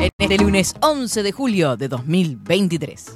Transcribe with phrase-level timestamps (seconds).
[0.00, 3.06] en este lunes 11 de julio de 2023.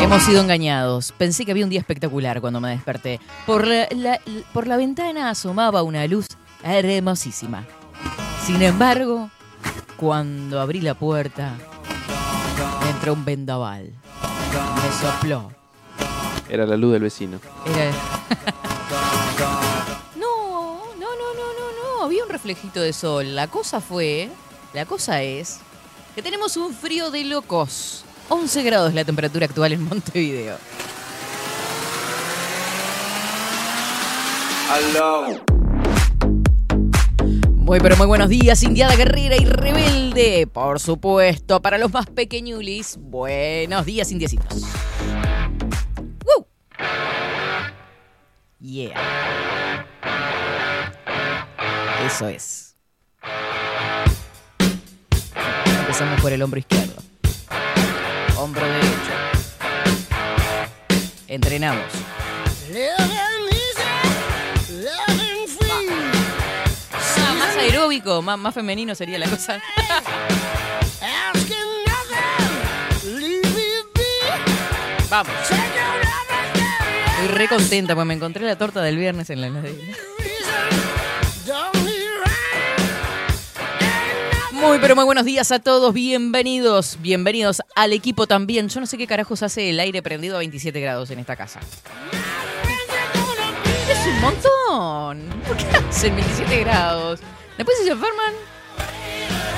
[0.00, 1.12] Hemos sido engañados.
[1.16, 3.20] Pensé que había un día espectacular cuando me desperté.
[3.46, 4.20] Por la, la-
[4.52, 6.26] por la ventana asomaba una luz
[6.62, 7.64] hermosísima.
[8.44, 9.30] Sin embargo,
[9.96, 11.54] cuando abrí la puerta,
[12.82, 13.92] me entró un vendaval.
[14.82, 15.50] Me sopló.
[16.48, 17.38] Era la luz del vecino.
[17.66, 17.90] Era...
[22.04, 22.08] No.
[22.08, 23.34] Había un reflejito de sol.
[23.34, 24.28] La cosa fue,
[24.74, 25.60] la cosa es
[26.14, 28.04] que tenemos un frío de locos.
[28.28, 30.58] 11 grados la temperatura actual en Montevideo.
[37.56, 40.46] Muy pero muy buenos días, Indiada Guerrera y Rebelde.
[40.46, 44.62] Por supuesto, para los más pequeñulis, buenos días, indiecitos.
[46.26, 46.46] ¡Woo!
[48.60, 49.43] Yeah.
[52.04, 52.74] Eso es.
[55.80, 57.02] Empezamos por el hombro izquierdo.
[58.36, 59.12] Hombro derecho.
[61.28, 61.86] Entrenamos.
[67.16, 69.60] Ah, más aeróbico, más, más femenino sería la cosa.
[75.08, 75.32] Vamos.
[77.12, 79.96] Estoy re contenta porque me encontré la torta del viernes en la heladera.
[84.64, 85.92] Muy, pero muy buenos días a todos.
[85.92, 88.70] Bienvenidos, bienvenidos al equipo también.
[88.70, 91.60] Yo no sé qué carajos hace el aire prendido a 27 grados en esta casa.
[93.90, 95.42] Es un montón.
[95.46, 97.20] ¿Por qué hacen 27 grados?
[97.58, 98.32] Después si se enferman,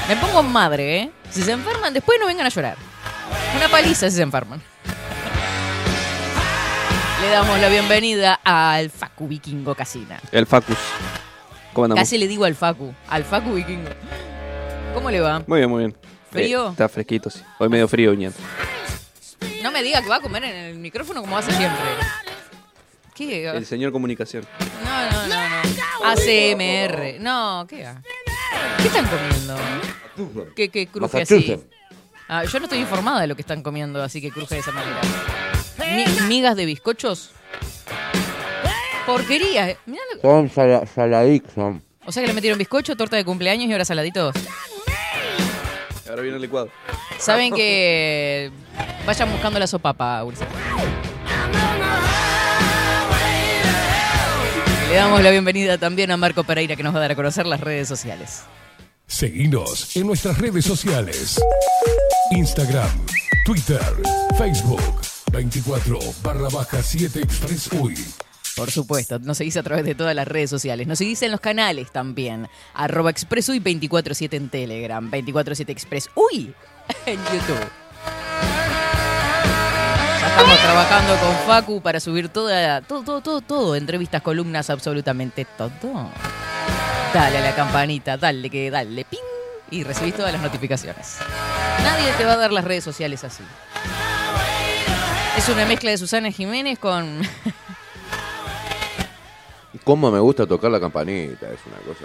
[0.09, 1.11] me pongo madre, ¿eh?
[1.31, 2.77] Si se enferman, después no vengan a llorar.
[3.57, 4.61] Una paliza si se enferman.
[7.23, 10.21] Le damos la bienvenida al Facu Vikingo Casina.
[10.33, 10.77] El Facus.
[11.73, 12.03] ¿Cómo andamos?
[12.03, 13.91] Casi le digo al Facu, al Facu Vikingo.
[14.97, 15.45] ¿Cómo le va?
[15.47, 15.97] Muy bien, muy bien.
[16.31, 16.69] ¿Frío?
[16.69, 17.41] Eh, está fresquito, sí.
[17.59, 18.33] Hoy medio frío, ñat.
[19.63, 21.79] No me diga que va a comer en el micrófono como hace siempre.
[23.15, 23.47] ¿Qué?
[23.47, 24.47] El señor comunicación.
[24.85, 26.07] No, no, no, no.
[26.07, 27.21] ACMR.
[27.21, 27.87] No, ¿qué?
[28.79, 29.57] ¿Qué están comiendo?
[30.57, 31.59] ¿Qué, qué cruje así?
[32.29, 34.73] Ah, yo no estoy informada de lo que están comiendo, así que cruje de esa
[34.73, 35.01] manera.
[35.95, 37.33] Mi- migas de bizcochos.
[39.05, 39.69] Porquería.
[39.71, 39.77] eh.
[39.85, 41.83] Mirá lo- Son sala- saladitos, son.
[42.07, 44.35] O sea que le metieron bizcocho, torta de cumpleaños y ahora saladitos.
[46.11, 46.69] Ahora viene el licuado.
[47.19, 48.51] Saben que
[49.07, 50.47] vayan buscando la sopapa, Ulises.
[54.89, 57.47] Le damos la bienvenida también a Marco Pereira que nos va a dar a conocer
[57.47, 58.45] las redes sociales.
[59.07, 61.41] Seguinos en nuestras redes sociales.
[62.31, 63.07] Instagram,
[63.45, 63.81] Twitter,
[64.37, 65.01] Facebook,
[65.33, 67.97] 24 barra baja 7 Express UI.
[68.57, 70.87] Por supuesto, nos seguís a través de todas las redes sociales.
[70.87, 72.49] Nos seguís en los canales también.
[72.73, 76.55] Arroba ExpressUy 247 en Telegram, 247 Express Uy
[77.07, 77.69] en YouTube.
[80.21, 83.77] Ya estamos trabajando con Facu para subir toda, todo, todo, todo, todo.
[83.77, 86.11] Entrevistas, columnas, absolutamente todo.
[87.13, 89.19] Dale a la campanita, dale que dale, ping.
[89.71, 91.19] Y recibís todas las notificaciones.
[91.83, 93.43] Nadie te va a dar las redes sociales así.
[95.37, 97.21] Es una mezcla de Susana Jiménez con
[99.87, 101.47] ¿Cómo me gusta tocar la campanita?
[101.47, 102.05] Es una cosa.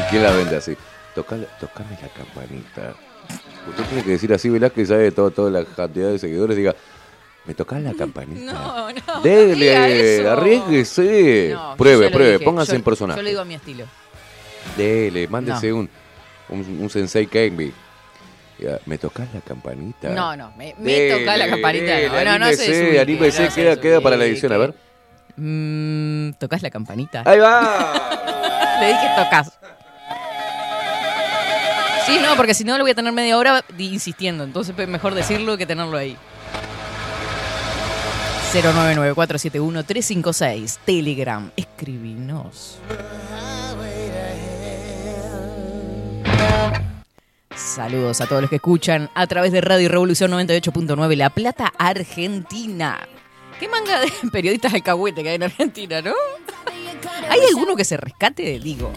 [0.00, 0.74] ¿Y quién la vende así?
[1.14, 2.94] Tocale, tocame la campanita.
[3.68, 6.56] Usted tiene que decir así, Velázquez sabe todo, toda la cantidad de seguidores.
[6.56, 6.74] Diga,
[7.44, 8.50] ¿me tocas la campanita?
[8.50, 9.20] No, no.
[9.22, 9.76] Dele,
[10.26, 11.50] arriesguese.
[11.52, 12.44] No, pruebe, pruebe, dije.
[12.46, 13.18] póngase Yo- en personaje.
[13.18, 13.84] Yo le digo a mi estilo.
[14.74, 15.86] Dele, mándese un,
[16.48, 17.74] un, un Sensei Kenby.
[18.86, 20.08] ¿Me tocas la campanita?
[20.08, 22.00] No, no, me, me Dele, la campanita.
[22.08, 24.74] no, no, no se anímese, desubique, anímese, no se queda, para la edición, a ver.
[25.36, 27.22] Mm, ¿Tocas la campanita?
[27.24, 28.78] ¡Ahí va!
[28.80, 29.58] Le dije tocas.
[32.06, 34.44] Sí, no, porque si no lo voy a tener media hora insistiendo.
[34.44, 36.16] Entonces mejor decirlo que tenerlo ahí.
[38.52, 40.78] 099-471-356.
[40.84, 41.50] Telegram.
[41.56, 42.78] Escribinos.
[47.56, 52.98] Saludos a todos los que escuchan a través de Radio Revolución 98.9 La Plata, Argentina.
[53.60, 56.12] Qué manga de periodistas alcahuete que hay en Argentina, ¿no?
[57.30, 58.58] ¿Hay alguno que se rescate?
[58.60, 58.92] Digo.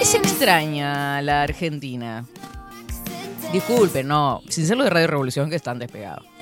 [0.00, 2.24] Es extraña la Argentina.
[3.52, 4.40] Disculpen, no.
[4.48, 6.24] Sin ser lo de Radio Revolución que están despegados.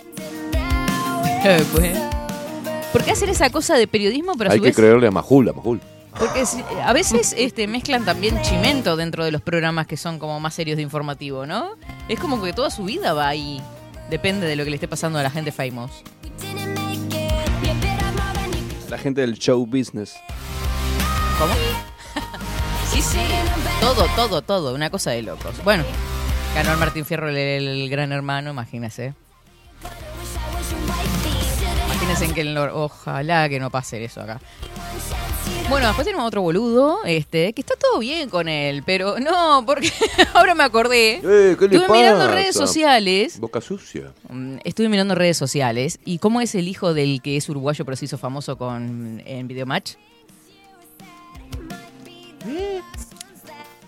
[1.73, 1.97] Pues,
[2.93, 5.11] ¿Por qué hacen esa cosa de periodismo, pero a Hay su que vez creerle a
[5.11, 5.81] Majul, a Majul.
[6.19, 10.39] porque si- a veces este, mezclan también chimento dentro de los programas que son como
[10.39, 11.71] más serios de informativo, ¿no?
[12.11, 13.63] Es como que toda su vida va ahí.
[14.11, 15.91] Depende de lo que le esté pasando a la gente famous.
[18.91, 20.15] La gente del show business.
[21.39, 21.55] ¿Cómo?
[22.93, 23.19] sí, sí.
[23.81, 24.75] Todo, todo, todo.
[24.75, 25.63] Una cosa de locos.
[25.65, 25.85] Bueno,
[26.55, 29.15] ganó el Martín Fierro el, el gran hermano, imagínese.
[31.87, 34.41] Imagínense en que el nor- ojalá que no pase eso acá.
[35.69, 39.91] Bueno, después tenemos otro boludo, este, que está todo bien con él, pero no, porque
[40.35, 41.21] ahora me acordé.
[41.23, 43.39] Eh, ¿qué le Estuve mirando redes sociales.
[43.39, 44.13] Boca sucia.
[44.29, 47.97] Mm, Estuve mirando redes sociales y cómo es el hijo del que es uruguayo pero
[47.97, 49.93] se hizo famoso con en Videomatch.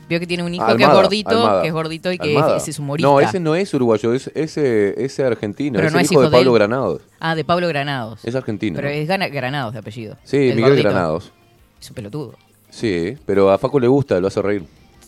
[0.09, 1.62] Vio que tiene un hijo que es gordito, Almada.
[1.62, 3.09] que es gordito y que es, es humorista.
[3.09, 5.76] No, ese no es uruguayo, es ese, ese argentino.
[5.76, 6.53] Pero es no el es hijo de hijo de Pablo.
[6.53, 7.03] Granados.
[7.19, 8.20] Ah, de Pablo Granados.
[8.25, 8.76] Es argentino.
[8.76, 10.17] Pero es Granados de apellido.
[10.23, 10.88] Sí, El Miguel gordito.
[10.91, 11.32] Granados.
[11.82, 12.34] Es un pelotudo.
[12.70, 14.64] Sí, pero a Facu le gusta, lo hace reír.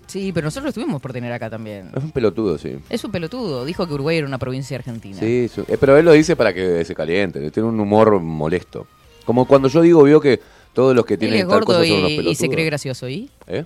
[0.08, 1.90] Sí, pero nosotros lo estuvimos por tener acá también.
[1.96, 2.76] Es un pelotudo, sí.
[2.90, 3.64] Es un pelotudo.
[3.64, 5.16] Dijo que Uruguay era una provincia argentina.
[5.18, 5.62] Sí, sí.
[5.68, 7.50] Eh, pero él lo dice para que se caliente.
[7.52, 8.88] Tiene un humor molesto.
[9.24, 10.40] Como cuando yo digo, vio que
[10.72, 12.38] todos los que Él tienen es tal cosa gordo son unos y, y pelotudos.
[12.38, 13.08] se cree gracioso.
[13.08, 13.30] ¿Y?
[13.46, 13.64] ¿Eh?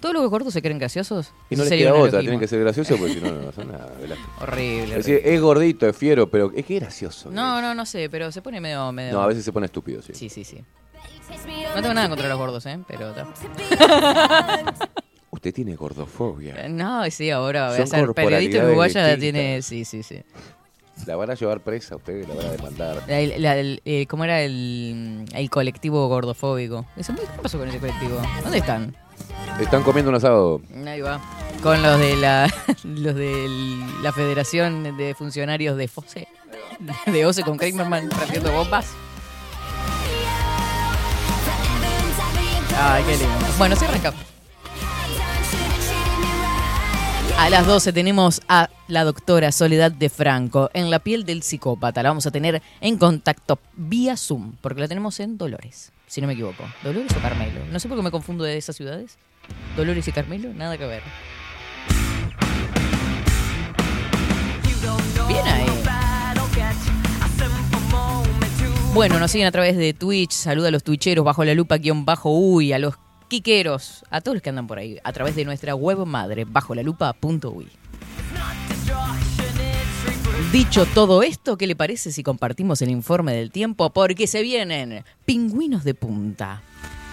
[0.00, 1.32] ¿Todos los gordos se creen graciosos?
[1.48, 3.32] Y no Eso les sería queda un otra, tienen que ser graciosos porque si no,
[3.32, 3.86] no son nada.
[3.96, 4.14] Horrible.
[4.14, 4.94] Es horrible.
[4.96, 7.30] decir, es gordito, es fiero, pero es que es gracioso.
[7.30, 8.92] No, no, no sé, pero se pone medio...
[8.92, 9.12] medio...
[9.14, 10.12] No, a veces se pone estúpido, sí.
[10.14, 10.58] Sí, sí, sí.
[11.74, 12.78] No tengo nada contra los gordos, ¿eh?
[12.86, 13.12] Pero...
[15.30, 16.54] Usted tiene gordofobia.
[16.64, 19.06] Eh, No, sí, ahora voy Son a ser periodista corporalidades uruguaya.
[19.08, 19.20] distintas.
[19.20, 19.62] Tiene...
[19.62, 20.22] Sí, sí, sí.
[21.06, 22.96] La van a llevar presa a usted, la van a demandar.
[23.06, 26.86] La- la- el- eh, ¿Cómo era el, el colectivo gordofóbico?
[26.96, 27.02] ¿Qué
[27.40, 28.20] pasó con ese colectivo?
[28.42, 28.96] ¿Dónde están?
[29.60, 30.60] Están comiendo un asado.
[30.86, 31.20] Ahí va.
[31.62, 32.52] Con los de la
[32.84, 33.46] los de
[34.02, 36.26] la Federación de Funcionarios de FOSE.
[37.06, 38.86] De OCE con Kramerman partiendo bombas.
[42.80, 43.36] Ay, qué lindo.
[43.58, 44.14] Bueno, arranca.
[47.38, 52.02] A las 12 tenemos a la doctora Soledad de Franco en la piel del psicópata.
[52.02, 56.26] La vamos a tener en contacto vía Zoom, porque la tenemos en Dolores, si no
[56.26, 56.64] me equivoco.
[56.82, 57.60] ¿Dolores o Carmelo?
[57.70, 59.18] No sé por qué me confundo de esas ciudades.
[59.76, 61.02] Dolores y Carmelo, nada que ver.
[65.28, 65.77] Bien ahí.
[68.94, 70.32] Bueno, nos siguen a través de Twitch.
[70.32, 72.94] Saluda a los twitcheros bajo la lupa guion bajo uy, a los
[73.28, 76.74] quiqueros, a todos los que andan por ahí, a través de nuestra web madre bajo
[76.74, 77.68] la lupa punto uy.
[80.50, 83.90] Dicho todo esto, ¿qué le parece si compartimos el informe del tiempo?
[83.90, 86.62] Porque se vienen pingüinos de punta,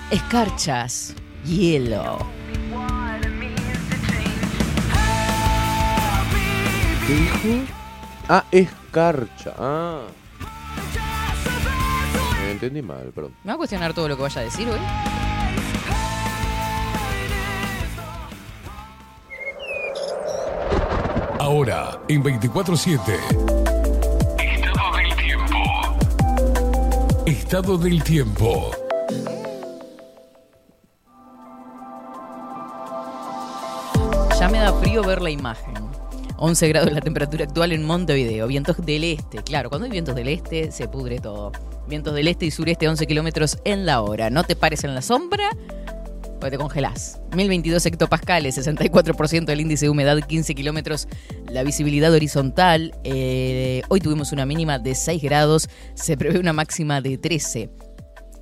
[0.10, 1.13] escarchas,
[1.46, 2.25] hielo.
[7.08, 7.65] ¿Qué dijo?
[8.29, 9.53] Ah, escarcha.
[9.60, 10.01] Ah.
[12.55, 13.35] Me entendí mal, perdón.
[13.43, 14.79] ¿Me va a cuestionar todo lo que vaya a decir hoy?
[21.38, 23.01] Ahora, en 24-7.
[24.39, 25.55] Estado del tiempo.
[27.25, 28.71] Estado del tiempo.
[34.39, 35.74] Ya me da frío ver la imagen.
[36.38, 38.47] 11 grados la temperatura actual en Montevideo.
[38.47, 39.43] Vientos del este.
[39.43, 41.51] Claro, cuando hay vientos del este se pudre todo.
[41.88, 44.30] Vientos del este y sureste 11 kilómetros en la hora.
[44.30, 45.50] No te pares en la sombra,
[46.39, 47.20] pues te congelás.
[47.36, 51.08] 1022 hectopascales, 64% del índice de humedad, 15 kilómetros.
[51.50, 52.96] La visibilidad horizontal.
[53.04, 55.70] eh, hoy tuvimos una mínima de 6 grados.
[55.94, 57.70] Se prevé una máxima de 13.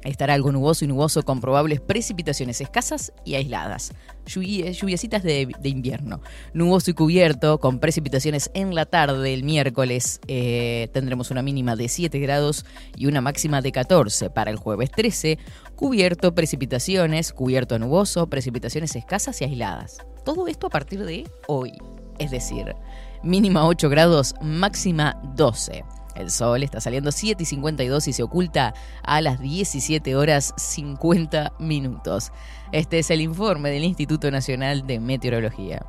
[0.04, 3.94] Estará algo nuboso y nuboso con probables precipitaciones escasas y aisladas.
[4.26, 6.22] Lluvi- lluviecitas de, de invierno.
[6.54, 9.34] Nuboso y cubierto con precipitaciones en la tarde.
[9.34, 12.66] El miércoles eh, tendremos una mínima de 7 grados
[12.98, 14.30] y una máxima de 14.
[14.30, 15.38] Para el jueves 13,
[15.76, 20.00] cubierto, precipitaciones, cubierto nuboso, precipitaciones escasas y aisladas.
[20.26, 21.72] Todo esto a partir de hoy.
[22.20, 22.76] Es decir,
[23.24, 25.84] mínima 8 grados, máxima 12.
[26.16, 31.54] El sol está saliendo 7 y 52 y se oculta a las 17 horas 50
[31.60, 32.32] minutos.
[32.72, 35.86] Este es el informe del Instituto Nacional de Meteorología.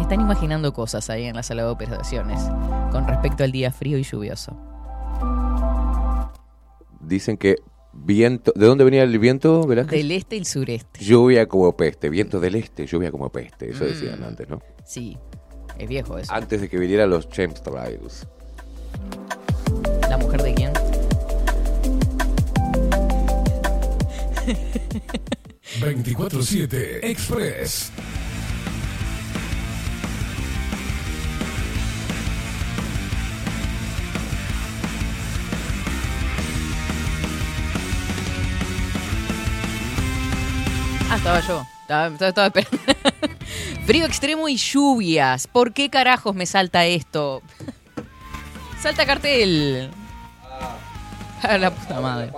[0.00, 2.40] Están imaginando cosas ahí en la sala de operaciones
[2.90, 4.56] con respecto al día frío y lluvioso.
[7.00, 7.56] Dicen que
[7.92, 8.52] viento.
[8.54, 9.98] ¿De dónde venía el viento, Velázquez?
[9.98, 11.00] Del este y el sureste.
[11.04, 12.08] Lluvia como peste.
[12.10, 13.70] Viento del este, lluvia como peste.
[13.70, 13.86] Eso Mm.
[13.86, 14.60] decían antes, ¿no?
[14.84, 15.16] Sí,
[15.78, 16.32] es viejo eso.
[16.32, 18.26] Antes de que vinieran los chemtrails.
[18.26, 18.39] ¿La
[25.80, 27.90] 24-7 Express.
[41.10, 41.66] Ah, estaba yo.
[41.82, 42.78] Estaba, estaba- estaba esperando.
[43.86, 45.46] Frío extremo y lluvias.
[45.48, 47.42] ¿Por qué carajos me salta esto?
[48.82, 49.90] Salta cartel.
[51.42, 52.32] A la puta madre.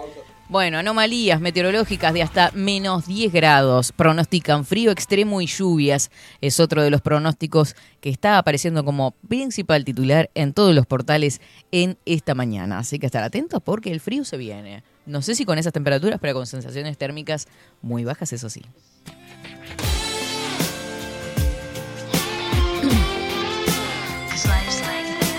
[0.53, 3.91] Bueno, anomalías meteorológicas de hasta menos 10 grados.
[3.91, 6.11] Pronostican frío extremo y lluvias.
[6.43, 11.41] Es otro de los pronósticos que está apareciendo como principal titular en todos los portales
[11.71, 12.77] en esta mañana.
[12.77, 14.85] Así que estar atentos porque el frío se viene.
[15.07, 17.49] No sé si con esas temperaturas, pero con sensaciones térmicas
[17.81, 18.61] muy bajas, eso sí.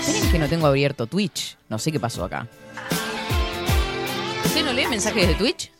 [0.08, 1.56] Miren que no tengo abierto Twitch.
[1.68, 2.48] No sé qué pasó acá.
[4.54, 5.72] ¿Usted no lee mensajes de Twitch?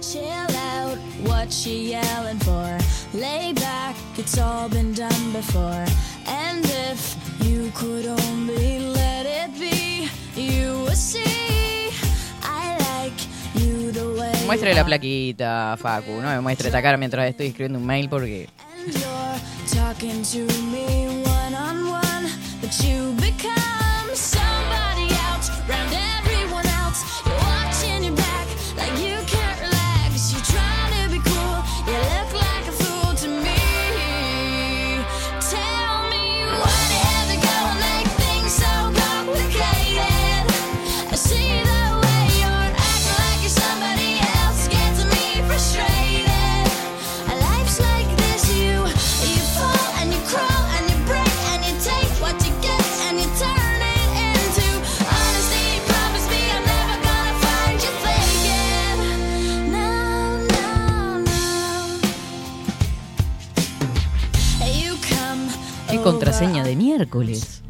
[0.00, 2.78] Chill out, what she yelling for?
[3.12, 5.84] Lay back, it's all been done before.
[6.28, 10.08] And if you could only let it be,
[10.40, 11.90] you would see.
[12.44, 13.18] I like
[13.56, 14.46] you the way.
[14.46, 16.22] Muestre la plaquita, Facu.
[16.22, 18.48] No me muestre esta cara mientras estoy escribiendo un mail porque...
[18.78, 19.40] And you're
[19.74, 22.30] talking to me one on one,
[22.60, 25.99] but you become somebody else, round
[66.02, 67.62] ¿Qué over contraseña de miércoles?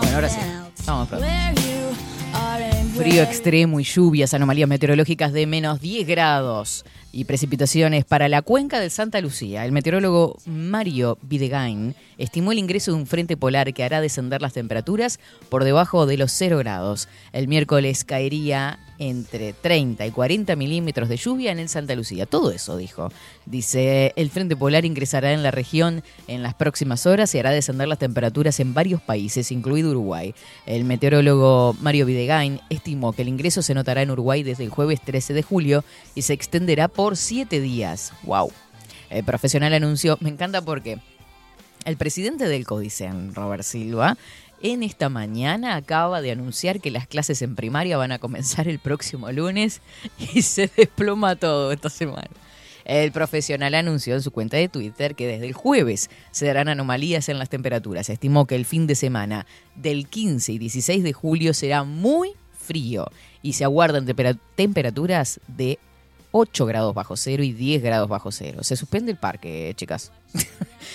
[0.00, 0.38] Bueno, ahora sí.
[0.86, 8.28] Vamos, and Frío extremo y lluvias, anomalías meteorológicas de menos 10 grados y precipitaciones para
[8.28, 9.64] la cuenca del Santa Lucía.
[9.64, 14.52] El meteorólogo Mario Videgain estimó el ingreso de un frente polar que hará descender las
[14.52, 17.08] temperaturas por debajo de los 0 grados.
[17.32, 22.26] El miércoles caería entre 30 y 40 milímetros de lluvia en el Santa Lucía.
[22.26, 23.10] Todo eso dijo.
[23.46, 27.88] Dice, el frente polar ingresará en la región en las próximas horas y hará descender
[27.88, 30.34] las temperaturas en varios países, incluido Uruguay.
[30.66, 35.00] El meteorólogo Mario Videgain estimó que el ingreso se notará en Uruguay desde el jueves
[35.00, 35.82] 13 de julio
[36.14, 38.12] y se extenderá por siete días.
[38.24, 38.52] ¡Wow!
[39.08, 40.98] El profesional anunció, me encanta porque
[41.84, 44.16] el presidente del Codicen, Robert Silva,
[44.62, 48.78] en esta mañana acaba de anunciar que las clases en primaria van a comenzar el
[48.78, 49.80] próximo lunes
[50.34, 52.28] y se desploma todo esta semana.
[52.84, 57.28] El profesional anunció en su cuenta de Twitter que desde el jueves se darán anomalías
[57.28, 58.08] en las temperaturas.
[58.10, 63.06] Estimó que el fin de semana del 15 y 16 de julio será muy frío
[63.42, 65.78] y se aguardan tempera- temperaturas de
[66.32, 68.62] 8 grados bajo cero y 10 grados bajo cero.
[68.62, 70.12] Se suspende el parque, chicas.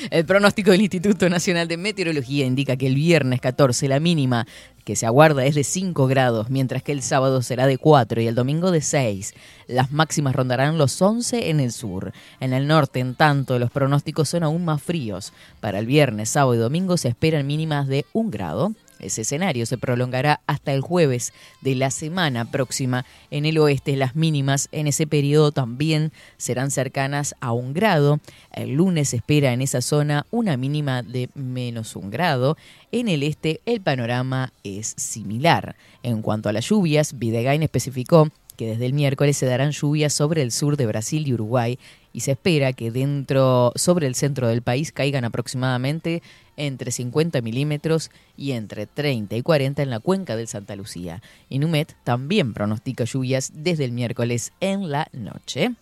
[0.09, 4.45] El pronóstico del Instituto Nacional de Meteorología indica que el viernes 14 la mínima
[4.83, 8.27] que se aguarda es de 5 grados, mientras que el sábado será de 4 y
[8.27, 9.33] el domingo de 6.
[9.67, 12.13] Las máximas rondarán los 11 en el sur.
[12.39, 15.33] En el norte, en tanto, los pronósticos son aún más fríos.
[15.59, 18.73] Para el viernes, sábado y domingo se esperan mínimas de 1 grado.
[18.99, 23.05] Ese escenario se prolongará hasta el jueves de la semana próxima.
[23.31, 28.19] En el oeste, las mínimas en ese periodo también serán cercanas a un grado.
[28.53, 32.57] El lunes espera en esa zona una mínima de menos un grado.
[32.91, 35.75] En el este, el panorama es similar.
[36.03, 40.41] En cuanto a las lluvias, Videgain especificó que desde el miércoles se darán lluvias sobre
[40.41, 41.77] el sur de Brasil y Uruguay
[42.15, 46.23] y se espera que dentro, sobre el centro del país caigan aproximadamente
[46.55, 51.21] entre 50 milímetros y entre 30 y 40 en la cuenca del Santa Lucía.
[51.49, 55.73] Inumet también pronostica lluvias desde el miércoles en la noche.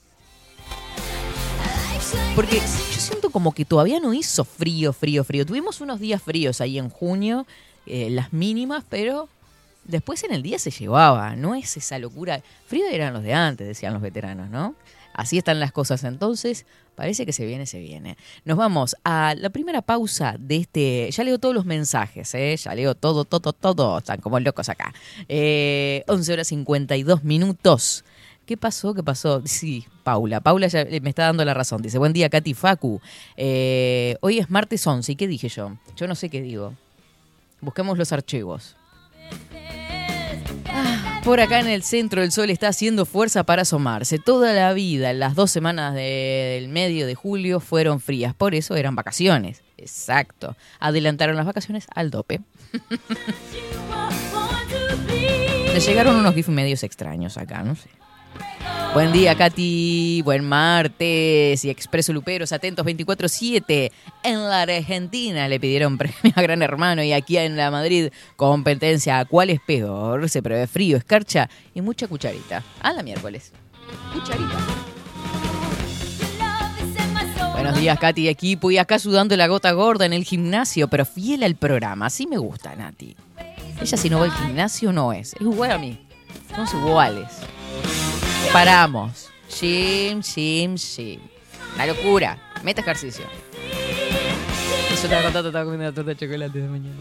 [2.36, 5.46] Porque yo siento como que todavía no hizo frío, frío, frío.
[5.46, 7.46] Tuvimos unos días fríos ahí en junio,
[7.86, 9.30] eh, las mínimas, pero
[9.84, 11.36] después en el día se llevaba.
[11.36, 12.42] No es esa locura.
[12.66, 14.74] Frío eran los de antes, decían los veteranos, ¿no?
[15.14, 16.66] Así están las cosas entonces.
[16.96, 18.18] Parece que se viene, se viene.
[18.46, 21.10] Nos vamos a la primera pausa de este.
[21.12, 22.56] Ya leo todos los mensajes, ¿eh?
[22.58, 23.98] Ya leo todo, todo, todo.
[23.98, 24.94] Están como locos acá.
[25.28, 28.04] Eh, 11 horas 52 minutos.
[28.46, 28.94] ¿Qué pasó?
[28.94, 29.42] ¿Qué pasó?
[29.46, 30.42] Sí, Paula.
[30.42, 31.82] Paula ya me está dando la razón.
[31.82, 33.00] Dice, buen día, Katy Facu.
[33.38, 35.14] Eh, hoy es martes 11.
[35.14, 35.78] ¿Y qué dije yo?
[35.96, 36.74] Yo no sé qué digo.
[37.62, 38.76] Busquemos los archivos.
[41.24, 44.20] Por acá en el centro el sol está haciendo fuerza para asomarse.
[44.20, 48.76] Toda la vida, las dos semanas de- del medio de julio fueron frías, por eso
[48.76, 49.64] eran vacaciones.
[49.78, 50.58] Exacto.
[50.80, 52.42] Adelantaron las vacaciones al dope.
[55.74, 57.90] Le llegaron unos gifs medios extraños acá, no sé.
[58.94, 60.22] Buen día, Katy.
[60.24, 61.66] Buen martes.
[61.66, 63.92] Y Expreso Luperos, atentos 24-7.
[64.22, 69.26] En la Argentina le pidieron premio a Gran Hermano y aquí en la Madrid competencia.
[69.26, 70.30] ¿Cuál es peor?
[70.30, 72.62] Se prevé frío, escarcha y mucha cucharita.
[72.82, 73.52] A la miércoles.
[74.14, 74.60] Cucharita.
[77.54, 78.70] Buenos días, Katy, equipo.
[78.70, 82.08] Y acá sudando la gota gorda en el gimnasio, pero fiel al programa.
[82.08, 83.16] Así me gusta, Nati.
[83.82, 85.34] Ella si no va al gimnasio no es.
[85.34, 85.98] Es igual a mí.
[86.54, 87.28] Somos iguales.
[88.52, 89.30] Paramos.
[89.50, 91.20] Gym, gym, gym.
[91.78, 92.38] La locura.
[92.64, 93.26] Meta ejercicio.
[94.90, 96.96] Yo estaba contando, estaba comiendo la torta de chocolate de mañana.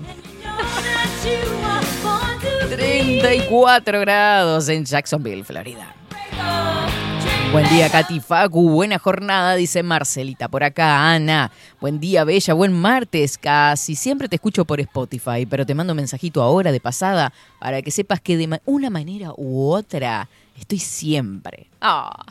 [2.70, 5.94] 34 grados en Jacksonville, Florida.
[7.52, 8.70] Buen día, Katy Facu.
[8.70, 10.48] Buena jornada, dice Marcelita.
[10.48, 11.50] Por acá, Ana.
[11.82, 12.54] Buen día, Bella.
[12.54, 13.36] Buen martes.
[13.36, 17.30] Casi siempre te escucho por Spotify, pero te mando un mensajito ahora de pasada
[17.60, 21.68] para que sepas que de una manera u otra estoy siempre.
[21.80, 22.24] ¡Ah!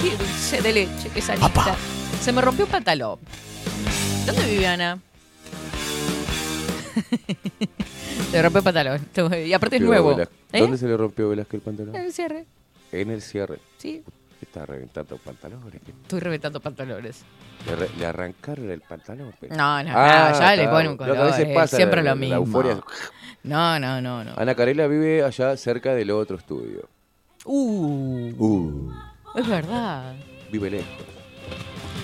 [0.00, 1.10] ¡Qué dulce de leche!
[1.14, 1.76] ¡Qué salita!
[2.20, 3.18] Se me rompió un pantalón.
[4.26, 4.98] ¿Dónde vive Ana?
[8.30, 9.06] Se rompió el pantalón.
[9.46, 10.18] Y aparte es nuevo.
[10.20, 10.60] ¿Eh?
[10.60, 11.96] ¿Dónde se le rompió Velázquez el pantalón?
[11.96, 12.46] El cierre.
[12.92, 13.58] En el cierre.
[13.78, 14.02] Sí,
[14.40, 15.80] Está reventando pantalones.
[16.02, 17.22] estoy reventando pantalones.
[17.66, 19.32] Le, re- le arrancaron el pantalón.
[19.40, 20.74] pero- No, no, Ah, no, ya le está.
[20.74, 21.16] pone un color.
[21.16, 22.36] a veces eh, pasa, siempre la- lo la mismo.
[22.36, 22.82] euforia-
[23.44, 24.32] No, no, no, no.
[24.36, 26.88] Ana Carela vive allá cerca del otro estudio.
[27.44, 28.92] Uh, Uh,
[29.34, 30.14] es verdad.
[30.50, 30.88] vive lejos.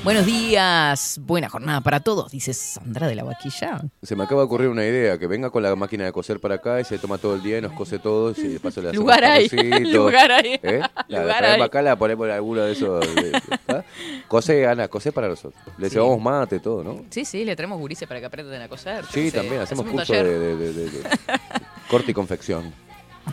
[0.04, 3.80] Buenos días, buena jornada para todos, dice Sandra de la Vaquilla.
[4.02, 6.56] Se me acaba de ocurrir una idea, que venga con la máquina de coser para
[6.56, 8.88] acá y se toma todo el día y nos cose todo y de paso le
[8.90, 9.48] hacemos Lugar hay,
[9.92, 10.60] lugar hay.
[10.62, 10.80] ¿Eh?
[10.80, 11.66] La, la Lugar traemos hay.
[11.66, 13.14] acá, la ponemos en alguno de esos.
[13.14, 13.84] de- ¿está?
[14.28, 15.60] Cose, Ana, cose para nosotros.
[15.78, 15.96] Le Sí.
[15.96, 17.04] llevamos mate, todo, ¿no?
[17.10, 19.04] Sí, sí, le traemos gurises para que aprendan a coser.
[19.12, 20.90] Sí, sé, también, hacemos un curso de- de- de
[21.90, 22.72] corte y confección.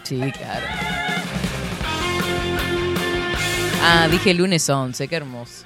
[0.04, 0.66] Sí, claro.
[3.88, 5.64] Ah, dije lunes 11, qué hermoso.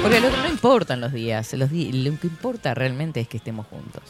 [0.00, 4.02] Porque lo, no importan los días, los lo que importa realmente es que estemos juntos.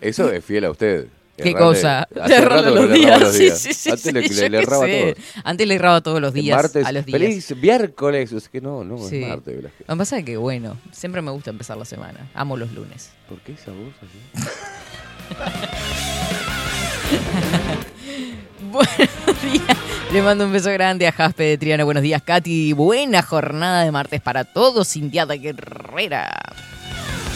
[0.00, 1.06] Eso es fiel a usted.
[1.36, 2.08] ¿Qué Errarle- cosa?
[2.12, 3.32] que le erraba los días.
[3.36, 5.14] sí, sí, Antes sí, le, yo le- le erraba sé.
[5.14, 5.24] todo.
[5.44, 7.20] Antes le erraba todos los días martes, a los días.
[7.20, 8.32] feliz miércoles.
[8.32, 9.62] Es que no, no, es martes.
[9.62, 12.28] Lo que pasa es que, bueno, siempre me gusta empezar la semana.
[12.34, 13.10] Amo los lunes.
[13.28, 14.48] ¿Por qué esa voz así?
[18.72, 19.78] Buenos días.
[20.12, 21.84] Le mando un beso grande a Jaspe de Triana.
[21.84, 22.72] Buenos días, Katy.
[22.72, 24.96] Buena jornada de martes para todos.
[24.96, 26.32] Indiada Guerrera.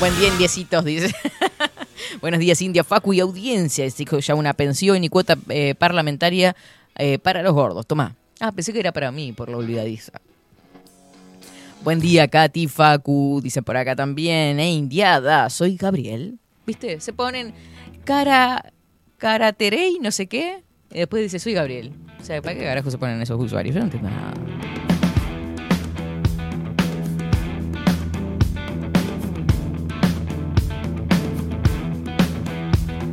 [0.01, 0.85] Buen día, indiecitos.
[2.21, 3.87] Buenos días, India, Facu y audiencia.
[3.97, 6.57] Dijo ya una pensión y cuota eh, parlamentaria
[6.97, 7.87] eh, para los gordos.
[7.87, 8.17] Tomá.
[8.41, 10.13] Ah, pensé que era para mí, por la olvidadiza.
[11.83, 13.41] Buen día, Katy, Facu.
[13.43, 14.59] Dicen por acá también.
[14.59, 16.39] Eh, indiada, soy Gabriel.
[16.67, 17.01] ¿Viste?
[17.01, 17.55] Se ponen
[18.05, 18.73] cara.
[19.19, 20.65] Caraterey, no sé qué.
[20.93, 21.93] Y después dice, soy Gabriel.
[22.21, 23.75] O sea, ¿para qué carajo se ponen esos usuarios?
[23.75, 24.35] Yo no entiendo nada.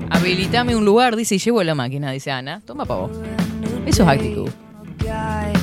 [0.10, 2.62] Habilitame un lugar, dice, y llevo la máquina, dice Ana.
[2.66, 3.12] Toma pavo.
[3.86, 4.50] Eso es actitud.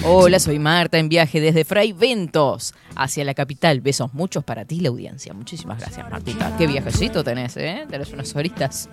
[0.06, 3.80] Hola, soy Marta en viaje desde Fray Ventos hacia la capital.
[3.80, 5.32] Besos muchos para ti, la audiencia.
[5.32, 6.56] Muchísimas gracias, Martita.
[6.56, 7.86] Qué viajecito tenés, ¿eh?
[7.88, 8.88] Tenés unas horitas.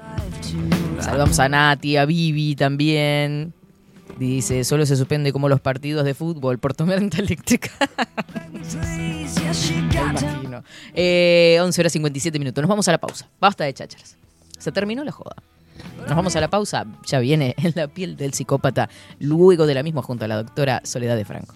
[1.00, 3.54] Saludamos a Nati, a Vivi también.
[4.18, 7.72] Dice, solo se suspende como los partidos de fútbol por tormenta eléctrica.
[8.52, 10.64] Me imagino.
[10.94, 12.62] Eh, 11 horas 57 minutos.
[12.62, 13.28] Nos vamos a la pausa.
[13.40, 14.18] Basta de chácharas.
[14.58, 15.36] Se terminó la joda.
[16.00, 16.86] Nos vamos a la pausa.
[17.06, 18.90] Ya viene en la piel del psicópata.
[19.20, 21.56] Luego de la misma junto a la doctora Soledad de Franco.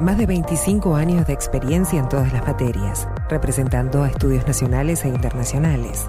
[0.00, 5.08] Más de 25 años de experiencia en todas las materias, representando a estudios nacionales e
[5.08, 6.08] internacionales.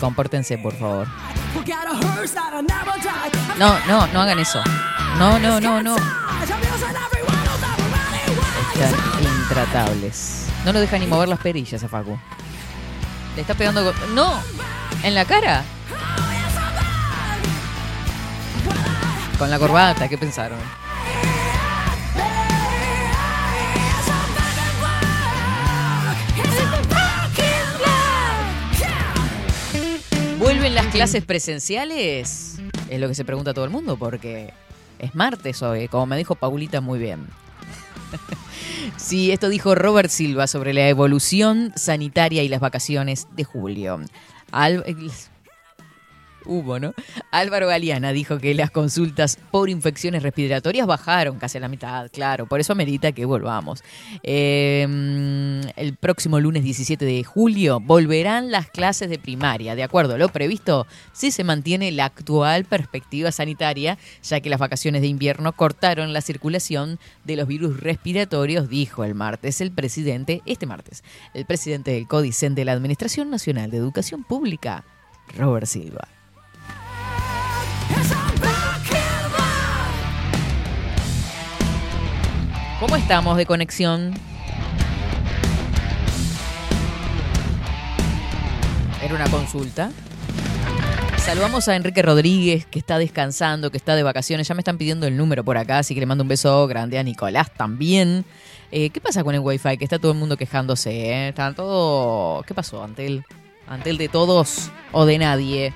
[0.00, 1.06] Compórtense, por favor.
[3.58, 4.62] No, no, no hagan eso.
[5.18, 5.96] No, no, no, no.
[8.74, 8.94] Están
[9.42, 10.46] intratables.
[10.64, 12.18] No lo deja ni mover las perillas a Facu.
[13.34, 13.84] Le está pegando...
[13.92, 14.40] con- ¡No!
[15.02, 15.62] ¿En la cara?
[19.38, 20.58] Con la corbata, ¿qué pensaron?
[30.38, 32.56] ¿Vuelven las clases presenciales?
[32.88, 34.52] Es lo que se pregunta todo el mundo porque
[34.98, 37.26] es martes hoy, como me dijo Paulita muy bien.
[38.96, 44.00] Sí, esto dijo Robert Silva sobre la evolución sanitaria y las vacaciones de julio.
[44.50, 44.82] Al-
[46.48, 46.94] Hubo, ¿no?
[47.30, 52.46] Álvaro Galeana dijo que las consultas por infecciones respiratorias bajaron casi a la mitad, claro,
[52.46, 53.84] por eso amerita que volvamos.
[54.22, 54.82] Eh,
[55.76, 60.30] el próximo lunes 17 de julio volverán las clases de primaria, de acuerdo a lo
[60.30, 66.12] previsto, si se mantiene la actual perspectiva sanitaria, ya que las vacaciones de invierno cortaron
[66.14, 71.90] la circulación de los virus respiratorios, dijo el martes el presidente, este martes, el presidente
[71.90, 74.84] del Códice de la Administración Nacional de Educación Pública,
[75.36, 76.17] Robert Silva.
[82.80, 84.14] ¿Cómo estamos de conexión?
[89.02, 89.90] Era una consulta.
[91.18, 94.48] Saludamos a Enrique Rodríguez, que está descansando, que está de vacaciones.
[94.48, 96.98] Ya me están pidiendo el número por acá, así que le mando un beso grande
[96.98, 98.24] a Nicolás también.
[98.70, 99.76] Eh, ¿Qué pasa con el Wi-Fi?
[99.76, 100.90] Que está todo el mundo quejándose.
[100.90, 101.28] ¿eh?
[101.28, 102.42] Está todo...
[102.44, 102.82] ¿Qué pasó?
[102.82, 103.24] ¿Ante el,
[103.66, 105.74] ante el de todos o de nadie?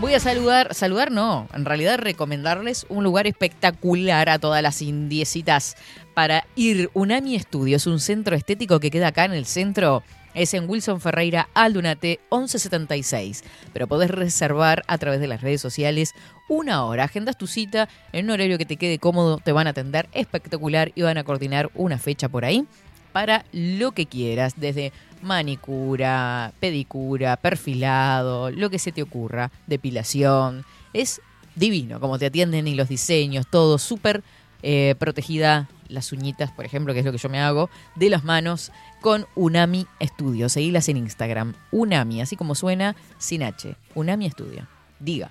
[0.00, 5.76] Voy a saludar, saludar no, en realidad recomendarles un lugar espectacular a todas las indiecitas
[6.14, 6.88] para ir.
[6.94, 10.02] Unami Studios, un centro estético que queda acá en el centro.
[10.32, 13.44] Es en Wilson Ferreira Aldunate 1176.
[13.74, 16.14] Pero podés reservar a través de las redes sociales
[16.48, 17.04] una hora.
[17.04, 19.36] Agendas tu cita en un horario que te quede cómodo.
[19.36, 22.66] Te van a atender espectacular y van a coordinar una fecha por ahí
[23.12, 24.54] para lo que quieras.
[24.56, 24.92] Desde
[25.22, 30.64] manicura, pedicura, perfilado, lo que se te ocurra, depilación.
[30.92, 31.20] Es
[31.54, 34.22] divino como te atienden y los diseños, todo súper
[34.62, 35.68] eh, protegida.
[35.88, 38.70] Las uñitas, por ejemplo, que es lo que yo me hago, de las manos
[39.00, 40.48] con Unami Studio.
[40.48, 41.54] Seguilas en Instagram.
[41.72, 43.74] Unami, así como suena, sin H.
[43.96, 44.68] Unami Studio.
[45.00, 45.30] Diga.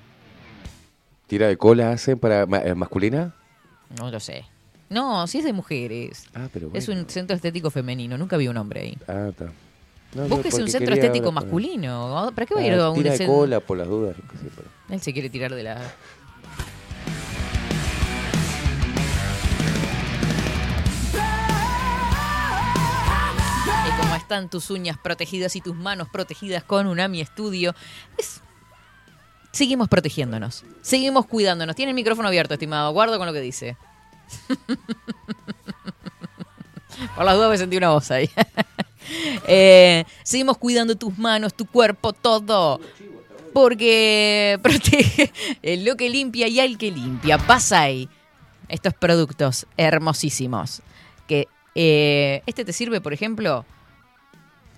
[1.28, 3.34] ¿Tira de cola hacen para ma- eh, masculina?
[3.98, 4.44] No lo sé.
[4.90, 6.26] No, si es de mujeres.
[6.34, 7.02] Ah, pero Es bueno.
[7.04, 8.18] un centro estético femenino.
[8.18, 8.98] Nunca vi un hombre ahí.
[9.08, 9.46] Ah, está.
[10.16, 12.32] No, no, Búsquese un centro estético masculino.
[12.34, 13.28] ¿Para qué va a ir Ah, a un centro?
[13.28, 14.16] cola por las dudas.
[14.56, 15.80] pero- Él se quiere tirar de la.
[23.88, 27.74] Y como están tus uñas protegidas y tus manos protegidas con Unami Studio,
[28.18, 28.42] es...
[29.52, 30.64] seguimos protegiéndonos.
[30.82, 31.76] Seguimos cuidándonos.
[31.76, 32.92] Tiene el micrófono abierto, estimado.
[32.92, 33.78] Guardo con lo que dice.
[37.16, 38.30] Por las dudas me sentí una voz ahí.
[39.48, 42.80] Eh, seguimos cuidando tus manos, tu cuerpo, todo.
[43.54, 45.32] Porque protege
[45.84, 47.40] lo que limpia y al que limpia.
[47.40, 48.08] Pasa ahí.
[48.68, 50.84] Estos productos hermosísimos.
[51.28, 53.66] Que eh, este te sirve, por ejemplo,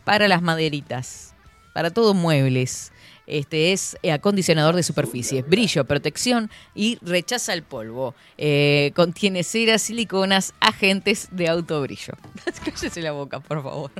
[0.05, 1.33] para las maderitas,
[1.73, 2.90] para todo muebles.
[3.32, 8.13] Este es acondicionador de superficies, brillo, protección y rechaza el polvo.
[8.38, 12.13] Eh, contiene ceras, siliconas, agentes de autobrillo.
[12.65, 13.91] Cállese la boca, por favor.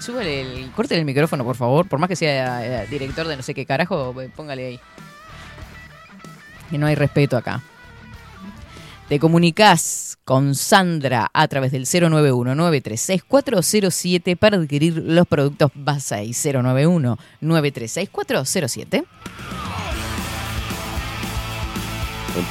[0.00, 0.70] Súbale el.
[0.70, 1.86] Corte el micrófono, por favor.
[1.86, 4.80] Por más que sea eh, director de no sé qué carajo, eh, póngale ahí.
[6.70, 7.62] Que no hay respeto acá.
[9.10, 19.04] Te comunicas con Sandra a través del 091-936-407 para adquirir los productos Basay 091-936-407.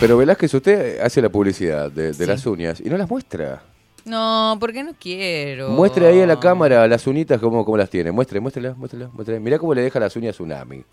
[0.01, 2.25] Pero Velázquez, usted hace la publicidad de, de Sí.
[2.25, 3.63] las uñas y no las muestra.
[4.03, 5.69] No, porque no quiero.
[5.69, 8.11] Muestre ahí a la cámara las uñitas como, como las tiene.
[8.11, 9.41] Muestre, muéstrelas, muéstrelas, muéstrelas.
[9.41, 10.83] Mirá cómo le deja las uñas Tsunami.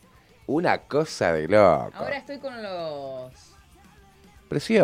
[0.47, 1.91] Una cosa de loco.
[1.95, 3.33] Ahora estoy con los.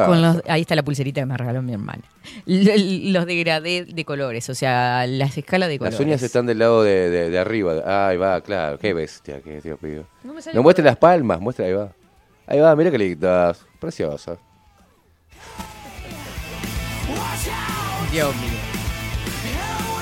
[0.06, 2.02] Con los, ahí está la pulserita que me regaló mi hermana.
[2.46, 5.98] Los degradé de colores, o sea, las escalas de colores.
[5.98, 8.08] Las uñas están del lado de, de- de arriba.
[8.08, 8.78] Ahí va, claro.
[8.78, 10.04] Qué bestia, qué Dios mío.
[10.24, 11.90] No No muestre las palmas, muestra, ahí va.
[12.46, 13.64] Ahí va, mira qué lindas.
[13.80, 14.38] Preciosas.
[18.10, 18.50] Dios mío.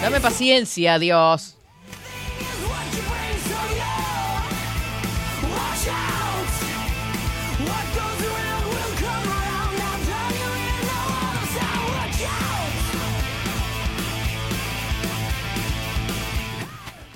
[0.02, 1.56] Dame paciencia, Dios.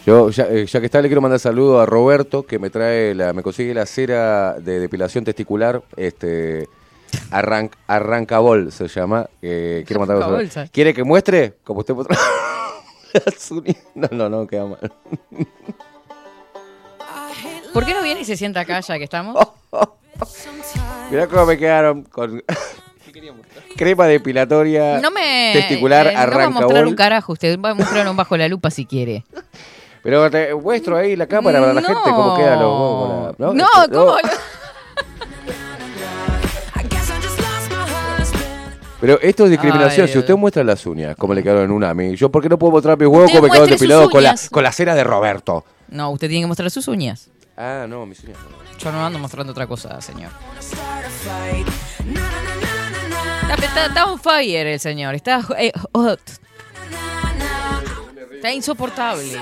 [0.07, 3.15] Yo, ya, eh, ya que está, le quiero mandar saludo a Roberto, que me trae
[3.15, 6.69] la, me consigue la cera de depilación testicular, este
[7.31, 9.29] arran, arrancabol se llama.
[9.41, 10.69] eh, quiero mandar.
[10.71, 11.55] ¿Quiere que muestre?
[11.65, 12.19] Como usted uñas.
[13.95, 14.93] No, no, no, queda mal.
[17.73, 19.37] ¿Por qué no viene y se sienta acá ya que estamos?
[21.11, 22.43] Mirá cómo me quedaron con
[23.77, 25.51] crema depilatoria No me.
[25.55, 26.95] testicular eh, no va a mostrar un arrancabol.
[26.97, 27.33] carajo.
[27.35, 29.25] Usted va a mostrar un bajo la lupa si quiere.
[30.05, 31.87] Pero te muestro ahí la cámara para la No.
[31.89, 33.35] gente cómo quedan los huevos.
[33.39, 34.17] la- No, Este, ¿cómo?
[39.01, 40.07] Pero esto es discriminación.
[40.07, 42.49] Ay, si usted muestra las uñas, como le quedaron en un AMI, yo, ¿por qué
[42.49, 45.05] no puedo mostrar mis huevos como me quedaron depilados con la, con la cera de
[45.05, 45.65] Roberto?
[45.89, 47.29] No, usted tiene que mostrar sus uñas.
[47.57, 48.39] Ah, no, mis uñas.
[48.39, 48.79] no.
[48.79, 50.31] Yo no ando mostrando otra cosa, señor.
[53.43, 55.15] Está, está- está on fire el señor.
[55.15, 56.21] Está eh, hot.
[58.37, 59.39] Está insoportable.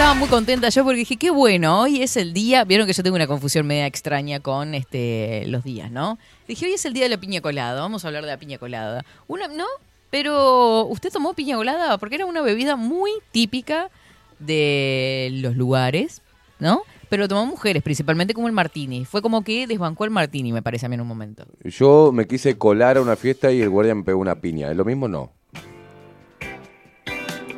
[0.00, 2.64] ¿Saben que estaba muy contenta yo porque dije, qué bueno, hoy es el día.
[2.64, 6.18] Vieron que yo tengo una confusión media extraña con este los días, ¿no?
[6.48, 8.56] Dije, hoy es el día de la piña colada, vamos a hablar de la piña
[8.56, 9.04] colada.
[9.28, 9.66] Una, ¿no?
[10.08, 11.98] Pero, ¿usted tomó piña colada?
[11.98, 13.90] Porque era una bebida muy típica
[14.38, 16.22] de los lugares,
[16.60, 16.80] ¿no?
[17.10, 19.04] Pero lo tomó mujeres, principalmente como el martini.
[19.04, 21.44] Fue como que desbancó el martini, me parece a mí en un momento.
[21.62, 24.70] Yo me quise colar a una fiesta y el guardia me pegó una piña.
[24.70, 25.08] ¿Es lo mismo?
[25.08, 25.30] No.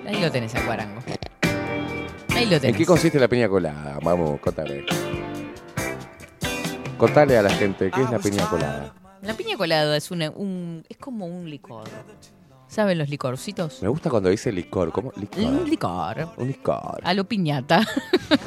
[0.04, 1.02] Ahí lo tenés, al guarango.
[2.42, 4.00] Ahí lo ¿En qué consiste la piña colada?
[4.02, 4.84] Vamos, contale.
[6.98, 8.92] Contale a la gente qué es la piña colada.
[9.22, 11.88] La piña colada es una, un, es como un licor.
[12.66, 13.80] ¿Saben los licorcitos?
[13.80, 14.90] Me gusta cuando dice licor.
[14.90, 15.12] ¿Cómo?
[15.14, 15.44] Licor.
[15.44, 16.28] Un licor.
[16.36, 17.00] Un licor.
[17.04, 17.86] A lo piñata.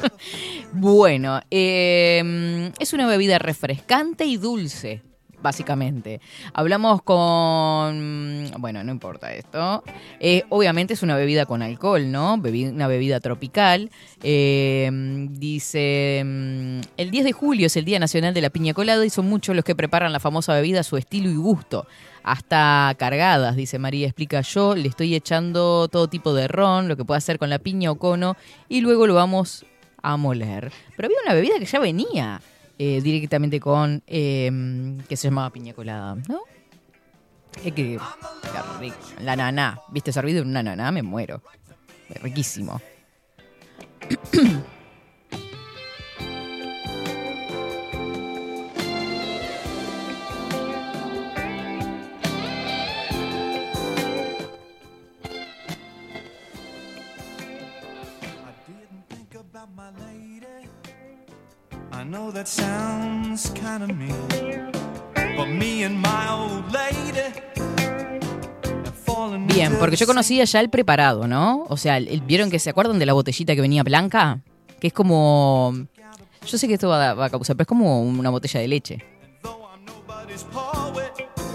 [0.72, 5.04] bueno, eh, es una bebida refrescante y dulce,
[5.46, 6.20] básicamente.
[6.54, 8.50] Hablamos con...
[8.58, 9.84] Bueno, no importa esto.
[10.18, 12.34] Eh, obviamente es una bebida con alcohol, ¿no?
[12.34, 13.92] Una bebida tropical.
[14.24, 14.90] Eh,
[15.30, 19.10] dice, mm, el 10 de julio es el Día Nacional de la Piña Colada y
[19.10, 21.86] son muchos los que preparan la famosa bebida a su estilo y gusto.
[22.24, 27.04] Hasta cargadas, dice María, explica yo, le estoy echando todo tipo de ron, lo que
[27.04, 28.36] puede hacer con la piña o cono,
[28.68, 29.64] y luego lo vamos
[30.02, 30.72] a moler.
[30.96, 32.40] Pero había una bebida que ya venía
[32.78, 34.50] eh, directamente con, eh,
[35.08, 36.40] que se llamaba piña colada, ¿no?
[37.64, 37.98] Es que.
[39.20, 40.12] La naná, ¿viste?
[40.12, 41.42] Servido en una naná, me muero.
[42.22, 42.80] Riquísimo.
[62.08, 64.14] know that sounds kind of mean,
[65.36, 67.12] but me and my old lady
[68.84, 71.64] have fallen Bien, porque yo the conocía ya el preparado, ¿no?
[71.68, 74.40] O sea, el- el- ¿vieron que se acuerdan de la botellita que venía blanca?
[74.80, 75.74] Que es como...
[76.46, 78.68] Yo sé que esto va, a- va a causar, pero es como una botella de
[78.68, 79.04] leche.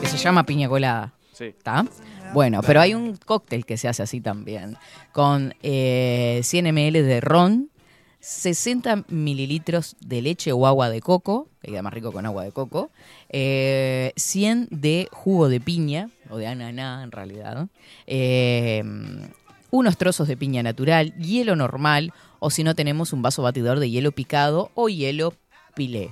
[0.02, 1.14] Que se llama piña colada.
[1.34, 1.46] Sí.
[1.46, 1.86] ¿Está?
[2.34, 4.78] Bueno, pero hay un cóctel que se hace así también.
[5.14, 7.70] Con eh, 100 ml de ron,
[8.22, 12.52] 60 mililitros de leche o agua de coco, que queda más rico con agua de
[12.52, 12.92] coco,
[13.30, 17.68] eh, 100 de jugo de piña, o de ananá en realidad,
[18.08, 18.84] eh,
[19.72, 23.90] unos trozos de piña natural, hielo normal, o si no tenemos un vaso batidor de
[23.90, 25.34] hielo picado o hielo
[25.76, 26.12] pilé.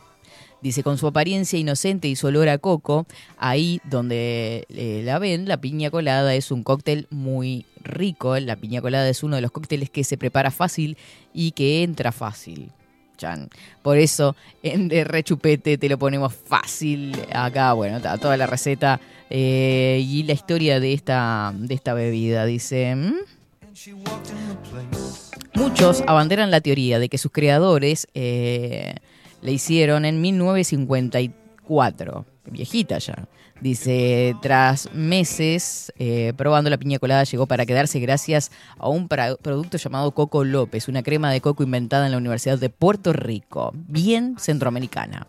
[0.61, 3.05] Dice, con su apariencia inocente y su olor a coco,
[3.37, 8.37] ahí donde eh, la ven, la piña colada es un cóctel muy rico.
[8.39, 10.97] La piña colada es uno de los cócteles que se prepara fácil
[11.33, 12.71] y que entra fácil.
[13.17, 13.49] Chan.
[13.81, 17.15] Por eso en de rechupete te lo ponemos fácil.
[17.33, 18.99] Acá, bueno, toda la receta
[19.29, 22.45] eh, y la historia de esta, de esta bebida.
[22.45, 22.95] Dice...
[25.53, 28.95] Muchos abanderan la teoría de que sus creadores eh,
[29.41, 30.21] la hicieron en
[31.69, 33.27] 1954, viejita ya.
[33.61, 39.77] Dice, tras meses eh, probando la piña colada llegó para quedarse gracias a un producto
[39.77, 44.37] llamado Coco López, una crema de coco inventada en la Universidad de Puerto Rico, bien
[44.39, 45.27] centroamericana.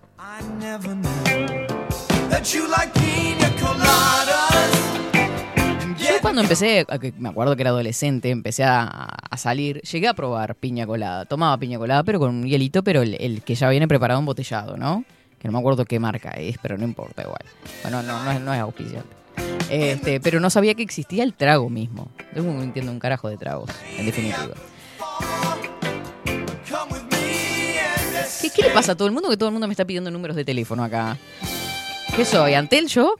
[5.98, 6.86] Yo cuando empecé,
[7.18, 11.24] me acuerdo que era adolescente, empecé a, a salir, llegué a probar piña colada.
[11.24, 14.76] Tomaba piña colada, pero con un hielito, pero el, el que ya viene preparado embotellado,
[14.76, 15.04] ¿no?
[15.40, 17.42] Que no me acuerdo qué marca es, pero no importa igual.
[17.82, 19.16] Bueno, no, no, es, no es auspiciante.
[19.70, 22.10] Este, pero no sabía que existía el trago mismo.
[22.36, 24.54] Yo no entiendo un carajo de tragos, en definitiva.
[28.42, 29.30] ¿Qué, qué le pasa a todo el mundo?
[29.30, 31.16] Que todo el mundo me está pidiendo números de teléfono acá.
[32.14, 32.54] ¿Qué soy?
[32.54, 33.16] ¿Antel yo?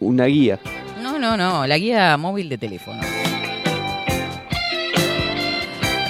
[0.00, 0.58] Una guía.
[1.02, 3.00] No, no, no, la guía móvil de teléfono.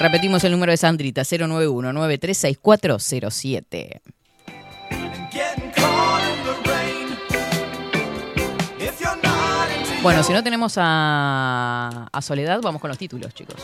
[0.05, 4.03] Repetimos el número de Sandrita, 091-936407.
[5.31, 7.17] Getting caught in the rain.
[8.79, 13.33] If you're not into Bueno, si no tenemos a, a Soledad, vamos con los títulos,
[13.33, 13.57] chicos.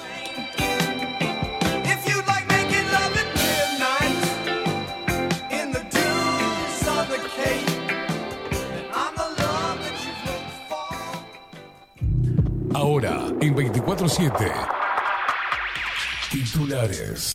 [12.73, 14.90] Ahora, en 24-7.
[16.31, 17.33] Titulares.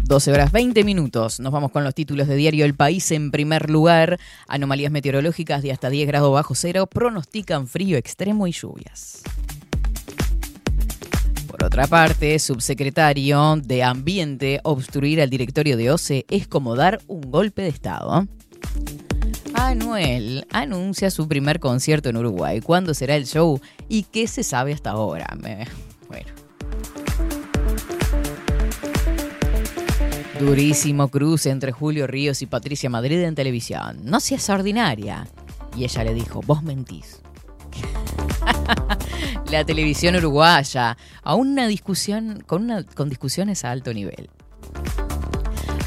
[0.00, 1.38] Doce horas 20 minutos.
[1.38, 3.10] Nos vamos con los títulos de diario El País.
[3.10, 8.52] En primer lugar, anomalías meteorológicas de hasta 10 grados bajo cero pronostican frío extremo y
[8.52, 9.22] lluvias.
[11.56, 17.22] Por otra parte, subsecretario de Ambiente, obstruir al directorio de OCE es como dar un
[17.30, 18.26] golpe de Estado.
[19.54, 22.60] Anuel anuncia su primer concierto en Uruguay.
[22.60, 23.58] ¿Cuándo será el show?
[23.88, 25.34] ¿Y qué se sabe hasta ahora?
[26.08, 26.30] Bueno.
[30.38, 34.00] Durísimo cruce entre Julio Ríos y Patricia Madrid en televisión.
[34.02, 35.26] No seas ordinaria.
[35.74, 37.22] Y ella le dijo, vos mentís.
[39.50, 44.28] La televisión uruguaya, a una discusión, con, una, con discusiones a alto nivel.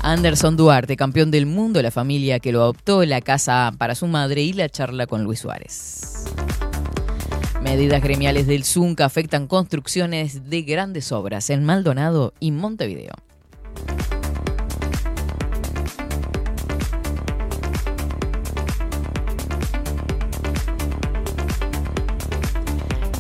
[0.01, 4.41] Anderson Duarte, campeón del mundo, la familia que lo adoptó, la casa para su madre
[4.41, 6.25] y la charla con Luis Suárez.
[7.61, 13.13] Medidas gremiales del ZUNCA afectan construcciones de grandes obras en Maldonado y Montevideo.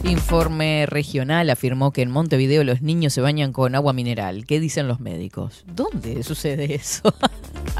[0.09, 4.45] Informe regional afirmó que en Montevideo los niños se bañan con agua mineral.
[4.47, 5.63] ¿Qué dicen los médicos?
[5.67, 7.13] ¿Dónde sucede eso?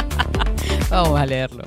[0.92, 1.64] Vamos a leerlo.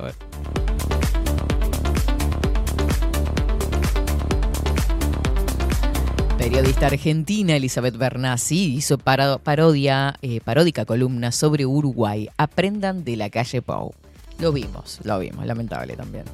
[6.37, 12.27] Periodista argentina Elizabeth Bernassi hizo paro- parodia, eh, paródica columna sobre Uruguay.
[12.37, 13.93] Aprendan de la calle Pau.
[14.39, 16.25] Lo vimos, lo vimos, lamentable también.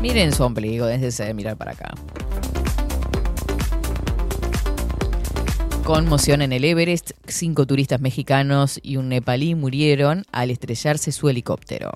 [0.00, 1.94] Miren su ombligo, déjense mirar para acá.
[5.84, 11.92] Conmoción en el Everest, cinco turistas mexicanos y un nepalí murieron al estrellarse su helicóptero.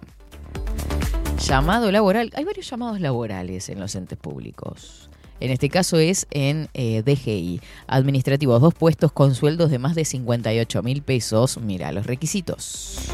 [1.46, 5.10] Llamado laboral, hay varios llamados laborales en los entes públicos.
[5.40, 10.04] En este caso es en eh, DGI, administrativos, dos puestos con sueldos de más de
[10.04, 11.58] 58 mil pesos.
[11.58, 13.10] Mira los requisitos.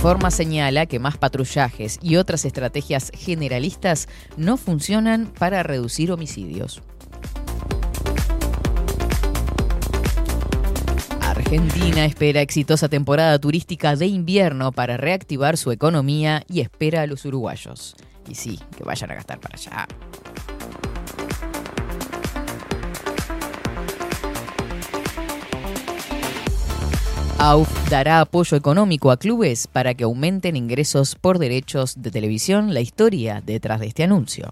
[0.00, 6.80] Informa señala que más patrullajes y otras estrategias generalistas no funcionan para reducir homicidios.
[11.20, 17.26] Argentina espera exitosa temporada turística de invierno para reactivar su economía y espera a los
[17.26, 17.94] uruguayos.
[18.26, 19.86] Y sí, que vayan a gastar para allá.
[27.42, 32.74] AUF dará apoyo económico a clubes para que aumenten ingresos por derechos de televisión.
[32.74, 34.50] La historia detrás de este anuncio.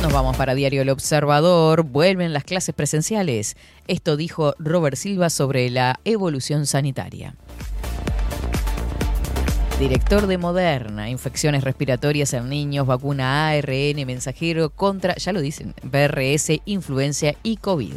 [0.00, 1.82] Nos vamos para Diario El Observador.
[1.82, 3.56] Vuelven las clases presenciales.
[3.88, 7.34] Esto dijo Robert Silva sobre la evolución sanitaria.
[9.78, 16.60] Director de Moderna, infecciones respiratorias en niños, vacuna ARN mensajero contra, ya lo dicen, BRS,
[16.64, 17.94] influencia y COVID.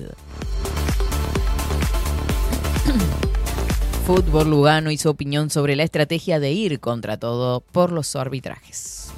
[4.05, 9.11] Fútbol Lugano hizo opinión sobre la estrategia de ir contra todo por los arbitrajes.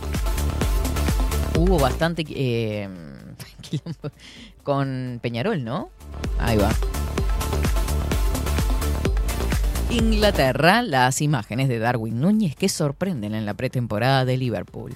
[1.58, 2.88] Hubo bastante eh,
[4.64, 5.90] con Peñarol, ¿no?
[6.40, 6.72] Ahí va.
[9.94, 14.92] Inglaterra, las imágenes de Darwin Núñez que sorprenden en la pretemporada de Liverpool.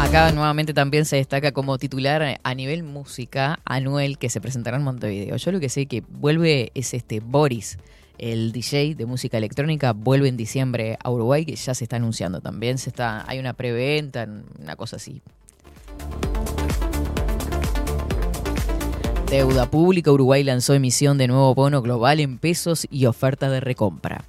[0.00, 4.82] Acá nuevamente también se destaca como titular a nivel música Anuel que se presentará en
[4.82, 5.36] Montevideo.
[5.36, 7.78] Yo lo que sé que vuelve es este Boris,
[8.18, 12.40] el DJ de música electrónica, vuelve en diciembre a Uruguay, que ya se está anunciando
[12.40, 12.78] también.
[12.78, 14.26] Se está, hay una preventa,
[14.58, 15.22] una cosa así.
[19.30, 24.24] Deuda pública, Uruguay lanzó emisión de nuevo bono global en pesos y oferta de recompra.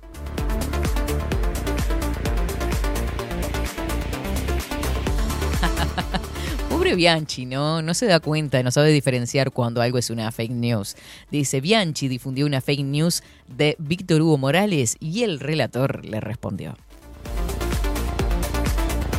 [6.70, 7.82] Pobre Bianchi, ¿no?
[7.82, 10.96] No se da cuenta, no sabe diferenciar cuando algo es una fake news.
[11.32, 16.76] Dice, Bianchi difundió una fake news de Víctor Hugo Morales y el relator le respondió.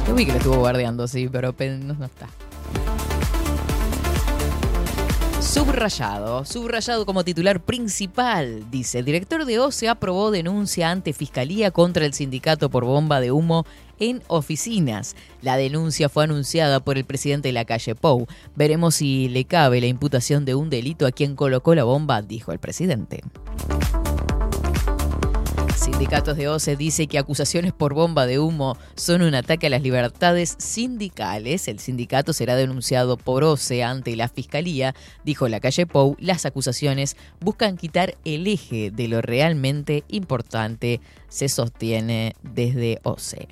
[0.07, 2.29] Yo vi que lo estuvo guardeando, sí, pero pe- no, no está.
[5.51, 12.07] Subrayado, subrayado como titular principal, dice, el director de OCE aprobó denuncia ante Fiscalía contra
[12.07, 13.67] el sindicato por bomba de humo
[13.99, 15.17] en oficinas.
[15.43, 18.29] La denuncia fue anunciada por el presidente de la calle Pou.
[18.55, 22.53] Veremos si le cabe la imputación de un delito a quien colocó la bomba, dijo
[22.53, 23.25] el presidente.
[25.81, 29.81] Sindicatos de OCE dice que acusaciones por bomba de humo son un ataque a las
[29.81, 31.69] libertades sindicales.
[31.69, 36.17] El sindicato será denunciado por OCE ante la fiscalía, dijo la calle Pou.
[36.21, 41.01] Las acusaciones buscan quitar el eje de lo realmente importante,
[41.31, 43.49] se sostiene desde OCE,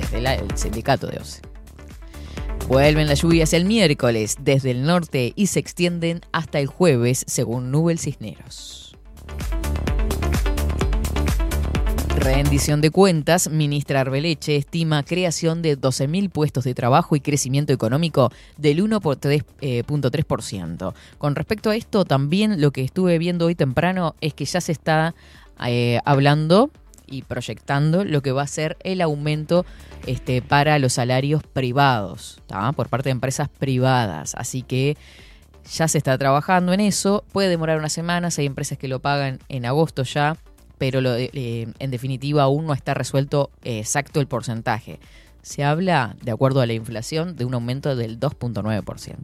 [0.00, 1.42] desde la- el sindicato de OCE.
[2.66, 7.70] Vuelven las lluvias el miércoles desde el norte y se extienden hasta el jueves, según
[7.70, 8.87] Nubel Cisneros.
[12.30, 18.30] Rendición de cuentas, ministra Arbeleche estima creación de 12.000 puestos de trabajo y crecimiento económico
[18.58, 20.94] del 1.3%.
[21.16, 24.72] Con respecto a esto, también lo que estuve viendo hoy temprano es que ya se
[24.72, 25.14] está
[25.66, 26.70] eh, hablando
[27.06, 29.64] y proyectando lo que va a ser el aumento
[30.06, 32.42] este, para los salarios privados,
[32.76, 34.34] por parte de empresas privadas.
[34.34, 34.98] Así que
[35.72, 37.24] ya se está trabajando en eso.
[37.32, 40.36] Puede demorar unas semanas, hay empresas que lo pagan en agosto ya,
[40.78, 45.00] pero eh, en definitiva aún no está resuelto eh, exacto el porcentaje.
[45.42, 49.16] Se habla, de acuerdo a la inflación, de un aumento del 2.9%.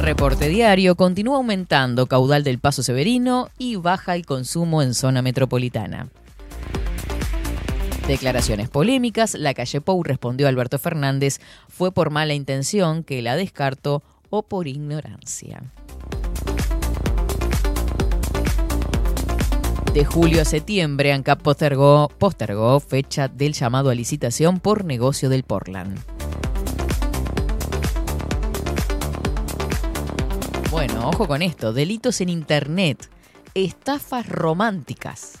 [0.00, 6.08] Reporte diario, continúa aumentando caudal del Paso Severino y baja el consumo en zona metropolitana.
[8.06, 14.04] Declaraciones polémicas, la calle Pou respondió Alberto Fernández, fue por mala intención que la descarto
[14.30, 15.62] o por ignorancia.
[19.96, 25.42] De julio a septiembre, ANCAP postergó, postergó fecha del llamado a licitación por negocio del
[25.42, 25.98] Portland.
[30.70, 33.08] Bueno, ojo con esto, delitos en Internet,
[33.54, 35.38] estafas románticas.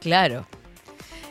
[0.00, 0.46] Claro,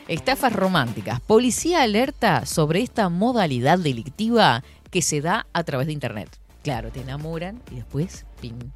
[0.06, 1.20] estafas románticas.
[1.20, 6.28] Policía alerta sobre esta modalidad delictiva que se da a través de Internet.
[6.62, 8.70] Claro, te enamoran y después, ping.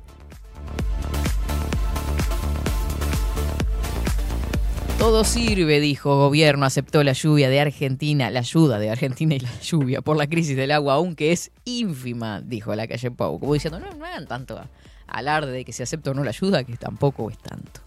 [4.99, 9.61] Todo sirve, dijo gobierno, aceptó la lluvia de Argentina, la ayuda de Argentina y la
[9.61, 13.79] lluvia por la crisis del agua, aunque es ínfima, dijo la calle Pau, como diciendo,
[13.79, 14.61] no, no hagan tanto
[15.07, 17.81] alarde de que se acepta o no la ayuda, que tampoco es tanto.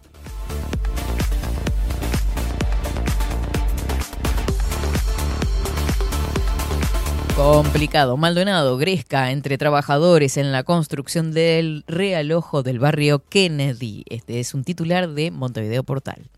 [7.35, 8.15] Complicado.
[8.17, 14.03] Maldonado, Gresca, entre trabajadores en la construcción del realojo del barrio Kennedy.
[14.07, 16.29] Este es un titular de Montevideo Portal.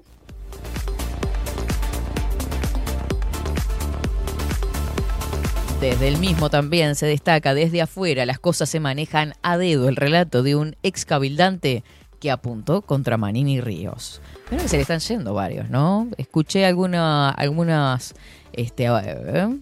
[5.83, 9.97] Desde el mismo también se destaca desde afuera las cosas se manejan a dedo el
[9.97, 11.83] relato de un ex cabildante
[12.21, 14.21] que apuntó contra Manini Ríos.
[14.49, 16.07] Pero se le están yendo varios, ¿no?
[16.15, 18.13] Escuché alguna, algunas
[18.53, 18.87] este,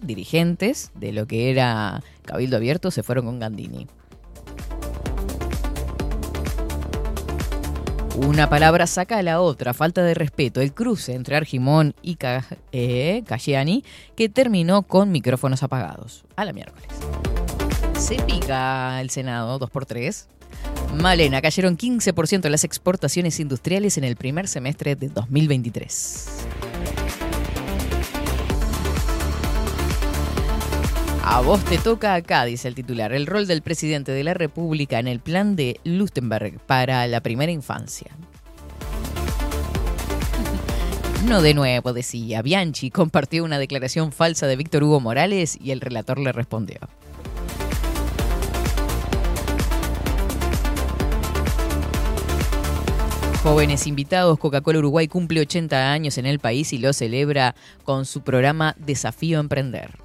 [0.02, 3.88] dirigentes de lo que era Cabildo Abierto se fueron con Gandini.
[8.16, 12.44] Una palabra saca a la otra, falta de respeto, el cruce entre Argimón y Ca-
[12.70, 13.22] eh,
[14.16, 16.24] que terminó con micrófonos apagados.
[16.36, 16.88] A la miércoles.
[17.98, 20.28] Se pica el Senado, 2 por 3
[20.94, 26.26] Malena, cayeron 15% las exportaciones industriales en el primer semestre de 2023.
[31.32, 34.98] A vos te toca acá, dice el titular, el rol del presidente de la República
[34.98, 38.14] en el plan de Lustenberg para la primera infancia.
[41.26, 42.42] No de nuevo, decía.
[42.42, 46.80] Bianchi compartió una declaración falsa de Víctor Hugo Morales y el relator le respondió.
[53.42, 57.54] Jóvenes invitados, Coca-Cola Uruguay cumple 80 años en el país y lo celebra
[57.84, 60.02] con su programa Desafío Emprender.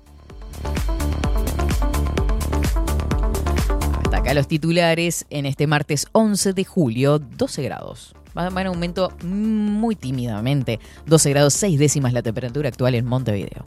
[4.27, 8.13] Acá los titulares en este martes 11 de julio, 12 grados.
[8.37, 13.63] Va en aumento muy tímidamente, 12 grados 6 décimas la temperatura actual en Montevideo.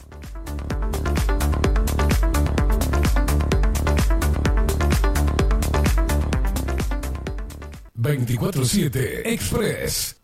[7.95, 10.20] ...24-7 Express.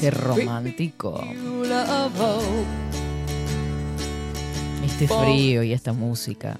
[0.00, 1.20] Qué romántico.
[2.18, 2.64] hope.
[4.84, 6.56] Este frío y esta música.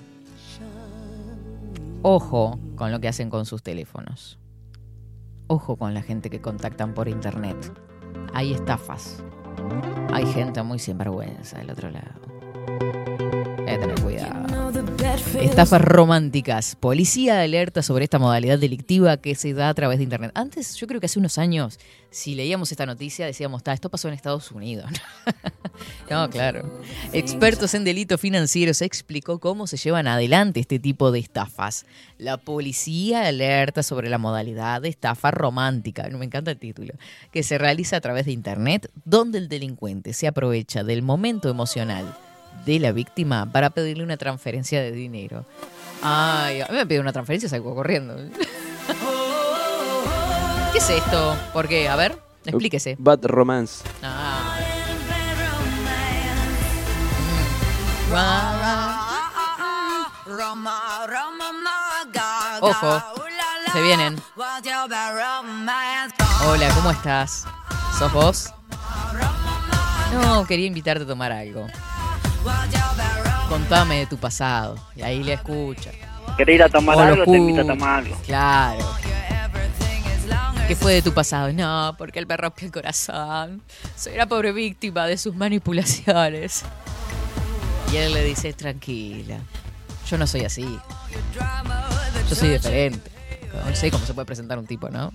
[2.02, 4.38] Ojo con lo que hacen con sus teléfonos.
[5.46, 7.72] Ojo con la gente que contactan por internet.
[8.34, 9.22] Hay estafas.
[10.12, 12.99] Hay gente muy sinvergüenza del otro lado.
[15.38, 16.76] Estafas románticas.
[16.76, 20.32] Policía alerta sobre esta modalidad delictiva que se da a través de Internet.
[20.34, 21.78] Antes, yo creo que hace unos años,
[22.10, 24.90] si leíamos esta noticia, decíamos, "Ta, esto pasó en Estados Unidos.
[26.10, 26.80] no, claro.
[27.12, 31.86] Expertos en delitos financieros explicó cómo se llevan adelante este tipo de estafas.
[32.18, 36.94] La policía alerta sobre la modalidad de estafa romántica, me encanta el título,
[37.32, 42.16] que se realiza a través de Internet, donde el delincuente se aprovecha del momento emocional
[42.64, 45.44] de la víctima para pedirle una transferencia de dinero.
[46.02, 48.16] Ay, a mí me pide una transferencia y salgo corriendo.
[50.72, 51.36] ¿Qué es esto?
[51.52, 51.88] ¿Por qué?
[51.88, 52.96] A ver, explíquese.
[52.98, 53.84] Bad Romance.
[54.02, 54.56] Ah.
[62.60, 63.02] Ojo,
[63.72, 64.20] se vienen.
[66.46, 67.46] Hola, ¿cómo estás?
[67.98, 68.52] ¿Sos vos?
[70.12, 71.66] No, quería invitarte a tomar algo.
[73.48, 74.76] Contame de tu pasado.
[74.94, 75.90] Y ahí le escucha.
[76.36, 77.24] ¿Querés ir a tomar O algo?
[77.24, 78.16] Te invito a tomar algo.
[78.24, 78.84] Claro.
[80.68, 81.52] ¿Qué fue de tu pasado?
[81.52, 83.60] No, porque él me rompió el corazón.
[83.96, 86.62] Soy una pobre víctima de sus manipulaciones.
[87.92, 89.40] Y él le dice, tranquila,
[90.08, 90.78] yo no soy así.
[92.28, 93.10] Yo soy diferente.
[93.66, 95.10] No sé cómo se puede presentar un tipo, ¿no?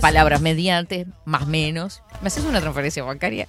[0.00, 2.02] Palabras mediante, más menos.
[2.20, 3.46] ¿Me haces una transferencia bancaria?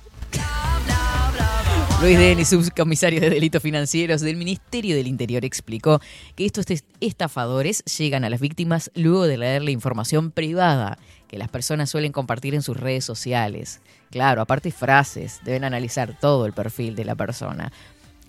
[2.02, 6.02] Luis Denis, subcomisario de Delitos Financieros del Ministerio del Interior, explicó
[6.36, 10.98] que estos est- estafadores llegan a las víctimas luego de leer la información privada
[11.28, 13.82] que las personas suelen compartir en sus redes sociales.
[14.10, 17.72] Claro, aparte frases, deben analizar todo el perfil de la persona.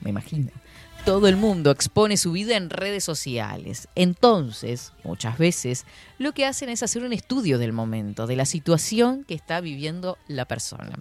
[0.02, 0.50] Me imagino.
[1.06, 3.88] Todo el mundo expone su vida en redes sociales.
[3.94, 5.86] Entonces, muchas veces,
[6.18, 10.18] lo que hacen es hacer un estudio del momento, de la situación que está viviendo
[10.28, 10.98] la persona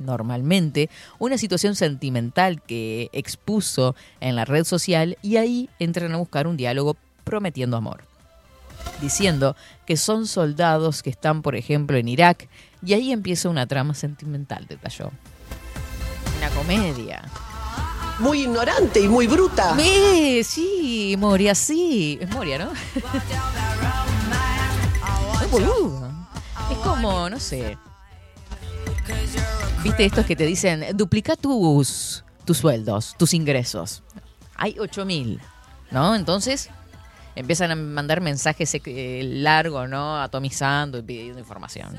[0.00, 6.46] normalmente una situación sentimental que expuso en la red social y ahí entran a buscar
[6.46, 8.04] un diálogo prometiendo amor.
[9.00, 12.48] Diciendo que son soldados que están, por ejemplo, en Irak
[12.84, 15.10] y ahí empieza una trama sentimental, detalló.
[16.38, 17.22] Una comedia.
[18.18, 19.74] Muy ignorante y muy bruta.
[19.76, 22.18] Sí, Moria, sí.
[22.20, 22.70] Es Moria, ¿no?
[25.50, 26.10] Boludo.
[26.70, 27.76] Es como, no sé.
[29.82, 34.02] ¿Viste estos que te dicen, duplica tus, tus sueldos, tus ingresos?
[34.56, 35.40] Hay 8 mil,
[35.90, 36.14] ¿no?
[36.14, 36.68] Entonces
[37.34, 40.20] empiezan a mandar mensajes eh, largos, ¿no?
[40.20, 41.96] Atomizando y pidiendo información.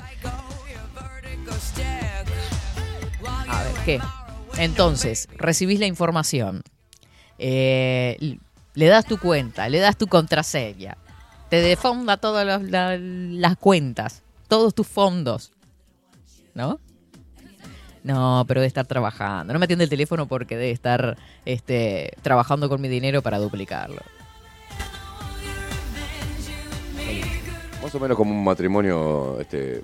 [3.48, 4.00] A ver, ¿qué?
[4.58, 6.62] Entonces, recibís la información.
[7.38, 8.38] Eh,
[8.74, 10.96] le das tu cuenta, le das tu contraseña.
[11.48, 15.52] Te defonda todas las cuentas, todos tus fondos.
[16.54, 16.78] ¿No?
[18.04, 19.52] No, pero debe estar trabajando.
[19.52, 24.02] No me atiende el teléfono porque debe estar este, trabajando con mi dinero para duplicarlo.
[27.82, 29.82] Más o menos como un matrimonio este,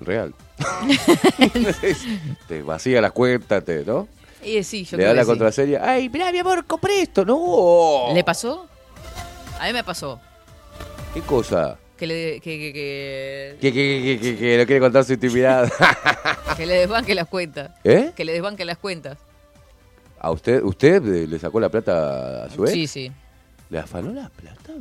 [0.00, 0.34] real.
[2.48, 4.08] te vacía las cuentas, te, ¿no?
[4.44, 5.28] Y sí, yo Le da la sí.
[5.28, 5.80] contraseña.
[5.82, 7.24] ¡Ay, mirá, mi amor, compré esto!
[7.24, 8.12] ¡No!
[8.14, 8.68] ¿Le pasó?
[9.60, 10.20] A mí me pasó.
[11.14, 11.78] ¿Qué cosa?
[11.96, 15.72] Que le, que, que, que, Que, que, que, que, que no quiere contar su intimidad.
[16.56, 17.70] que le desbanque las cuentas.
[17.84, 18.12] ¿Eh?
[18.14, 19.18] Que le desbanque las cuentas.
[20.18, 22.72] ¿A usted, usted eh, le sacó la plata a su ex?
[22.72, 23.12] Sí, sí.
[23.70, 24.72] ¿Le afanó la plata?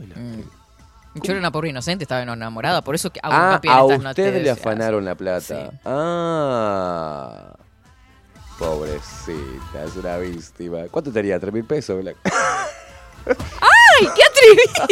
[1.16, 4.10] Yo era una pobre inocente, estaba enamorada, por eso que hago Ah, en a estas
[4.10, 5.42] usted le afanaron la plata.
[5.72, 5.78] Sí.
[5.86, 7.56] Ah.
[8.60, 10.80] Pobrecita, es una víctima.
[10.92, 11.40] ¿Cuánto tenía?
[11.40, 12.02] ¿Tres mil pesos?
[12.02, 12.20] Blanca?
[14.00, 14.22] ¡Ay, qué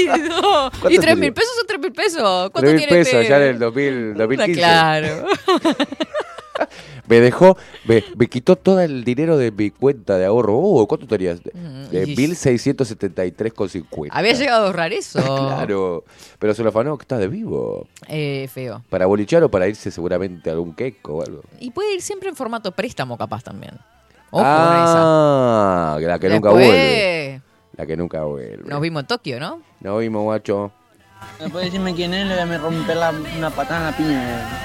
[0.06, 0.42] atrevido!
[0.82, 2.50] ¿Cuánto ¿Y tres mil pesos son tres mil pesos?
[2.52, 4.60] ¿Cuánto tiene pesos ya en el 2000, 2015.
[4.60, 5.26] Claro.
[7.08, 10.56] Me dejó, me, me quitó todo el dinero de mi cuenta de ahorro.
[10.58, 11.40] Oh, ¿Cuánto tenías?
[11.54, 14.08] Mm, De y- 1.673,50.
[14.12, 15.20] Había llegado a ahorrar eso.
[15.54, 16.06] Claro,
[16.40, 17.88] pero se lo afanó que está de vivo.
[18.08, 18.84] Eh, feo.
[18.90, 21.42] ¿Para bolichar o para irse seguramente a algún queco o algo?
[21.60, 23.74] Y puede ir siempre en formato préstamo, capaz también.
[24.32, 25.02] Ojo con esa.
[25.02, 27.42] ah, la que nunca vuelve.
[27.78, 28.70] La que nunca vuelve.
[28.70, 29.62] Nos vimos en Tokio, ¿no?
[29.82, 30.72] Nos vimos, guacho.
[31.40, 34.60] Después decirme quién es, le voy a romper la- una patada en la piña.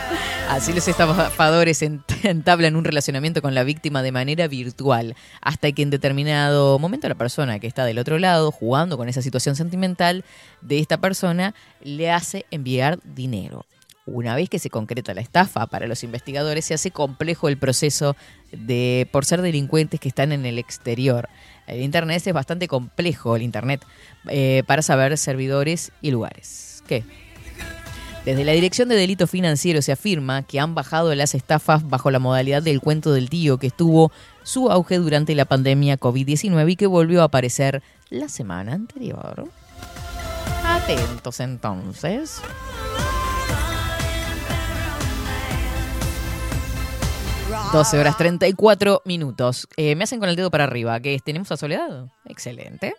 [0.51, 5.83] Así los estafadores ent- entablan un relacionamiento con la víctima de manera virtual, hasta que
[5.83, 10.25] en determinado momento la persona que está del otro lado, jugando con esa situación sentimental
[10.61, 13.65] de esta persona, le hace enviar dinero.
[14.07, 18.17] Una vez que se concreta la estafa, para los investigadores se hace complejo el proceso
[18.53, 21.29] de por ser delincuentes que están en el exterior.
[21.69, 23.85] El Internet es bastante complejo, el Internet,
[24.29, 26.83] eh, para saber servidores y lugares.
[26.87, 27.05] ¿Qué?
[28.25, 32.19] Desde la Dirección de Delitos Financieros se afirma que han bajado las estafas bajo la
[32.19, 34.13] modalidad del cuento del tío que estuvo
[34.43, 39.49] su auge durante la pandemia COVID-19 y que volvió a aparecer la semana anterior.
[40.65, 42.43] Atentos entonces.
[47.73, 49.69] Doce horas 34 minutos.
[49.77, 52.07] Eh, me hacen con el dedo para arriba, que tenemos a Soledad.
[52.25, 52.95] Excelente.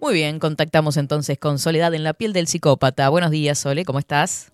[0.00, 3.08] Muy bien, contactamos entonces con Soledad en la piel del psicópata.
[3.08, 4.52] Buenos días, Sole, ¿cómo estás?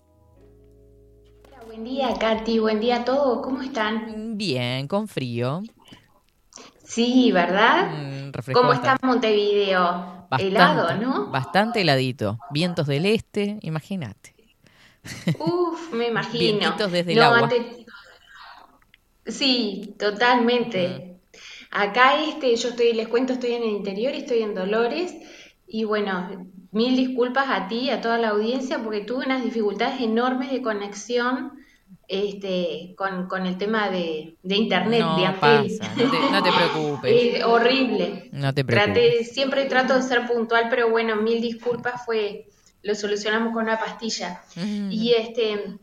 [1.67, 2.57] Buen día, Katy.
[2.57, 3.43] Buen día a todos.
[3.43, 4.35] ¿Cómo están?
[4.35, 5.61] Bien, con frío.
[6.83, 7.91] Sí, ¿verdad?
[7.91, 8.95] Mm, ¿Cómo bastante.
[8.95, 10.27] está Montevideo?
[10.39, 11.27] Helado, ¿no?
[11.27, 12.39] Bastante heladito.
[12.49, 14.36] Vientos del este, imagínate.
[15.39, 16.39] Uf, me imagino.
[16.59, 17.39] Vientitos desde el No, agua.
[17.43, 17.85] ante-
[19.25, 20.87] Sí, totalmente.
[20.87, 21.17] Mm.
[21.71, 25.13] Acá este, yo estoy, les cuento, estoy en el interior, estoy en Dolores
[25.67, 30.49] y bueno, mil disculpas a ti, a toda la audiencia, porque tuve unas dificultades enormes
[30.51, 31.51] de conexión
[32.07, 35.77] este, con, con el tema de, de internet, No de Antel.
[35.77, 37.11] pasa, no te, no te preocupes.
[37.35, 38.29] Es horrible.
[38.31, 38.93] No te preocupes.
[38.93, 42.47] Traté, siempre trato de ser puntual, pero bueno, mil disculpas fue,
[42.87, 44.41] lo solucionamos con una pastilla.
[44.55, 44.89] Mm.
[44.91, 45.77] Y este,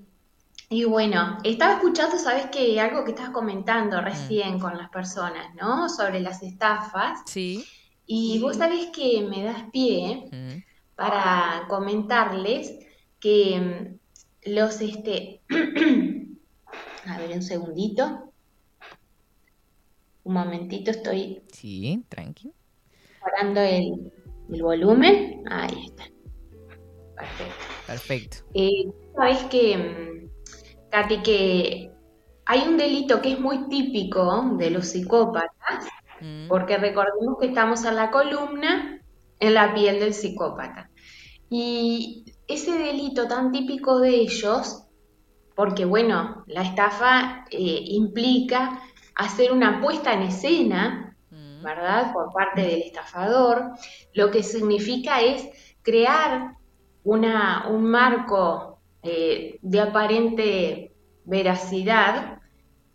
[0.70, 5.88] y bueno, estaba escuchando, sabes que algo que estabas comentando recién con las personas, ¿no?
[5.88, 7.20] Sobre las estafas.
[7.26, 7.64] Sí.
[8.06, 10.62] Y vos sabés que me das pie Mm.
[10.96, 12.74] para comentarles
[13.20, 13.60] que
[14.46, 15.42] mm, los este
[17.06, 18.30] a ver un segundito.
[20.24, 22.50] Un momentito, estoy Sí, tranqui.
[23.20, 24.10] parando el,
[24.52, 25.42] el volumen.
[25.50, 26.04] Ahí está.
[27.86, 28.44] Perfecto.
[28.54, 31.90] Eh, Sabes que, mm, Katy, que
[32.46, 35.86] hay un delito que es muy típico de los psicópatas,
[36.48, 39.00] porque recordemos que estamos en la columna,
[39.40, 40.90] en la piel del psicópata.
[41.50, 44.84] Y ese delito tan típico de ellos,
[45.54, 48.80] porque bueno, la estafa eh, implica
[49.14, 51.16] hacer una puesta en escena,
[51.62, 52.12] ¿verdad?
[52.12, 53.72] Por parte del estafador,
[54.12, 55.48] lo que significa es
[55.82, 56.56] crear
[57.04, 60.92] una, un marco eh, de aparente
[61.24, 62.38] veracidad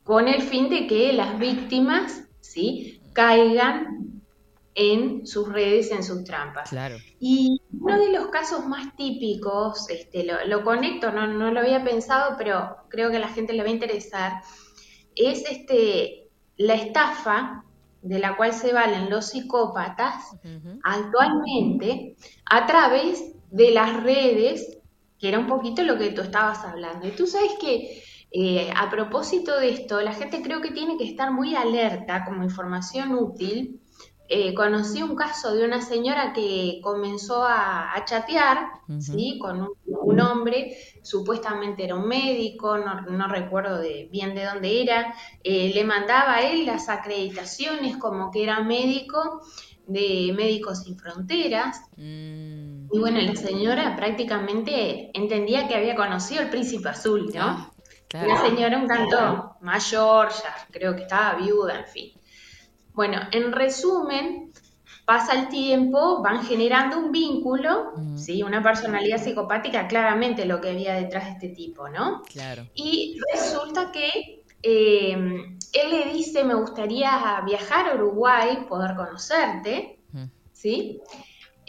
[0.04, 3.02] con el fin de que las víctimas, ¿sí?
[3.14, 4.22] caigan
[4.76, 6.70] en sus redes, en sus trampas.
[6.70, 6.98] Claro.
[7.20, 11.84] Y uno de los casos más típicos, este, lo, lo conecto, no, no lo había
[11.84, 14.42] pensado, pero creo que a la gente le va a interesar,
[15.16, 17.66] es este, la estafa
[18.02, 20.38] de la cual se valen los psicópatas
[20.84, 24.78] actualmente a través de las redes,
[25.20, 27.08] que era un poquito lo que tú estabas hablando.
[27.08, 31.06] Y tú sabes que eh, a propósito de esto, la gente creo que tiene que
[31.06, 33.82] estar muy alerta como información útil.
[34.32, 38.68] Eh, conocí un caso de una señora que comenzó a, a chatear
[39.00, 39.40] ¿sí?
[39.42, 44.84] con un, un hombre, supuestamente era un médico, no, no recuerdo de, bien de dónde
[44.84, 49.42] era, eh, le mandaba a él las acreditaciones como que era médico
[49.88, 51.82] de Médicos Sin Fronteras.
[52.92, 57.72] Y bueno, la señora prácticamente entendía que había conocido al príncipe azul, ¿no?
[58.14, 62.14] Una señora un tanto mayor, ya creo que estaba viuda, en fin.
[62.94, 64.52] Bueno, en resumen,
[65.06, 68.42] pasa el tiempo, van generando un vínculo, ¿sí?
[68.42, 72.24] Una personalidad psicopática, claramente lo que había detrás de este tipo, ¿no?
[72.24, 72.68] Claro.
[72.74, 80.00] Y resulta que eh, él le dice, me gustaría viajar a Uruguay, poder conocerte,
[80.52, 81.00] ¿sí?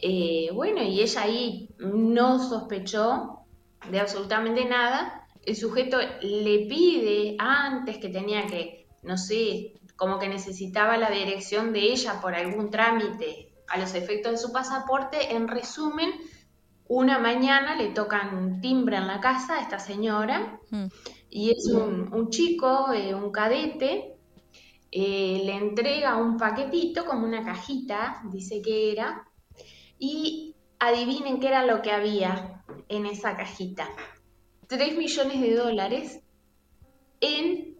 [0.02, 3.46] Eh, bueno, y ella ahí no sospechó
[3.90, 5.26] de absolutamente nada.
[5.42, 11.72] El sujeto le pide antes que tenía que, no sé, como que necesitaba la dirección
[11.72, 15.34] de ella por algún trámite a los efectos de su pasaporte.
[15.34, 16.10] En resumen,
[16.88, 20.58] una mañana le tocan timbre en la casa a esta señora
[21.28, 24.16] y es un, un chico, eh, un cadete,
[24.90, 29.24] eh, le entrega un paquetito como una cajita, dice que era,
[30.00, 33.88] y adivinen qué era lo que había en esa cajita.
[34.66, 36.20] 3 millones de dólares
[37.20, 37.76] en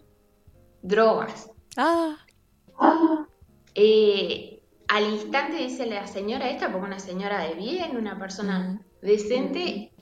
[0.83, 1.51] drogas.
[1.77, 2.17] Ah.
[3.75, 9.93] Eh, al instante dice la señora esta, porque una señora de bien, una persona decente,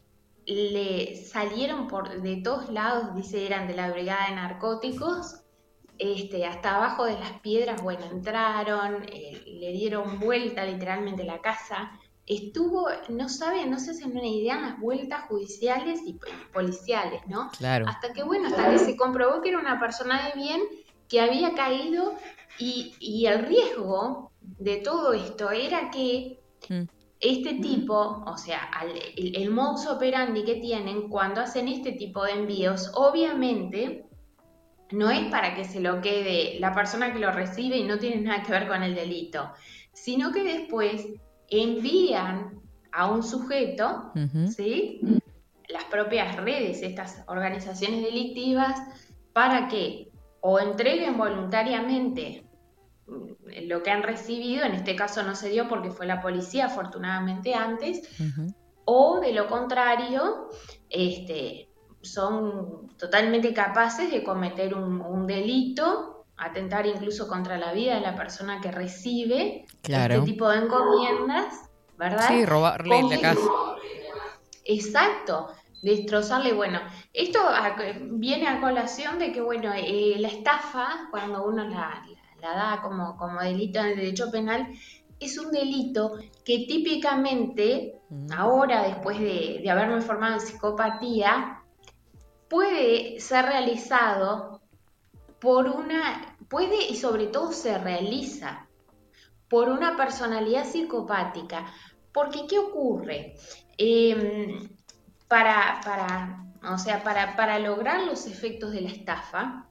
[0.46, 5.42] le salieron por de todos lados, dice, eran de la brigada de narcóticos,
[5.98, 11.92] este, hasta abajo de las piedras, bueno, entraron, eh, le dieron vuelta literalmente la casa.
[12.29, 17.22] Estuvo, no saben, no se hacen una idea, en las vueltas judiciales y po- policiales,
[17.26, 17.51] ¿no?
[17.59, 17.87] Claro.
[17.89, 20.61] Hasta que, bueno, hasta que se comprobó que era una persona de bien
[21.09, 22.16] que había caído
[22.59, 26.83] y, y el riesgo de todo esto era que Mm.
[27.20, 27.95] este tipo,
[28.26, 32.91] o sea, al- el, el modus operandi que tienen cuando hacen este tipo de envíos,
[32.95, 34.05] obviamente
[34.91, 38.20] no es para que se lo quede la persona que lo recibe y no tiene
[38.22, 39.51] nada que ver con el delito,
[39.93, 41.07] sino que después
[41.51, 42.61] envían
[42.92, 44.12] a un sujeto.
[44.55, 45.01] ¿sí?
[45.68, 48.80] Las propias redes, estas organizaciones delictivas,
[49.32, 52.44] para que o entreguen voluntariamente
[53.07, 56.66] mm, lo que han recibido, en este caso no se dio porque fue la policía
[56.66, 58.09] afortunadamente antes,
[58.84, 60.49] o de lo contrario,
[60.88, 61.68] este,
[62.01, 68.14] son totalmente capaces de cometer un, un delito, atentar incluso contra la vida de la
[68.14, 70.14] persona que recibe Claro.
[70.14, 72.28] este tipo de encomiendas, ¿verdad?
[72.28, 73.41] Sí, robarle la casa.
[74.64, 75.49] Exacto,
[75.82, 76.53] destrozarle.
[76.53, 76.80] Bueno,
[77.12, 77.39] esto
[78.12, 82.03] viene a colación de que, bueno, eh, la estafa, cuando uno la, la-
[82.41, 84.68] la da como, como delito en el derecho penal,
[85.18, 86.12] es un delito
[86.45, 87.95] que típicamente,
[88.36, 91.61] ahora, después de, de haberme formado en psicopatía,
[92.49, 94.61] puede ser realizado
[95.41, 98.66] por una, puede y sobre todo se realiza
[99.49, 101.72] por una personalidad psicopática.
[102.12, 103.36] Porque, ¿qué ocurre?
[103.76, 104.68] Em,
[105.28, 109.66] para, para, o sea, para, para lograr los efectos de la estafa,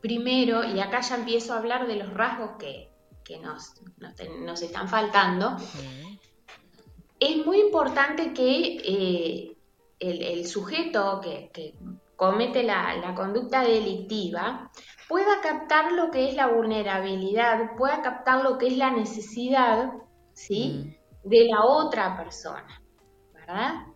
[0.00, 2.90] primero, y acá ya empiezo a hablar de los rasgos que,
[3.24, 5.56] que nos, nos, nos están faltando,
[7.20, 9.56] es muy importante que eh,
[9.98, 11.74] el, el sujeto que, que
[12.18, 14.70] comete la, la conducta delictiva
[15.08, 19.92] pueda captar lo que es la vulnerabilidad, pueda captar lo que es la necesidad,
[20.34, 20.98] ¿sí?
[21.24, 22.82] De la otra persona,
[23.32, 23.86] ¿verdad?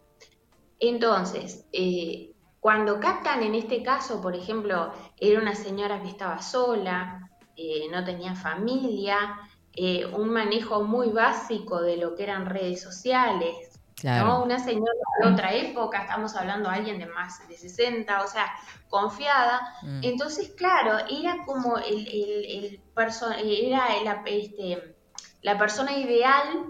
[0.79, 7.29] Entonces, eh, cuando captan en este caso, por ejemplo, era una señora que estaba sola,
[7.57, 9.37] eh, no tenía familia,
[9.75, 13.72] eh, un manejo muy básico de lo que eran redes sociales,
[14.03, 14.27] Claro.
[14.27, 14.43] ¿no?
[14.45, 14.93] Una señora
[15.23, 18.53] de otra época, estamos hablando de alguien de más de 60, o sea,
[18.91, 19.75] confiada.
[19.83, 20.01] Mm.
[20.03, 24.97] Entonces, claro, era como el, el, el perso- era el- este,
[25.43, 26.65] la persona ideal,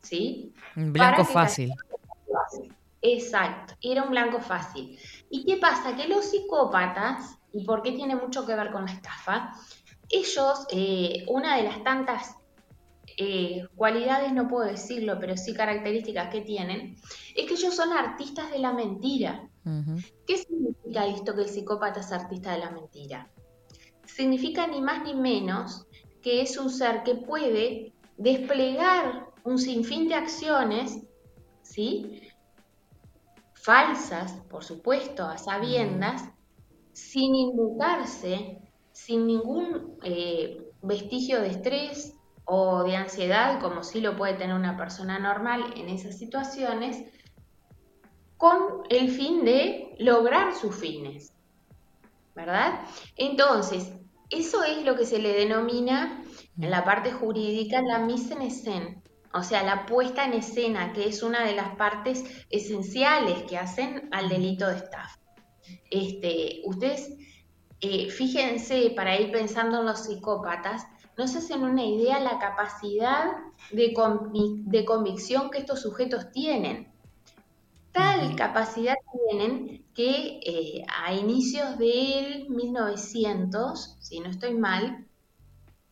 [0.00, 0.54] ¿sí?
[0.74, 1.70] Un blanco fácil.
[3.02, 4.98] Exacto, era un blanco fácil.
[5.28, 5.94] ¿Y qué pasa?
[5.94, 9.52] Que los psicópatas, y por qué tiene mucho que ver con la estafa,
[10.08, 12.36] ellos, eh, una de las tantas
[13.16, 16.96] eh, cualidades, no puedo decirlo, pero sí características que tienen,
[17.34, 19.48] es que ellos son artistas de la mentira.
[20.26, 23.30] ¿Qué significa esto que el psicópata es artista de la mentira?
[24.04, 25.86] Significa ni más ni menos
[26.22, 31.02] que es un ser que puede desplegar un sinfín de acciones,
[31.62, 32.22] ¿sí?
[33.54, 36.22] Falsas, por supuesto, a sabiendas,
[36.92, 38.58] sin inmutarse,
[38.92, 42.13] sin ningún eh, vestigio de estrés
[42.44, 47.04] o de ansiedad, como sí lo puede tener una persona normal en esas situaciones,
[48.36, 51.32] con el fin de lograr sus fines,
[52.34, 52.80] ¿verdad?
[53.16, 53.92] Entonces,
[54.30, 56.22] eso es lo que se le denomina
[56.60, 61.08] en la parte jurídica la mise en scène, o sea, la puesta en escena, que
[61.08, 65.18] es una de las partes esenciales que hacen al delito de estafa.
[65.90, 67.16] Este, ustedes,
[67.80, 70.86] eh, fíjense, para ir pensando en los psicópatas,
[71.16, 73.32] no se hacen una idea la capacidad
[73.70, 76.92] de, convi- de convicción que estos sujetos tienen.
[77.92, 78.96] Tal capacidad
[79.28, 85.06] tienen que eh, a inicios del 1900, si no estoy mal,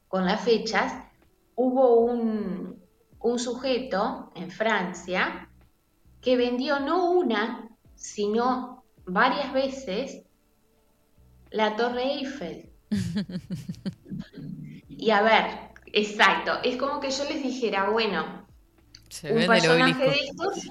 [0.09, 0.93] con las fechas,
[1.55, 2.83] hubo un,
[3.21, 5.49] un sujeto en Francia
[6.21, 10.25] que vendió no una, sino varias veces
[11.51, 12.73] la Torre Eiffel.
[15.03, 15.47] Y a ver,
[15.87, 18.47] exacto, es como que yo les dijera, bueno,
[19.09, 20.71] Se un el personaje de estos,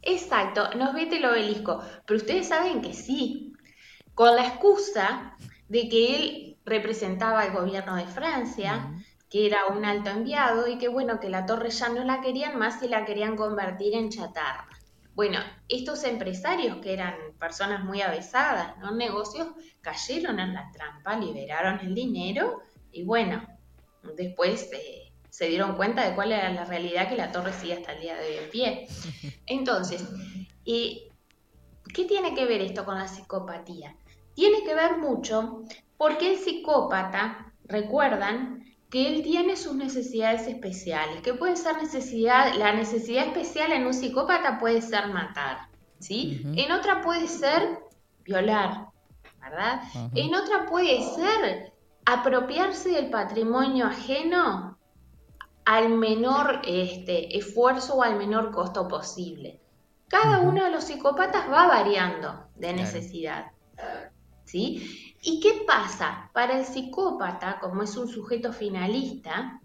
[0.00, 3.52] exacto, nos vete el obelisco, pero ustedes saben que sí,
[4.14, 5.36] con la excusa
[5.68, 8.90] de que él representaba al gobierno de Francia,
[9.28, 12.58] que era un alto enviado y que bueno, que la torre ya no la querían
[12.58, 14.66] más y la querían convertir en chatarra.
[15.14, 18.92] Bueno, estos empresarios que eran personas muy avesadas, ¿no?
[18.92, 19.48] Negocios,
[19.82, 23.57] cayeron en la trampa, liberaron el dinero y bueno,
[24.16, 27.92] después eh, se dieron cuenta de cuál era la realidad que la torre sigue hasta
[27.92, 28.88] el día de hoy en pie.
[29.46, 30.04] Entonces,
[30.64, 31.08] ¿y
[31.94, 33.96] ¿qué tiene que ver esto con la psicopatía?
[34.34, 35.62] Tiene que ver mucho
[35.96, 42.72] porque el psicópata, recuerdan, que él tiene sus necesidades especiales, que puede ser necesidad, la
[42.72, 45.68] necesidad especial en un psicópata puede ser matar,
[45.98, 46.40] ¿sí?
[46.56, 47.80] En otra puede ser
[48.24, 48.86] violar,
[49.40, 49.82] ¿verdad?
[50.14, 51.72] En otra puede ser
[52.10, 54.78] apropiarse del patrimonio ajeno
[55.66, 59.60] al menor este, esfuerzo o al menor costo posible.
[60.08, 63.52] Cada uno de los psicópatas va variando de necesidad.
[64.46, 65.14] ¿Sí?
[65.20, 66.30] ¿Y qué pasa?
[66.32, 69.60] Para el psicópata, como es un sujeto finalista,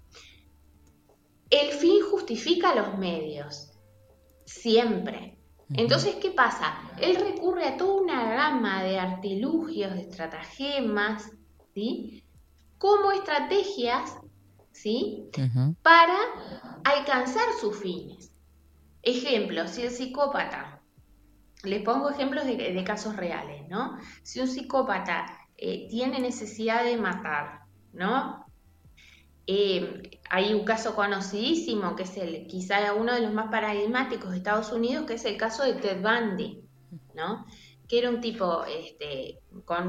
[1.50, 3.72] el fin justifica los medios.
[4.44, 5.38] Siempre.
[5.70, 6.78] Entonces, ¿qué pasa?
[7.00, 11.32] Él recurre a toda una gama de artilugios, de estratagemas,
[11.74, 12.23] ¿sí?
[12.84, 14.18] Como estrategias,
[14.74, 15.30] ¿sí?
[15.82, 16.18] Para
[16.84, 18.34] alcanzar sus fines.
[19.02, 20.82] Ejemplo, si el psicópata,
[21.64, 23.98] les pongo ejemplos de, de casos reales, ¿no?
[24.24, 25.26] Si un psicópata
[25.56, 27.62] eh, tiene necesidad de matar,
[27.94, 28.46] ¿no?
[29.48, 34.38] Eh, hay un caso conocidísimo que es el, quizá uno de los más paradigmáticos de
[34.40, 36.62] Estados Unidos, que es el caso de Ted Bundy,
[37.16, 37.46] ¿no?
[37.88, 39.88] Que era un tipo este, con,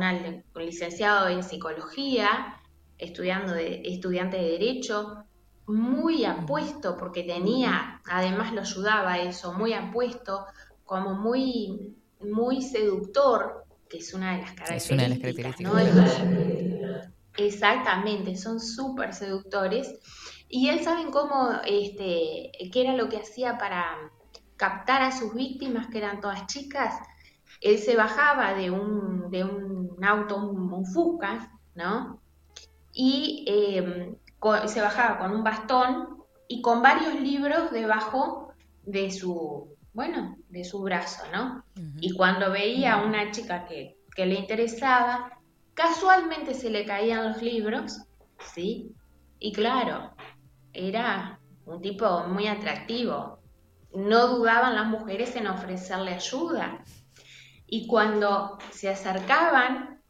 [0.52, 2.60] con licenciado en psicología,
[3.04, 5.24] estudiando de, estudiante de derecho,
[5.66, 10.46] muy apuesto porque tenía, además lo ayudaba eso, muy apuesto,
[10.84, 16.24] como muy, muy seductor, que es una de las Es una de las características, características.
[16.24, 17.14] ¿no?
[17.36, 19.92] Exactamente, son súper seductores.
[20.48, 23.96] Y él saben cómo, este, qué era lo que hacía para
[24.56, 26.94] captar a sus víctimas, que eran todas chicas.
[27.60, 32.20] Él se bajaba de un, de un auto, un, un Fusca, ¿no?
[32.94, 38.52] Y eh, co- se bajaba con un bastón y con varios libros debajo
[38.82, 41.64] de su, bueno, de su brazo, ¿no?
[42.00, 45.32] Y cuando veía a una chica que, que le interesaba,
[45.74, 48.00] casualmente se le caían los libros,
[48.54, 48.92] ¿sí?
[49.40, 50.14] Y claro,
[50.72, 53.40] era un tipo muy atractivo.
[53.92, 56.84] No dudaban las mujeres en ofrecerle ayuda.
[57.66, 60.00] Y cuando se acercaban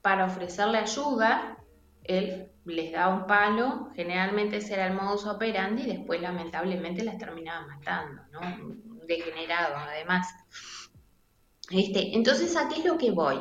[0.00, 1.56] para ofrecerle ayuda,
[2.04, 7.18] él les daba un palo, generalmente ese era el modus operandi, y después lamentablemente las
[7.18, 8.40] terminaba matando, ¿no?
[8.40, 10.28] Un Degenerado, además.
[11.70, 13.36] Este, entonces, ¿a qué es lo que voy?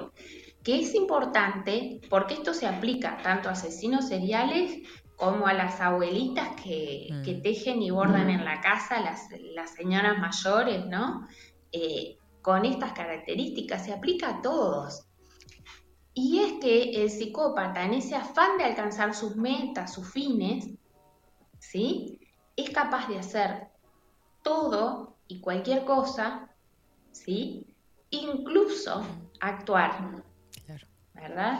[0.63, 4.79] Que es importante, porque esto se aplica tanto a asesinos seriales
[5.15, 10.17] como a las abuelitas que, que tejen y bordan en la casa, las, las señoras
[10.17, 11.27] mayores, ¿no?
[11.71, 15.05] Eh, con estas características, se aplica a todos.
[16.13, 20.69] Y es que el psicópata, en ese afán de alcanzar sus metas, sus fines,
[21.59, 22.19] ¿sí?
[22.55, 23.69] Es capaz de hacer
[24.43, 26.49] todo y cualquier cosa,
[27.11, 27.65] ¿sí?
[28.09, 29.05] Incluso
[29.39, 30.23] actuar,
[31.13, 31.59] ¿verdad?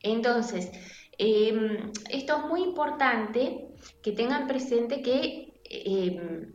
[0.00, 0.70] Entonces,
[1.16, 3.68] eh, esto es muy importante
[4.02, 6.52] que tengan presente que eh,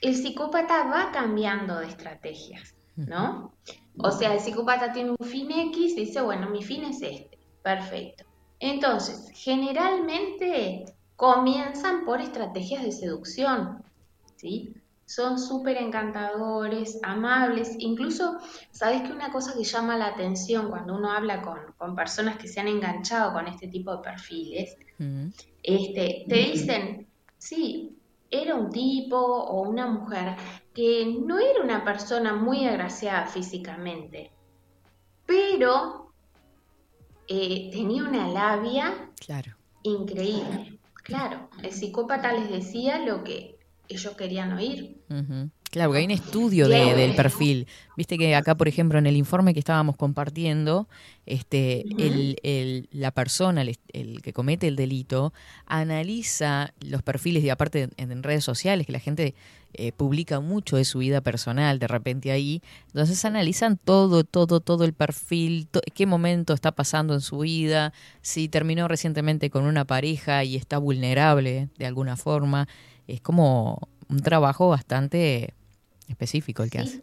[0.00, 3.54] el psicópata va cambiando de estrategias, ¿no?
[3.98, 8.24] O sea, el psicópata tiene un fin X, dice, bueno, mi fin es este, perfecto.
[8.60, 10.84] Entonces, generalmente
[11.16, 13.82] comienzan por estrategias de seducción,
[14.36, 14.74] ¿sí?
[15.06, 18.38] Son súper encantadores, amables, incluso,
[18.72, 22.48] ¿sabes que una cosa que llama la atención cuando uno habla con, con personas que
[22.48, 24.76] se han enganchado con este tipo de perfiles?
[25.62, 27.06] Este, te dicen,
[27.38, 27.96] sí,
[28.30, 30.36] era un tipo o una mujer
[30.76, 34.30] que no era una persona muy agraciada físicamente,
[35.24, 36.12] pero
[37.28, 39.56] eh, tenía una labia Claro.
[39.82, 40.78] increíble.
[41.02, 43.58] Claro, el psicópata les decía lo que
[43.88, 45.02] ellos querían oír.
[45.70, 47.66] Claro, porque hay un estudio de- del perfil.
[47.96, 50.88] Viste que acá, por ejemplo, en el informe que estábamos compartiendo,
[51.26, 55.34] este, el, el- la persona, el, el que comete el delito,
[55.66, 59.34] analiza los perfiles, y aparte en, en redes sociales, que la gente
[59.74, 64.84] eh, publica mucho de su vida personal de repente ahí, entonces analizan todo, todo, todo
[64.84, 69.84] el perfil, to- qué momento está pasando en su vida, si terminó recientemente con una
[69.84, 72.66] pareja y está vulnerable de alguna forma.
[73.06, 75.54] Es como un trabajo bastante
[76.08, 77.02] específico el que hace.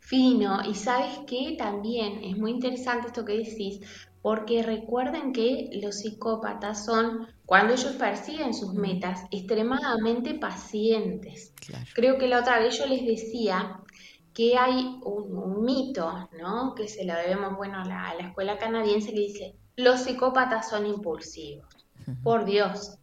[0.00, 3.80] Fino, y sabes que también es muy interesante esto que decís,
[4.20, 11.52] porque recuerden que los psicópatas son, cuando ellos persiguen sus metas, extremadamente pacientes.
[11.94, 13.80] Creo que la otra vez yo les decía
[14.34, 16.74] que hay un, un mito, ¿no?
[16.74, 20.68] Que se lo debemos, bueno, a la, a la escuela canadiense que dice, los psicópatas
[20.68, 21.68] son impulsivos.
[22.22, 22.98] Por Dios,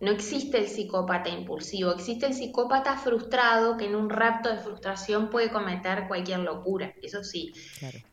[0.00, 5.30] no existe el psicópata impulsivo, existe el psicópata frustrado que en un rapto de frustración
[5.30, 7.52] puede cometer cualquier locura, eso sí.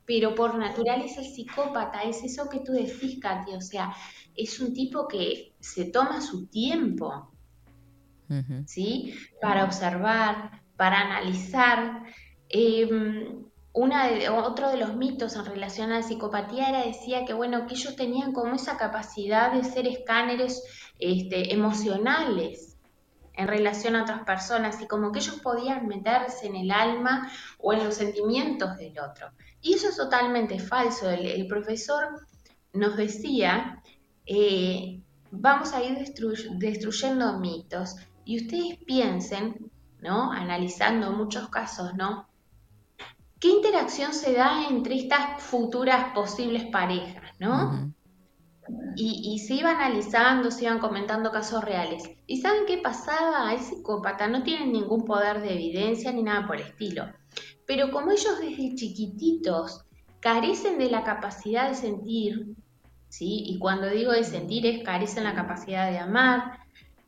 [0.05, 3.93] Pero por naturaleza el psicópata es eso que tú decís, Katy, o sea,
[4.35, 7.31] es un tipo que se toma su tiempo,
[8.65, 9.13] ¿sí?
[9.41, 12.03] Para observar, para analizar.
[12.49, 13.42] Eh,
[13.73, 17.65] una de, otro de los mitos en relación a la psicopatía era decía que bueno
[17.65, 20.63] que ellos tenían como esa capacidad de ser escáneres
[20.99, 22.77] este, emocionales
[23.33, 27.73] en relación a otras personas y como que ellos podían meterse en el alma o
[27.73, 29.31] en los sentimientos del otro.
[29.59, 31.09] Y eso es totalmente falso.
[31.09, 32.27] El, profesor
[32.73, 33.81] nos decía
[34.27, 35.01] eh,
[35.31, 42.27] vamos a ir destru- destruyendo mitos y ustedes piensen no analizando muchos casos no
[43.43, 47.93] ¿Qué interacción se da entre estas futuras posibles parejas, no?
[48.95, 52.09] y, y se iba analizando, se iban comentando casos reales.
[52.25, 53.53] ¿Y saben qué pasaba?
[53.53, 57.07] El psicópata no tiene ningún poder de evidencia ni nada por el estilo.
[57.67, 59.83] Pero como ellos desde chiquititos
[60.21, 62.55] carecen de la capacidad de sentir,
[63.09, 63.43] ¿sí?
[63.45, 66.59] Y cuando digo de sentir es carecen la capacidad de amar,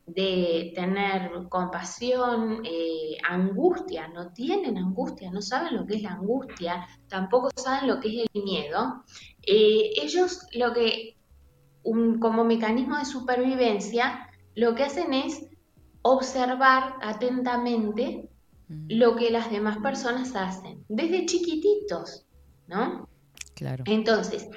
[0.06, 6.88] de tener compasión, eh, angustia, no tienen angustia, no saben lo que es la angustia,
[7.08, 9.04] tampoco saben lo que es el miedo.
[9.42, 11.18] Eh, ellos lo que,
[11.84, 15.48] un- como mecanismo de supervivencia, lo que hacen es
[16.04, 18.30] observar atentamente
[18.68, 22.26] lo que las demás personas hacen, desde chiquititos,
[22.68, 23.08] ¿no?
[23.56, 23.84] Claro.
[23.88, 24.50] Entonces,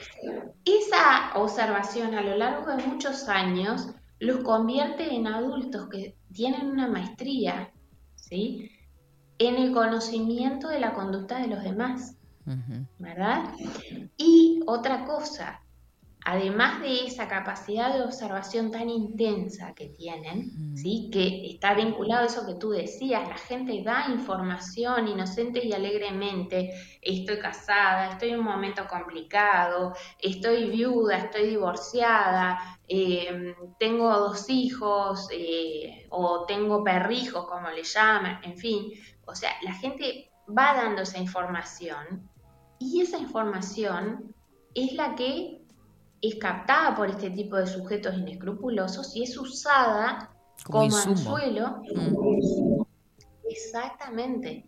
[0.65, 3.89] esa observación a lo largo de muchos años
[4.21, 7.71] los convierte en adultos que tienen una maestría,
[8.17, 8.71] ¿sí?
[9.39, 12.17] En el conocimiento de la conducta de los demás,
[12.99, 13.53] ¿verdad?
[14.17, 15.61] Y otra cosa,
[16.25, 21.09] además de esa capacidad de observación tan intensa que tienen, ¿sí?
[21.13, 26.71] Que está vinculado a eso que tú decías, la gente da información inocente y alegremente,
[27.01, 35.29] estoy casada, estoy en un momento complicado, estoy viuda, estoy divorciada, eh, tengo dos hijos
[35.33, 38.91] eh, o tengo perrijos, como le llaman, en fin,
[39.27, 42.29] o sea, la gente va dando esa información
[42.79, 44.35] y esa información
[44.75, 45.63] es la que
[46.21, 50.31] es captada por este tipo de sujetos inescrupulosos y es usada
[50.65, 51.13] Como como, insumo.
[51.13, 51.83] anzuelo,
[53.49, 54.67] exactamente,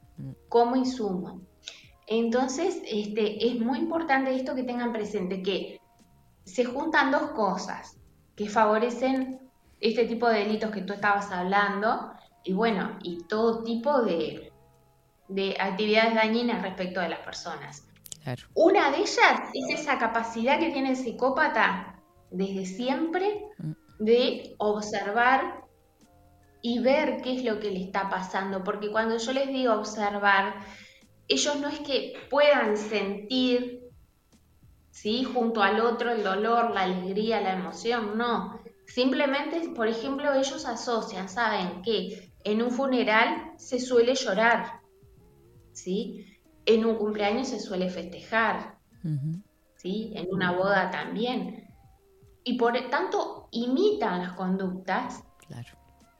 [0.48, 1.40] como insumo.
[2.06, 5.80] Entonces, este, es muy importante esto que tengan presente, que
[6.44, 7.96] se juntan dos cosas
[8.34, 9.50] que favorecen
[9.80, 12.12] este tipo de delitos que tú estabas hablando
[12.42, 14.52] y bueno, y todo tipo de,
[15.28, 17.86] de actividades dañinas respecto de las personas.
[18.36, 18.48] Claro.
[18.54, 22.00] Una de ellas es esa capacidad que tiene el psicópata
[22.30, 23.44] desde siempre
[23.98, 25.64] de observar
[26.62, 30.60] y ver qué es lo que le está pasando, porque cuando yo les digo observar,
[31.26, 33.88] ellos no es que puedan sentir,
[34.90, 35.24] ¿sí?
[35.24, 38.60] Junto al otro el dolor, la alegría, la emoción, no.
[38.86, 44.80] Simplemente, por ejemplo, ellos asocian, saben que en un funeral se suele llorar,
[45.72, 46.26] ¿sí?
[46.66, 48.78] En un cumpleaños se suele festejar,
[49.76, 50.12] ¿sí?
[50.14, 51.68] En una boda también.
[52.44, 55.24] Y por tanto imitan las conductas,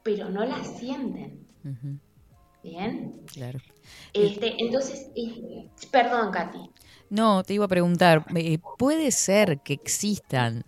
[0.03, 1.45] pero no las sienten.
[2.63, 3.21] ¿Bien?
[3.33, 3.59] Claro.
[4.13, 6.69] Este, entonces, eh, perdón, Katy.
[7.09, 10.63] No, te iba a preguntar, eh, ¿puede ser que existan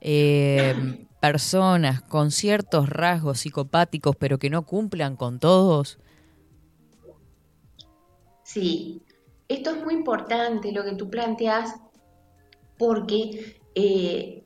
[0.00, 5.98] eh, personas con ciertos rasgos psicopáticos pero que no cumplan con todos?
[8.44, 9.02] Sí,
[9.50, 11.74] esto es muy importante lo que tú planteas
[12.78, 14.44] porque eh,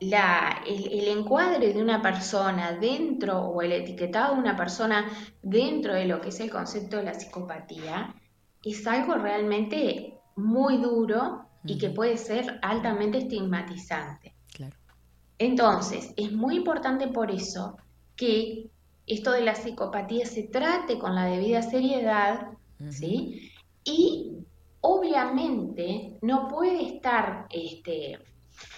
[0.00, 5.04] la, el, el encuadre de una persona dentro o el etiquetado de una persona
[5.42, 8.14] dentro de lo que es el concepto de la psicopatía
[8.64, 14.34] es algo realmente muy duro y que puede ser altamente estigmatizante.
[14.54, 14.76] Claro.
[15.38, 17.76] Entonces, es muy importante por eso
[18.16, 18.70] que
[19.06, 22.48] esto de la psicopatía se trate con la debida seriedad,
[22.90, 23.52] ¿sí?
[23.84, 24.37] Y
[24.80, 28.18] obviamente no puede estar, este,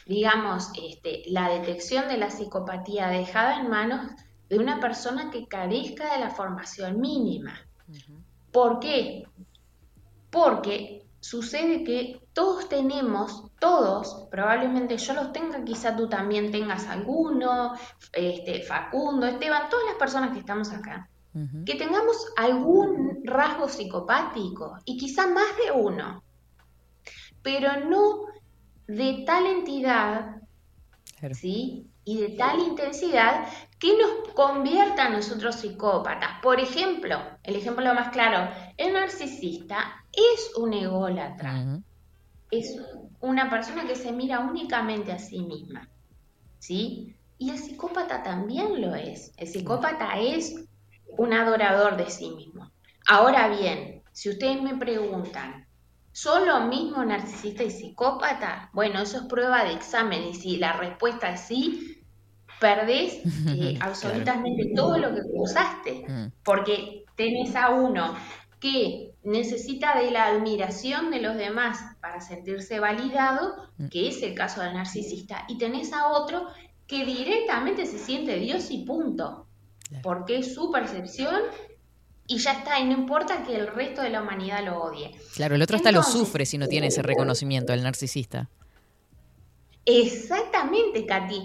[0.07, 4.11] digamos, este, la detección de la psicopatía dejada en manos
[4.49, 7.55] de una persona que carezca de la formación mínima.
[8.51, 9.25] ¿Por qué?
[10.31, 17.75] Porque sucede que todos tenemos, todos, probablemente yo los tenga, quizá tú también tengas alguno,
[18.13, 21.09] este, Facundo, Esteban, todas las personas que estamos acá,
[21.65, 26.25] que tengamos algún rasgo psicopático y quizá más de uno,
[27.43, 28.23] pero no
[28.89, 30.43] de tal entidad,
[31.33, 31.87] ¿sí?
[32.05, 33.47] Y de tal intensidad
[33.81, 36.43] ¿Qué nos convierte a nosotros psicópatas?
[36.43, 41.81] Por ejemplo, el ejemplo más claro, el narcisista es un ególatra.
[42.51, 42.79] Es
[43.21, 45.89] una persona que se mira únicamente a sí misma.
[46.59, 47.17] ¿Sí?
[47.39, 49.33] Y el psicópata también lo es.
[49.39, 50.69] El psicópata es
[51.19, 52.71] un adorador de sí mismo.
[53.07, 55.67] Ahora bien, si ustedes me preguntan,
[56.13, 58.71] ¿son lo mismo narcisista y psicópata?
[58.73, 62.03] Bueno, eso es prueba de examen y si la respuesta es sí,
[62.61, 66.33] perdés eh, absolutamente todo lo que usaste, Mm.
[66.45, 68.17] porque tenés a uno
[68.61, 73.55] que necesita de la admiración de los demás para sentirse validado,
[73.91, 76.47] que es el caso del narcisista, y tenés a otro
[76.87, 79.47] que directamente se siente Dios y punto,
[80.03, 81.43] porque es su percepción
[82.27, 85.11] y ya está, y no importa que el resto de la humanidad lo odie.
[85.35, 88.49] Claro, el otro hasta lo sufre si no tiene ese reconocimiento, el narcisista.
[89.85, 91.43] Exactamente, Katy.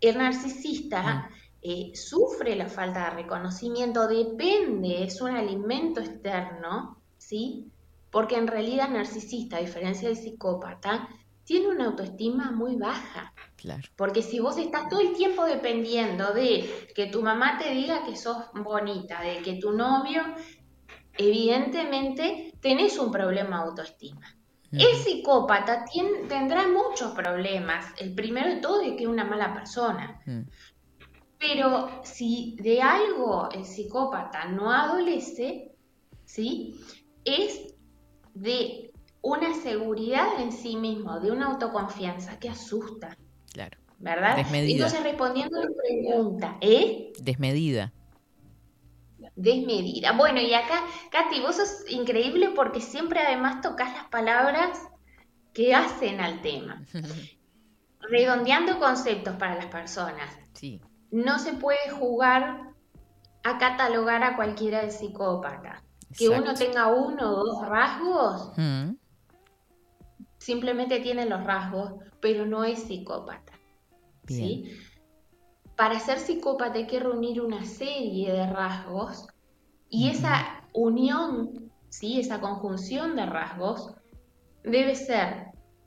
[0.00, 1.30] El narcisista
[1.62, 7.70] eh, sufre la falta de reconocimiento, depende, es un alimento externo, ¿sí?
[8.10, 11.08] Porque en realidad el narcisista, a diferencia del psicópata,
[11.44, 13.32] tiene una autoestima muy baja.
[13.64, 13.82] Claro.
[13.96, 18.14] Porque si vos estás todo el tiempo dependiendo de que tu mamá te diga que
[18.14, 20.22] sos bonita, de que tu novio,
[21.16, 24.36] evidentemente tenés un problema de autoestima.
[24.70, 25.86] El psicópata
[26.28, 27.86] tendrá muchos problemas.
[27.98, 30.20] El primero de todo es que es una mala persona.
[30.26, 30.42] Mm.
[31.38, 35.72] Pero si de algo el psicópata no adolece,
[36.26, 36.74] ¿sí?
[37.24, 37.74] Es
[38.34, 38.92] de
[39.22, 43.16] una seguridad en sí mismo, de una autoconfianza que asusta,
[43.54, 43.78] Claro.
[44.00, 44.36] ¿verdad?
[44.36, 44.72] Desmedida.
[44.74, 47.12] Entonces, respondiendo a la pregunta, ¿eh?
[47.20, 47.92] Desmedida.
[49.36, 50.12] Desmedida.
[50.12, 54.78] Bueno, y acá, Katy, vos sos increíble porque siempre además tocas las palabras
[55.54, 56.84] que hacen al tema.
[58.00, 60.36] Redondeando conceptos para las personas.
[60.52, 60.80] Sí.
[61.10, 62.72] No se puede jugar
[63.44, 65.82] a catalogar a cualquiera de psicópata.
[66.16, 66.64] Que uno Exacto.
[66.66, 68.90] tenga uno o dos rasgos, Mm.
[70.44, 73.52] Simplemente tiene los rasgos, pero no es psicópata.
[74.24, 74.64] Bien.
[74.64, 74.72] ¿sí?
[75.74, 79.26] Para ser psicópata hay que reunir una serie de rasgos
[79.88, 82.20] y esa unión, ¿sí?
[82.20, 83.94] esa conjunción de rasgos,
[84.62, 85.46] debe ser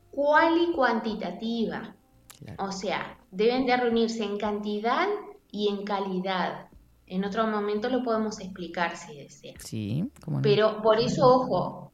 [0.09, 1.95] cual y cuantitativa.
[2.57, 5.07] O sea, deben de reunirse en cantidad
[5.51, 6.67] y en calidad.
[7.05, 9.53] En otro momento lo podemos explicar si desea.
[9.59, 10.41] Sí, no.
[10.41, 11.91] Pero por eso, ojo,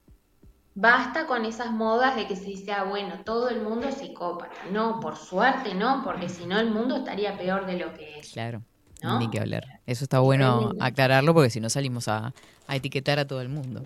[0.76, 4.52] basta con esas modas de que se dice, ah, bueno, todo el mundo es psicópata.
[4.72, 8.32] No, por suerte no, porque si no el mundo estaría peor de lo que es.
[8.32, 8.62] Claro.
[9.02, 9.20] ¿No?
[9.20, 9.82] Ni que hablar.
[9.86, 12.34] Eso está bueno aclararlo porque si no salimos a,
[12.68, 13.86] a etiquetar a todo el mundo.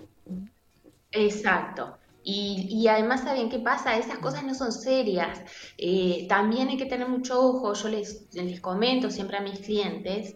[1.12, 1.98] Exacto.
[2.24, 3.98] Y, y además, ¿saben qué pasa?
[3.98, 5.42] Esas cosas no son serias.
[5.78, 10.36] Eh, también hay que tener mucho ojo, yo les, les comento siempre a mis clientes,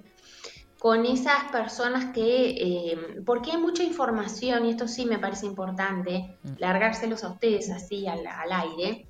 [0.81, 6.39] con esas personas que, eh, porque hay mucha información, y esto sí me parece importante,
[6.57, 9.05] largárselos a ustedes así al, al aire.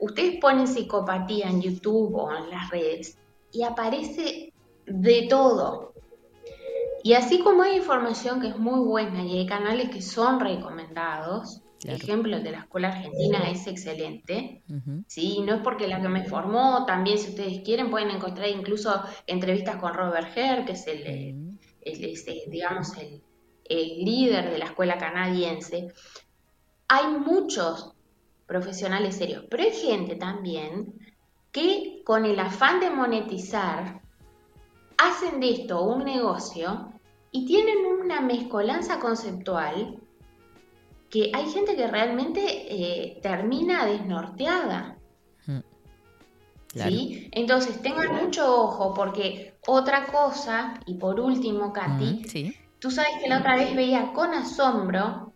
[0.00, 3.18] Ustedes ponen psicopatía en YouTube o en las redes
[3.52, 4.54] y aparece
[4.86, 5.92] de todo.
[7.02, 11.60] Y así como hay información que es muy buena y hay canales que son recomendados,
[11.84, 14.62] el ejemplo de la Escuela Argentina es excelente.
[15.06, 15.40] ¿sí?
[15.44, 19.76] No es porque la que me formó, también si ustedes quieren pueden encontrar incluso entrevistas
[19.76, 23.22] con Robert Herr, que es el, el- es, eh, digamos, el,
[23.66, 25.88] el líder de la escuela canadiense.
[26.88, 27.92] Hay muchos
[28.46, 30.94] profesionales serios, pero hay gente también
[31.52, 34.00] que con el afán de monetizar
[34.96, 36.90] hacen de esto un negocio
[37.30, 39.98] y tienen una mezcolanza conceptual
[41.14, 44.98] que hay gente que realmente eh, termina desnorteada.
[46.72, 46.90] Claro.
[46.90, 47.28] ¿sí?
[47.30, 52.56] Entonces tengan mucho ojo porque otra cosa, y por último, Katy, Mm, sí.
[52.80, 55.32] tú sabes que la otra vez veía con asombro,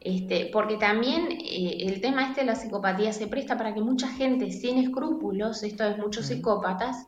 [0.00, 4.08] este, porque también eh, el tema este de la psicopatía se presta para que mucha
[4.08, 7.06] gente sin escrúpulos, esto es muchos psicópatas,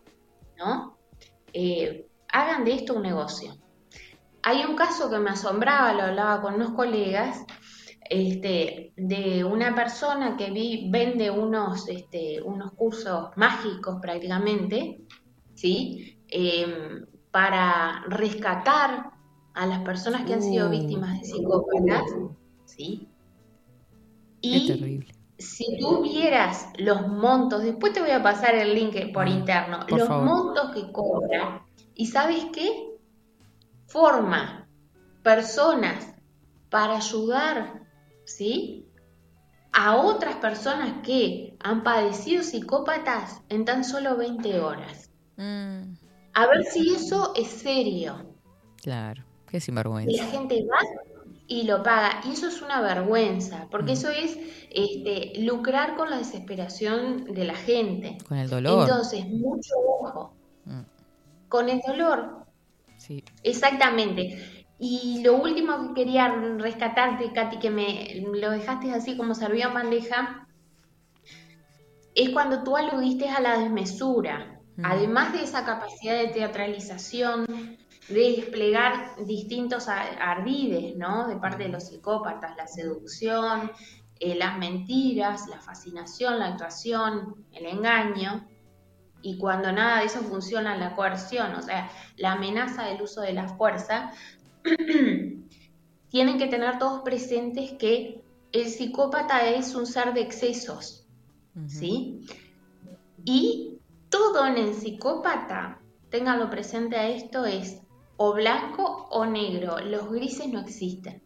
[0.57, 0.97] ¿no?
[1.53, 3.57] Eh, hagan de esto un negocio.
[4.45, 7.45] Hay un caso que me asombraba, lo hablaba con unos colegas,
[8.11, 15.01] este, de una persona que vi- vende unos, este, unos cursos mágicos prácticamente,
[15.55, 16.19] ¿sí?
[16.29, 19.11] Em, para rescatar
[19.55, 20.71] a las personas que han sido Uh.
[20.71, 22.05] víctimas de psicópatas,
[22.65, 23.09] ¿sí?
[24.49, 25.07] Qué Y terrible.
[25.39, 29.87] si tú vieras los montos, después te voy a pasar el link por interno, Mm,
[29.89, 30.25] por los favor.
[30.25, 32.91] montos que cobra, y ¿sabes qué?
[33.87, 34.69] Forma
[35.23, 36.15] personas
[36.71, 37.86] para ayudar,
[38.27, 38.87] ¿sí?
[39.73, 45.11] A otras personas que han padecido psicópatas en tan solo 20 horas.
[45.37, 45.95] Mm,
[46.35, 48.35] A ver si eso es serio.
[48.83, 50.23] Claro, qué Y sinvergüenza.
[50.25, 50.79] la gente va
[51.49, 52.21] y lo paga.
[52.27, 54.39] Y eso es una vergüenza, porque eso es
[54.71, 58.19] este, lucrar con la desesperación de la gente.
[58.29, 58.89] Con el dolor.
[58.89, 60.35] Entonces, mucho ojo.
[61.49, 62.45] Con el dolor.
[62.99, 63.23] Sí.
[63.43, 64.56] Exactamente.
[64.79, 66.29] Y lo último que quería
[66.59, 70.47] rescatarte, Katy, que me lo dejaste así como servido en bandeja,
[72.15, 74.61] es cuando tú aludiste a la desmesura.
[74.83, 77.47] Además de esa capacidad de teatralización,
[78.09, 81.27] de desplegar distintos ardides, ¿no?
[81.27, 83.73] De parte de los psicópatas, la seducción,
[84.21, 88.47] eh, las mentiras, la fascinación, la actuación, el engaño.
[89.23, 93.33] Y cuando nada de eso funciona, la coerción, o sea, la amenaza del uso de
[93.33, 94.13] la fuerza,
[96.11, 98.23] tienen que tener todos presentes que
[98.53, 101.07] el psicópata es un ser de excesos,
[101.67, 102.27] ¿sí?
[103.25, 103.79] Y
[104.09, 105.81] todo en el psicópata,
[106.11, 107.83] ténganlo presente a esto, es
[108.17, 111.23] o blanco o negro, los grises no existen.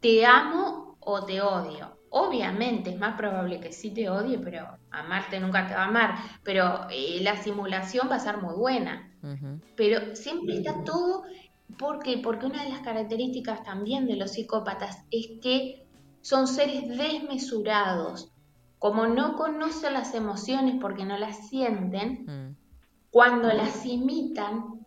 [0.00, 1.96] Te amo o te odio.
[2.10, 6.14] Obviamente es más probable que sí te odie, pero amarte nunca te va a amar.
[6.42, 9.10] Pero eh, la simulación va a ser muy buena.
[9.74, 11.24] Pero siempre está todo
[11.78, 15.86] porque porque una de las características también de los psicópatas es que
[16.22, 18.32] son seres desmesurados.
[18.78, 22.56] Como no conocen las emociones porque no las sienten,
[23.10, 24.86] cuando las imitan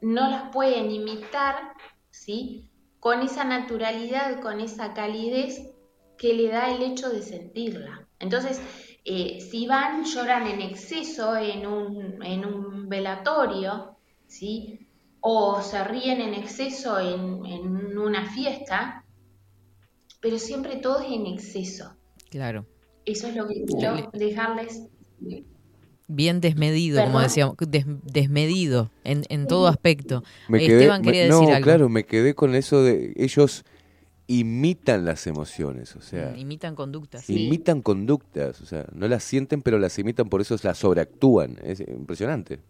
[0.00, 1.72] no las pueden imitar,
[2.10, 2.70] ¿sí?
[3.00, 5.72] Con esa naturalidad, con esa calidez
[6.16, 8.06] que le da el hecho de sentirla.
[8.18, 8.60] Entonces,
[9.04, 14.85] eh, si van, lloran en exceso en un, en un velatorio, ¿sí?
[15.28, 19.04] O se ríen en exceso en, en una fiesta,
[20.20, 21.96] pero siempre todo es en exceso.
[22.30, 22.64] Claro.
[23.04, 24.84] Eso es lo que quiero dejarles.
[26.06, 30.22] Bien desmedido, como decíamos, des- desmedido en, en todo aspecto.
[30.48, 31.64] Me Eh, quedé, Esteban me- quería no, decir algo.
[31.64, 33.64] claro, me quedé con eso de ellos
[34.28, 37.28] imitan las emociones, o sea, Imitan conductas.
[37.28, 41.80] imitan conductas, o sea, no las sienten pero las imitan, por eso las sobreactúan, es
[41.80, 42.60] impresionante.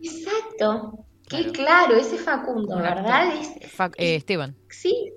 [0.00, 1.06] Exacto.
[1.30, 3.32] Qué claro, ese Facundo, ¿verdad?
[3.40, 4.56] Es, Fa- eh, Esteban.
[4.68, 5.12] Sí.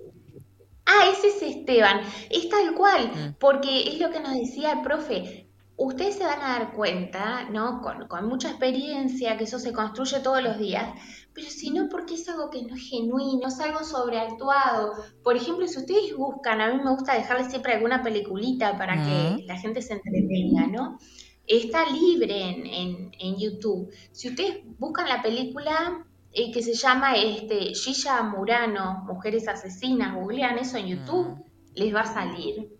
[0.85, 2.01] Ah, ese es Esteban.
[2.29, 3.35] Es tal cual, Mm.
[3.39, 5.47] porque es lo que nos decía el profe.
[5.75, 7.81] Ustedes se van a dar cuenta, ¿no?
[7.81, 10.87] Con, con mucha experiencia, que eso se construye todos los días,
[11.33, 14.93] pero si no, porque es algo que no es genuino, es algo sobreactuado.
[15.23, 19.43] Por ejemplo, si ustedes buscan, a mí me gusta dejarles siempre alguna peliculita para que
[19.47, 20.99] la gente se entretenga, ¿no?
[21.45, 23.93] Está libre en, en, en YouTube.
[24.11, 26.05] Si ustedes buscan la película
[26.35, 31.45] eh, que se llama este, Gilla Murano, Mujeres Asesinas, googlean eso en YouTube,
[31.75, 32.75] les va a salir.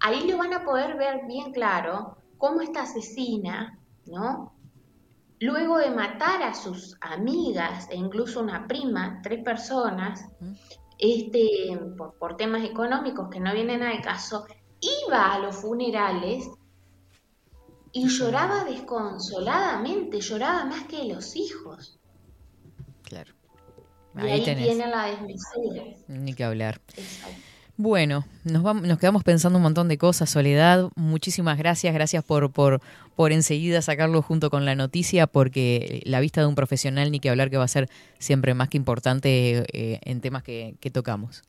[0.00, 4.54] Ahí lo van a poder ver bien claro cómo esta asesina, ¿no?
[5.40, 10.24] Luego de matar a sus amigas e incluso una prima, tres personas,
[10.98, 14.46] este, por, por temas económicos que no vienen al caso,
[14.80, 16.48] iba a los funerales
[17.98, 21.98] y lloraba desconsoladamente, lloraba más que los hijos.
[23.02, 23.32] Claro.
[24.16, 24.64] Y Ahí tenés.
[24.64, 25.82] viene la desmesura.
[26.08, 26.80] Ni que hablar.
[26.96, 27.34] Exacto.
[27.76, 30.90] Bueno, nos, vam- nos quedamos pensando un montón de cosas, Soledad.
[30.96, 32.80] Muchísimas gracias, gracias por, por,
[33.14, 37.30] por enseguida sacarlo junto con la noticia, porque la vista de un profesional, ni que
[37.30, 37.88] hablar, que va a ser
[38.18, 41.44] siempre más que importante eh, en temas que, que tocamos.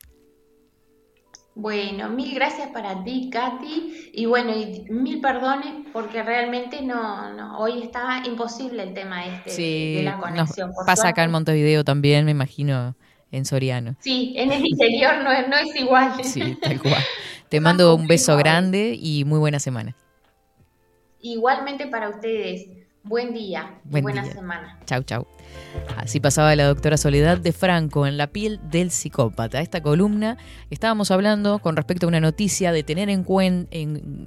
[1.56, 4.12] Bueno, mil gracias para ti, Katy.
[4.14, 9.50] Y bueno, y mil perdones porque realmente no, no hoy está imposible el tema este
[9.50, 10.72] de- Sí, de la conexión.
[10.74, 12.96] Por pasa acá en Montevideo también, me imagino,
[13.32, 13.96] en Soriano.
[14.00, 16.24] Sí, en el interior no, es- no es igual.
[16.24, 17.04] Sí, tal cual.
[17.50, 19.96] Te mando un beso grande y muy buena semana.
[21.22, 22.79] Igualmente para ustedes.
[23.04, 24.34] Buen día Buen buena día.
[24.34, 24.78] semana.
[24.86, 25.26] Chau, chau.
[25.96, 29.62] Así pasaba la doctora Soledad de Franco en La piel del psicópata.
[29.62, 30.38] Esta columna
[30.70, 33.76] estábamos hablando con respecto a una noticia de tener en cuenta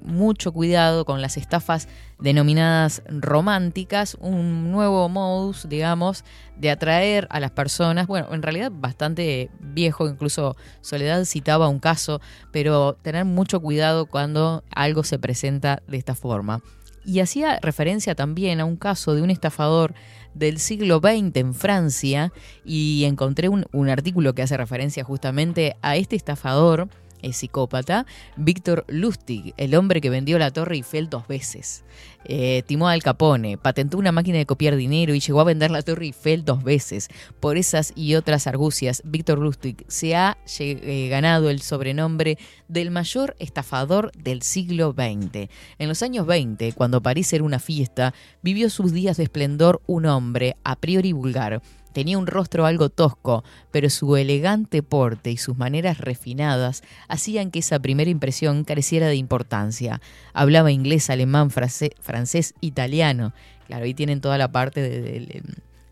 [0.05, 1.87] mucho cuidado con las estafas
[2.19, 6.25] denominadas románticas, un nuevo modus, digamos,
[6.57, 12.21] de atraer a las personas, bueno, en realidad bastante viejo, incluso Soledad citaba un caso,
[12.53, 16.63] pero tener mucho cuidado cuando algo se presenta de esta forma.
[17.05, 19.95] Y hacía referencia también a un caso de un estafador
[20.35, 22.33] del siglo XX en Francia
[22.65, 26.89] y encontré un, un artículo que hace referencia justamente a este estafador
[27.23, 28.07] es psicópata.
[28.37, 31.85] Víctor Lustig, el hombre que vendió la Torre Eiffel dos veces.
[32.25, 35.83] Eh, timó Al Capone, patentó una máquina de copiar dinero y llegó a vender la
[35.83, 37.09] Torre Eiffel dos veces.
[37.41, 42.39] Por esas y otras argucias, Víctor Lustig se ha eh, ganado el sobrenombre
[42.69, 45.49] del mayor estafador del siglo XX.
[45.79, 50.07] En los años 20, cuando París era una fiesta, vivió sus días de esplendor un
[50.07, 51.63] hombre a priori vulgar.
[51.93, 57.61] Tenía un rostro algo tosco, pero su elegante porte y sus maneras refinadas hacían que
[57.61, 60.01] esa primera impresión careciera de importancia.
[60.33, 63.33] Hablaba inglés, alemán, francés, italiano.
[63.67, 65.43] Claro, ahí tienen toda la parte de, de- de-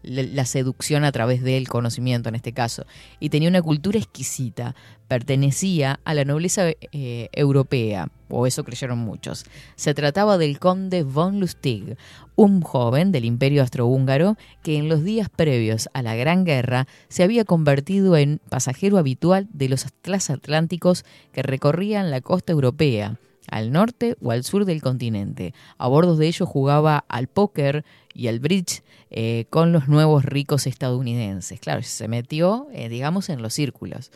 [0.02, 2.84] la seducción a través del conocimiento en este caso.
[3.18, 4.74] Y tenía una cultura exquisita.
[5.08, 9.44] Pertenecía a la nobleza eh, europea, o eso creyeron muchos.
[9.74, 11.96] Se trataba del conde von Lustig,
[12.36, 17.24] un joven del imperio austrohúngaro que en los días previos a la Gran Guerra se
[17.24, 23.18] había convertido en pasajero habitual de los transatlánticos que recorrían la costa europea
[23.50, 25.54] al norte o al sur del continente.
[25.76, 30.66] A bordo de ellos jugaba al póker y al bridge eh, con los nuevos ricos
[30.66, 31.58] estadounidenses.
[31.58, 34.12] Claro, se metió, eh, digamos, en los círculos.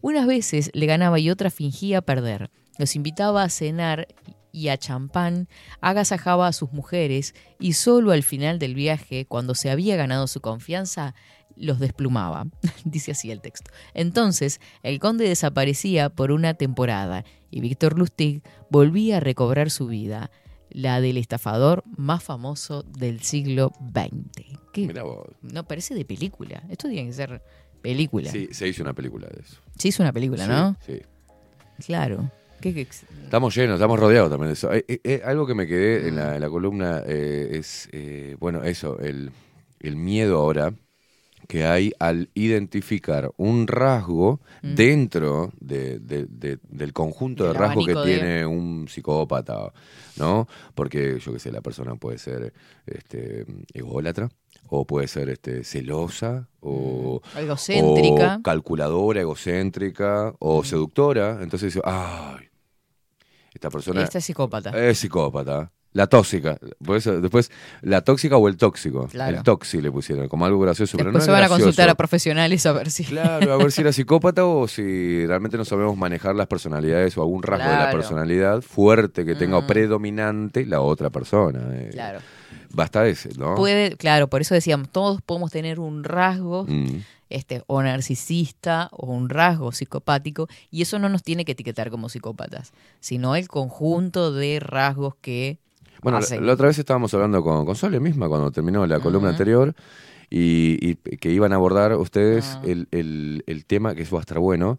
[0.00, 2.50] Unas veces le ganaba y otras fingía perder.
[2.78, 4.06] Los invitaba a cenar
[4.52, 5.48] y a champán,
[5.80, 10.40] agasajaba a sus mujeres y solo al final del viaje, cuando se había ganado su
[10.40, 11.14] confianza,
[11.56, 12.46] los desplumaba.
[12.84, 13.70] Dice así el texto.
[13.94, 20.30] Entonces, el conde desaparecía por una temporada y Víctor Lustig volvía a recobrar su vida,
[20.76, 24.44] la del estafador más famoso del siglo XX.
[24.74, 24.86] ¿Qué?
[24.86, 25.26] Mirá vos.
[25.40, 26.62] No, parece de película.
[26.68, 27.40] Esto tiene que ser
[27.80, 28.30] película.
[28.30, 29.56] Sí, se hizo una película de eso.
[29.78, 30.76] Se hizo una película, Sí, ¿no?
[30.84, 31.00] Sí.
[31.86, 32.30] Claro.
[32.60, 32.86] ¿Qué, qué-
[33.24, 34.70] Estamos llenos, estamos rodeados también de eso.
[34.72, 38.36] Eh, eh, eh, algo que me quedé en la, en la columna eh, es, eh,
[38.38, 39.30] bueno, eso, el,
[39.80, 40.74] el miedo ahora
[41.46, 44.74] que hay al identificar un rasgo Mm.
[44.74, 49.72] dentro de- de- de- del conjunto de rasgos que tiene un psicópata,
[50.16, 50.48] ¿no?
[50.74, 52.52] Porque yo qué sé, la persona puede ser
[52.86, 54.28] este, ególatra,
[54.68, 57.38] o puede ser este, celosa, o, Mm.
[57.38, 58.36] Egocéntrica.
[58.38, 61.38] o calculadora, egocéntrica, o seductora.
[61.42, 62.46] Entonces, dice, ay,
[63.54, 64.70] esta persona Este es psicópata.
[64.70, 65.70] es psicópata.
[65.96, 66.58] La tóxica.
[66.84, 67.50] Por eso, después,
[67.80, 69.08] la tóxica o el tóxico.
[69.08, 69.38] Claro.
[69.38, 71.94] El toxi le pusieron, como algo gracioso, pero Después no se van a consultar a
[71.94, 73.04] profesionales a ver si.
[73.04, 77.22] Claro, a ver si era psicópata o si realmente no sabemos manejar las personalidades o
[77.22, 79.64] algún rasgo de la personalidad fuerte que tenga Mm.
[79.64, 81.60] o predominante la otra persona.
[81.72, 81.88] eh.
[81.92, 82.18] Claro.
[82.72, 83.54] Basta ese, ¿no?
[83.54, 86.98] Puede, claro, por eso decíamos, todos podemos tener un rasgo Mm.
[87.30, 92.08] este, o narcisista o un rasgo psicopático, y eso no nos tiene que etiquetar como
[92.08, 95.58] psicópatas, sino el conjunto de rasgos que
[96.06, 96.46] Bueno, la, hacen.
[96.46, 99.74] la otra vez estábamos hablando con, con Sole misma cuando terminó la columna anterior
[100.30, 102.62] y, y que iban a abordar ustedes Ah.
[102.64, 104.78] el, el- el tema, que eso va a estar bueno,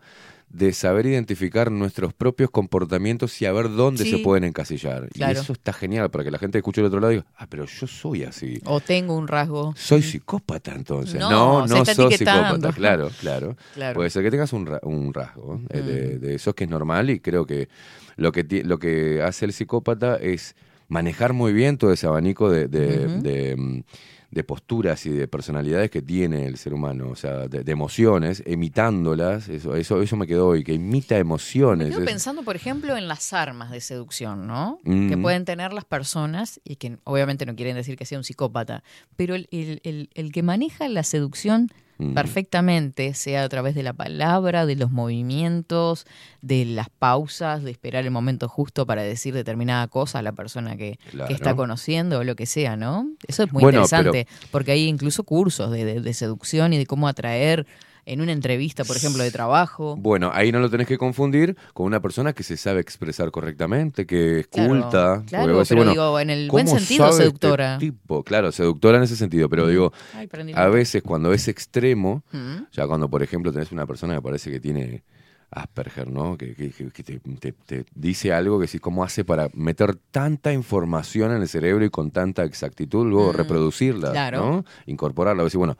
[0.49, 4.11] de saber identificar nuestros propios comportamientos y a ver dónde Sí.
[4.11, 5.09] se pueden encasillar.
[5.09, 5.33] Claro.
[5.33, 7.47] Y eso está genial para que la gente escuche el otro lado y diga, ah,
[7.49, 8.61] pero yo soy así.
[8.63, 9.73] O tengo un rasgo.
[9.75, 11.19] Soy psicópata entonces.
[11.19, 12.71] No, No, no, sos psicópata.
[12.71, 13.57] Claro, claro.
[13.73, 13.95] Claro.
[13.95, 16.19] Puede ser que tengas un, ra- un rasgo eh, de, Mm.
[16.21, 17.67] de esos que es normal y creo que
[18.15, 20.55] lo que, lo que hace el psicópata es
[20.87, 23.21] manejar muy bien todo ese abanico de, de- Ujú.
[23.21, 23.83] de, mm,
[24.29, 28.43] de posturas y de personalidades que tiene el ser humano, o sea, de, de emociones,
[28.45, 31.89] imitándolas, eso, eso, eso me quedó hoy, que imita Me emociones.
[31.89, 34.79] quedo es- pensando, por ejemplo, en las armas de seducción, ¿no?
[34.83, 35.09] Mm.
[35.09, 38.83] Que pueden tener las personas y que obviamente no quieren decir que sea un psicópata,
[39.15, 42.13] pero el, el- el- el que maneja la seducción Mm.
[42.13, 46.05] perfectamente, sea a través de la palabra, de los movimientos,
[46.41, 50.77] de las pausas, de esperar el momento justo para decir determinada cosa a la persona
[50.77, 50.99] que,
[51.29, 53.09] está conociendo o lo que sea, ¿no?
[53.27, 56.85] Eso es muy Bueno, interesante, porque hay incluso cursos de, de- de seducción y de
[56.85, 57.65] cómo atraer
[58.07, 59.95] en una entrevista, por ejemplo, de trabajo.
[59.97, 64.05] Bueno, ahí no lo tenés que confundir con una persona que se sabe expresar correctamente,
[64.05, 65.23] que es Claro, culta.
[65.27, 67.77] claro, pero bueno, digo, en el buen ¿cómo sentido, este seductora.
[67.77, 68.23] tipo?
[68.23, 72.63] Claro, seductora en ese sentido, pero digo, Ay, prendí a veces cuando es extremo, Mm.
[72.71, 75.03] ya cuando por ejemplo tenés una persona que parece que tiene
[75.49, 76.37] Asperger, ¿no?
[76.37, 79.95] Que, que- que- que te, te- te dice algo que sí, ¿cómo hace para meter
[80.11, 84.39] tanta información en el cerebro y con tanta exactitud, luego Mm, reproducirla, claro.
[84.39, 84.65] ¿no?
[84.87, 85.41] Incorporarla.
[85.41, 85.77] A veces, bueno,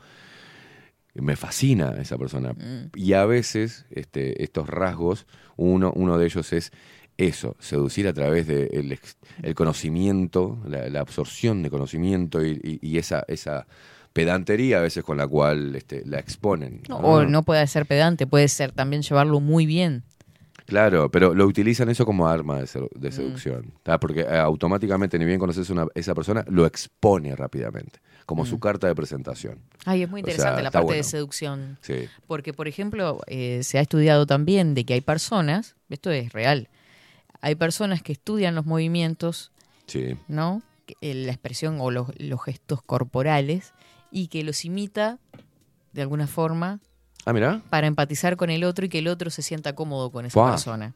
[1.20, 2.52] me fascina esa persona.
[2.52, 2.90] Mm.
[2.94, 5.26] Y a veces este, estos rasgos,
[5.56, 6.72] uno, uno de ellos es
[7.16, 12.60] eso, seducir a través del el, ex- el conocimiento, la, la absorción de conocimiento y,
[12.62, 13.66] y- y esa, esa
[14.12, 16.82] pedantería a veces con la cual este, la exponen.
[16.88, 20.04] No, O no puede ser pedante, puede ser también llevarlo muy bien.
[20.66, 23.00] Claro, pero lo utilizan eso como arma de, sedu- Mm.
[23.00, 23.72] de seducción.
[24.00, 28.60] Porque eh, automáticamente, ni bien conoces a esa persona, lo expone rápidamente, como su Mm.
[28.60, 29.58] carta de presentación.
[29.86, 31.78] Ay, es muy O sea, interesante la parte de seducción.
[31.80, 32.10] Sí.
[32.26, 36.68] Porque, por ejemplo, eh, se ha estudiado también de que hay personas, esto es real,
[37.40, 39.50] hay personas que estudian los movimientos,
[39.86, 40.18] Sí.
[40.28, 40.60] ¿no?
[41.00, 43.72] Eh, La expresión o los, los gestos corporales
[44.10, 45.18] y que los imita
[45.94, 46.80] de alguna forma
[47.24, 47.62] Ah, mira.
[47.70, 50.94] para empatizar con el otro y que el otro se sienta cómodo con esa persona.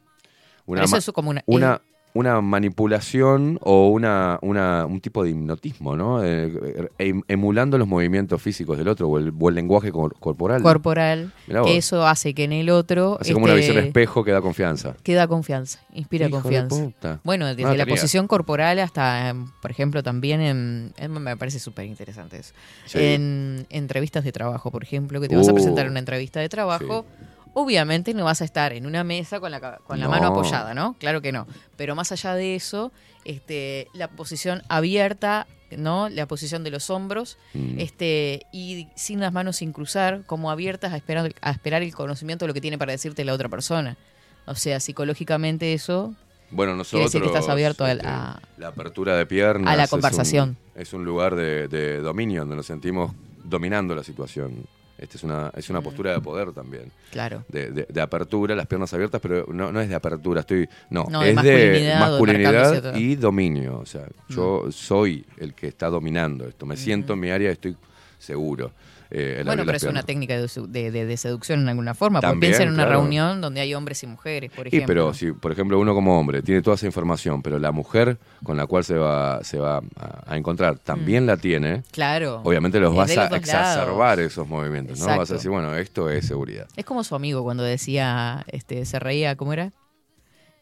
[0.67, 1.81] Una, Pero eso es como una- una,
[2.15, 6.23] una manipulación o una, una, un tipo de hipnotismo, ¿no?
[6.23, 10.61] Eh, em- emulando los movimientos físicos del otro o el, o el lenguaje cor- corporal.
[10.61, 14.31] corporal, que eso hace que en el otro Así como una este, visión espejo que
[14.31, 14.95] da confianza.
[15.01, 16.83] que da confianza, inspira Hijo de confianza.
[16.83, 17.19] puta.
[17.23, 17.95] Bueno, desde No la tenía.
[17.95, 22.53] posición corporal hasta, em, por ejemplo, también en, en- me parece súper interesante eso.
[22.85, 22.99] Sí.
[23.01, 25.55] En entrevistas de trabajo, por ejemplo, que te vas a Uh.
[25.55, 27.05] presentar en una entrevista de trabajo,
[27.53, 30.29] obviamente no vas a estar en una mesa con la, con la mano No.
[30.31, 30.95] apoyada, ¿no?
[30.99, 31.47] Claro que no.
[31.77, 32.91] Pero más allá de eso,
[33.25, 35.47] este, la posición abierta,
[35.77, 36.09] ¿no?
[36.09, 37.79] La posición de los hombros, Mm.
[37.79, 42.45] este, y sin las manos sin cruzar, como abiertas a esperar, a esperar el conocimiento
[42.45, 43.97] de lo que tiene para decirte la otra persona.
[44.45, 46.13] O sea, psicológicamente eso
[46.51, 47.11] Bueno, nosotros.
[47.11, 49.73] decir que estás abierto este, a, La apertura de piernas.
[49.73, 50.57] a la es un- conversación.
[50.75, 53.13] Es un, lugar de, de dominio donde nos sentimos
[53.43, 54.65] dominando la situación.
[55.03, 56.91] Esta es una, es una postura de poder también.
[57.11, 57.43] Claro.
[57.49, 60.67] De, de- de apertura, las piernas abiertas, pero no, no es de apertura, estoy.
[60.89, 63.79] No, es de masculinidad masculinidad y dominio.
[63.79, 66.65] O sea, yo soy el que está dominando esto.
[66.65, 67.75] Me siento en mi área, estoy
[68.17, 68.71] seguro.
[69.15, 71.93] Eh, el Bueno, pero es una técnica de, su- de- de- de seducción en alguna
[71.93, 72.19] forma.
[72.19, 72.99] Porque También, piensa en una claro.
[73.01, 74.87] reunión donde hay hombres y mujeres, por Y ejemplo.
[74.87, 78.57] pero si, por ejemplo, uno como hombre tiene toda esa información, pero la mujer con
[78.57, 82.41] la cual se va, se va a, a encontrar también la tiene, Claro.
[82.43, 85.05] obviamente los Es vas a exacerbar esos movimientos, ¿no?
[85.15, 86.67] Vas a decir, bueno, esto es seguridad.
[86.75, 89.71] Es como su amigo cuando decía, este, se reía, ¿cómo era?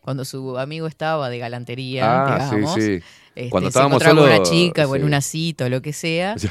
[0.02, 2.74] Cuando su amigo estaba de galantería, Ah, sí, digamos.
[2.76, 3.00] sí.
[3.36, 5.94] Este, Cuando se estábamos con solos, una chica o en una cita o lo que
[5.94, 6.36] sea.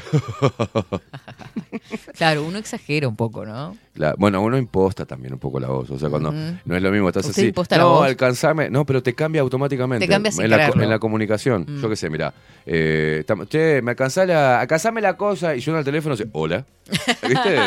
[2.17, 3.75] claro, uno exagera un poco, ¿no?
[3.95, 6.91] La- bueno, uno imposta también un poco la voz, o sea, cuando no es lo
[6.91, 8.05] mismo, estás ¿Usted así, no, voz?
[8.07, 10.05] alcanzame, no, pero te cambia automáticamente.
[10.05, 11.65] Te cambia sin en, la, en la comunicación.
[11.67, 11.81] Mm.
[11.81, 12.33] Yo qué sé, mira,
[12.65, 16.27] eh, tam- che, me alcanzá la, alcanzame la cosa, y yo en el teléfono, sé,
[16.31, 16.65] hola,
[17.27, 17.57] ¿viste?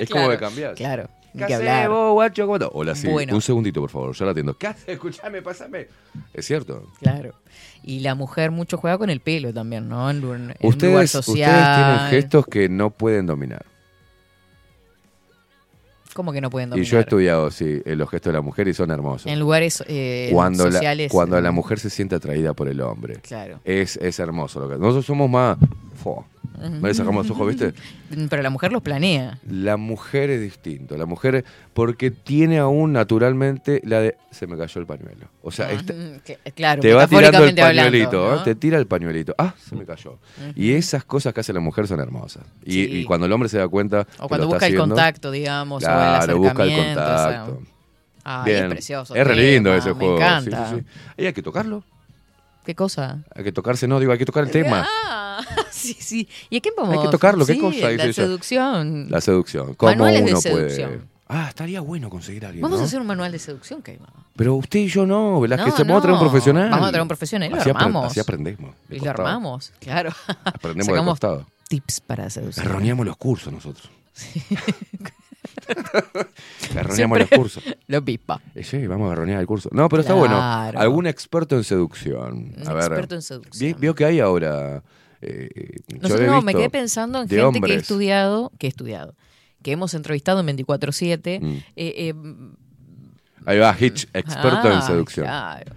[0.00, 0.74] es como que cambias.
[0.74, 1.88] Claro, ¿Qué hablar.
[1.88, 2.46] vos, guacho?
[2.46, 2.68] ¿Cómo?
[2.72, 3.08] Hola, sí.
[3.08, 3.34] Bueno.
[3.34, 4.56] Un segundito, por favor, yo la atiendo.
[4.56, 4.88] ¿Qué haces?
[4.88, 5.88] Escuchame, pásame.
[6.34, 6.86] Es cierto.
[7.00, 7.34] Claro.
[7.82, 10.08] Y la mujer mucho juega con el pelo también, ¿no?
[10.10, 11.50] En, en lugar Ustedes, social.
[11.50, 13.64] ustedes tienen gestos que no pueden dominar.
[16.14, 16.90] ¿Cómo que no pueden Y dominar?
[16.90, 19.26] yo he estudiado, sí, eh, los gestos de la mujer y son hermosos.
[19.32, 21.06] En lugares eh, cuando sociales.
[21.10, 23.16] La, cuando eh, la mujer se siente atraída por el hombre.
[23.22, 23.60] Claro.
[23.64, 24.60] Es, es hermoso.
[24.60, 25.56] Lo que, nosotros somos más...
[26.42, 26.68] Fua.
[26.68, 27.72] Me sacamos los ojos, ¿viste?
[28.30, 29.38] Pero la mujer los planea.
[29.48, 30.96] La mujer es distinto.
[30.96, 34.16] La mujer, porque tiene aún naturalmente la de...
[34.30, 35.26] Se me cayó el pañuelo.
[35.42, 38.36] O sea, esta- Mm, que- Claro, te va tirando el hablando, pañuelito, ¿eh?
[38.36, 38.42] ¿no?
[38.42, 39.34] te tira el pañuelito.
[39.38, 40.18] Ah, se me cayó.
[40.56, 42.44] Y esas cosas que hace la mujer son hermosas.
[42.64, 42.88] Y, Sí.
[42.98, 44.06] y cuando el hombre se da cuenta.
[44.18, 47.00] O cuando busca el haciendo, contacto, digamos, Claro, o el busca el acercamiento.
[47.02, 47.44] o sea.
[47.46, 47.72] contacto.
[48.44, 48.64] Bien.
[48.64, 49.14] es precioso.
[49.16, 50.16] Es re tema, lindo ese me juego.
[50.18, 50.68] sí, encanta.
[50.70, 50.84] sí, sí.
[51.18, 51.82] Y hay que tocarlo.
[52.64, 53.18] ¿Qué cosa?
[53.34, 54.86] Hay que tocarse, no, digo, hay que tocar el tema.
[54.88, 55.40] Ah,
[55.70, 56.28] sí, sí.
[56.50, 56.94] ¿Y a qué vamos?
[56.96, 57.88] Hay que tocarlo, ¿qué Sí, cosa?
[57.88, 58.12] Dice La ella.
[58.12, 59.06] seducción.
[59.10, 59.74] La seducción.
[59.74, 60.90] ¿Cómo Manuales de uno seducción.
[60.90, 61.12] puede.?
[61.28, 62.62] Ah, estaría bueno conseguir a alguien.
[62.62, 62.84] Vamos ¿no?
[62.84, 64.06] a hacer un manual de seducción, Caima.
[64.36, 66.30] Pero usted y yo no, las que No, se vamos a traer un no.
[66.30, 66.70] profesional.
[66.70, 68.06] Vamos a traer un profesional y lo Así apre- armamos.
[68.10, 68.74] Así aprendemos.
[68.88, 70.10] de Y lo armamos, claro.
[70.44, 71.46] Aprendemos de Sacamos costado.
[71.68, 72.62] tips para seducir.
[72.62, 73.90] Garroneamos los cursos nosotros.
[76.74, 77.62] Garroneamos los cursos.
[77.86, 78.40] Lo pipa.
[78.54, 79.68] Eh, Sí, vamos a garronear el curso.
[79.72, 80.28] No, pero está Claro.
[80.28, 80.80] bueno.
[80.80, 82.54] ¿Algún experto en seducción?
[82.56, 83.72] Un a ver, experto en seducción.
[83.72, 84.82] vi- Vio que hay ahora.
[85.20, 85.48] eh,
[86.00, 87.82] Nosotros he no, me visto quedé pensando en de gente que he hombres.
[87.82, 89.14] estudiado, que he estudiado,
[89.62, 91.40] que hemos entrevistado en 24-7.
[91.40, 91.46] Mm.
[91.54, 92.14] eh, eh,
[93.44, 95.26] Ahí va, Hitch, experto en ah, seducción.
[95.26, 95.72] Claro.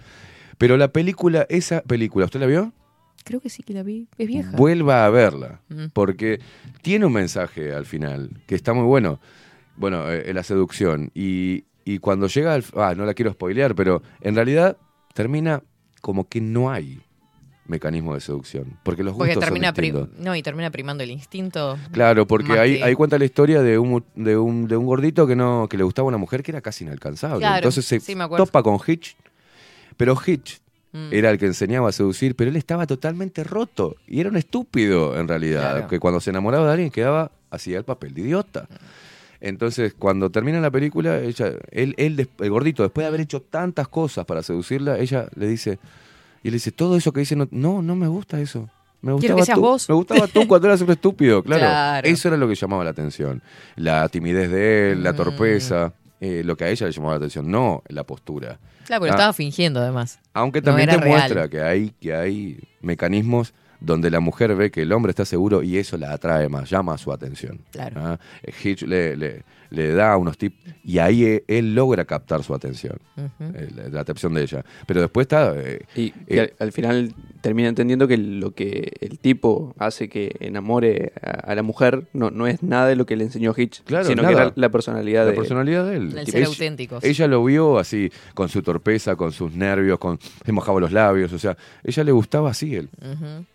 [0.58, 2.72] Pero la película, esa película, ¿usted la vio?
[3.24, 4.06] Creo que sí que la vi.
[4.18, 4.52] Es vieja.
[4.52, 5.86] Vuelva a verla, Mm.
[5.92, 6.40] porque
[6.82, 9.18] tiene un mensaje al final que está muy bueno.
[9.76, 11.10] Bueno, eh, la seducción.
[11.14, 12.64] Y, y cuando llega al...
[12.76, 14.76] Ah, no la quiero spoilear, pero en realidad
[15.14, 15.62] termina
[16.00, 17.00] como que no hay
[17.68, 21.76] mecanismo de seducción, porque los gustos Porque termina son no, y termina primando el instinto.
[21.90, 25.26] Claro, porque ahí, que- ahí cuenta la historia de un, de, un, de un gordito
[25.26, 27.38] que no que le gustaba una mujer que era casi inalcanzable.
[27.40, 29.16] Claro, Entonces se sí, topa con Hitch,
[29.96, 30.60] pero Hitch
[30.92, 31.08] Mm.
[31.12, 35.18] era el que enseñaba a seducir, pero él estaba totalmente roto y era un estúpido
[35.18, 35.88] en realidad, Claro.
[35.88, 38.66] que cuando se enamoraba de alguien quedaba hacía el papel de idiota.
[39.46, 43.88] Entonces, cuando termina la película, ella, él, él el gordito, después de haber hecho tantas
[43.88, 45.78] cosas para seducirla, ella le dice,
[46.42, 48.68] y le dice, todo eso que dice, no, no, no me gusta eso.
[49.02, 49.60] Me Quiero gustaba que seas tú.
[49.62, 49.88] vos.
[49.88, 51.60] Me gustaba tú cuando eras un estúpido, claro.
[51.60, 52.08] Claro.
[52.08, 53.40] Eso era lo que llamaba la atención.
[53.76, 55.16] La timidez de él, la Mm.
[55.16, 55.92] torpeza.
[56.18, 58.58] eh, lo que a ella le llamó la atención, no la postura.
[58.86, 60.18] Claro, pero Ah, estaba fingiendo además.
[60.32, 61.18] Aunque No también era te real.
[61.18, 65.62] muestra que hay, que hay mecanismos donde la mujer ve que el hombre está seguro
[65.62, 67.60] y eso la atrae más, llama su atención.
[67.72, 68.00] Claro.
[68.04, 68.18] ¿ah?
[68.62, 72.98] Hitch le, le- le da unos tips y ahí e- él logra captar su atención,
[73.40, 74.64] eh, la, la atención de ella.
[74.86, 75.52] Pero después está...
[75.56, 77.12] eh, Y al, al final
[77.46, 82.32] termina entendiendo que lo que el tipo hace que enamore a, a la mujer no,
[82.32, 84.34] no es nada de lo que le enseñó Hitch, Claro, sino nada.
[84.34, 86.18] que era la personalidad la de personalidad de él.
[86.18, 87.04] El ser Ella- auténticos.
[87.04, 91.32] Ella lo vio así, con su torpeza, con sus nervios, con se mojaba los labios,
[91.32, 92.88] o sea, ella le gustaba así él.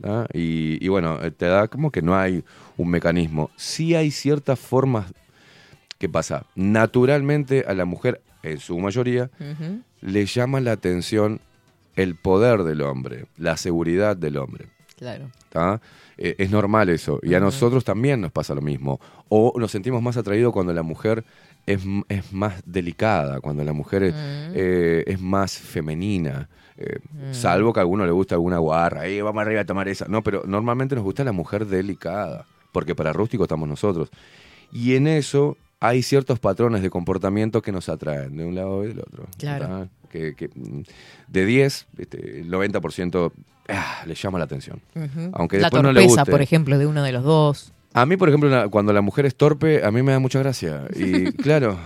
[0.04, 0.26] ¿ah?
[0.34, 2.44] Y, y bueno, eh, te da como que no hay
[2.78, 3.50] un mecanismo.
[3.58, 5.14] Sí hay ciertas formas.
[5.98, 6.46] ¿Qué pasa?
[6.56, 9.30] Naturalmente a la mujer, en su mayoría,
[10.02, 11.42] le llama la atención
[11.96, 14.68] el poder del hombre, la seguridad del hombre.
[14.98, 15.32] Claro.
[16.18, 17.20] Eh, es normal eso.
[17.24, 19.00] Y a nosotros también nos pasa lo mismo.
[19.30, 21.24] O nos sentimos más atraídos cuando la mujer
[21.66, 24.54] es, es más delicada, cuando la mujer es, Mm.
[24.56, 26.48] eh, es más femenina.
[26.78, 27.34] eh, Mm.
[27.34, 29.06] Salvo que a alguno le gusta alguna guarra.
[29.08, 30.08] "Eh, vamos arriba a tomar esa.
[30.08, 32.46] No, pero normalmente nos gusta la mujer delicada.
[32.72, 34.10] Porque para rústico estamos nosotros.
[34.72, 38.88] Y en eso hay ciertos patrones de comportamiento que nos atraen de un lado y
[38.88, 39.26] del otro.
[39.38, 39.90] Claro.
[40.12, 40.82] Que, que, mm,
[41.30, 43.32] de 10, este, el 90%
[43.70, 44.82] ah, le llama la atención.
[45.34, 46.32] Aunque la después no torpeza, le guste.
[46.32, 47.72] por ejemplo, de uno de los dos.
[47.94, 50.84] A mí, por ejemplo, cuando la mujer es torpe, a mí me da mucha gracia.
[50.96, 51.78] Y claro,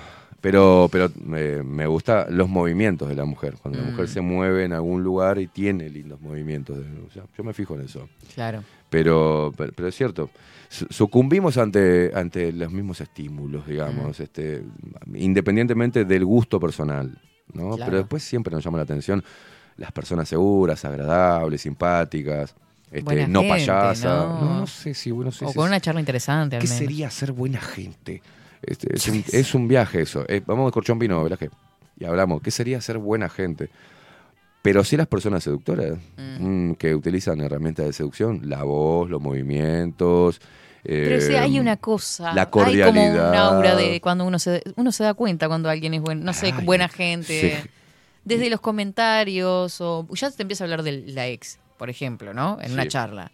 [0.42, 3.56] pero, pero eh, me gustan los movimientos de la mujer.
[3.62, 3.92] Cuando la Mm.
[3.92, 6.78] mujer se mueve en algún lugar y tiene lindos movimientos.
[6.78, 8.08] de- o sea, yo me fijo en eso.
[8.34, 8.64] Claro.
[8.90, 10.30] Pero, pero, pero es cierto,
[10.70, 14.62] su- sucumbimos ante, ante los mismos estímulos, digamos, este,
[15.16, 17.18] independientemente del gusto personal.
[17.54, 17.76] ¿No?
[17.76, 17.86] Claro.
[17.86, 19.24] Pero después siempre nos llama la atención
[19.78, 22.56] las personas seguras, agradables, simpáticas,
[22.92, 24.10] este, Buena no gente, payasa.
[24.26, 24.40] ¿no?
[24.42, 26.68] No, no sé si bueno, sé o si con es- una charla interesante, al ¿Qué
[26.68, 26.78] menos.
[26.80, 28.22] sería ser buena gente?
[28.62, 30.24] Este, es, un, es un viaje eso.
[30.30, 31.40] Eh, vamos de corchón vino, ¿verdad?
[32.00, 33.70] Y hablamos, ¿qué sería ser buena gente?
[34.62, 35.98] Pero sí las personas seductoras,
[36.40, 40.42] mm, que utilizan herramientas de seducción, la voz, los movimientos.
[40.86, 42.34] Pero eh, sí, hay una cosa.
[42.34, 43.36] La Hay como un cordialidad.
[43.36, 46.54] aura de cuando uno se, uno se da cuenta cuando alguien es buen, no sé,
[46.56, 47.62] Ay, buena gente.
[47.64, 47.70] sí.
[48.24, 52.58] Desde los comentarios o ya te empieza a hablar de la ex, por ejemplo, ¿no?
[52.62, 53.32] En una charla.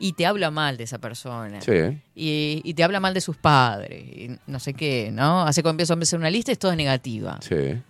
[0.00, 1.60] Y te habla mal de esa persona.
[1.60, 2.00] Sí.
[2.16, 4.02] Y, y te habla mal de sus padres.
[4.04, 5.42] Y no sé qué, ¿no?
[5.42, 7.38] Hace cuando empieza a hacer una lista es toda negativa.
[7.40, 7.80] Sí.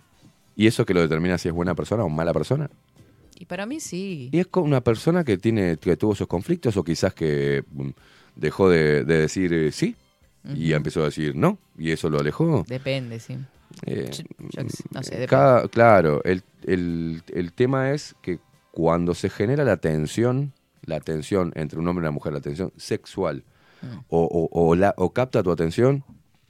[0.55, 2.69] ¿Y eso que lo determina si es buena persona o mala persona?
[3.39, 4.29] Y para mí sí.
[4.31, 7.89] Y es con una persona que tiene que tuvo esos conflictos o quizás que mm,
[8.35, 9.95] dejó de, de decir eh, sí
[10.55, 12.65] y empezó a decir no y eso lo alejó.
[12.67, 13.37] Depende, sí.
[13.85, 14.11] Eh,
[14.49, 14.69] Yo no
[15.03, 15.27] sé, depende.
[15.27, 18.39] cada- claro, el, el- el tema es que
[18.71, 20.53] cuando se genera la tensión,
[20.85, 23.43] la tensión entre un hombre y una mujer, la tensión sexual,
[23.81, 23.97] Mm.
[24.09, 26.03] o, o- o la, o capta tu atención,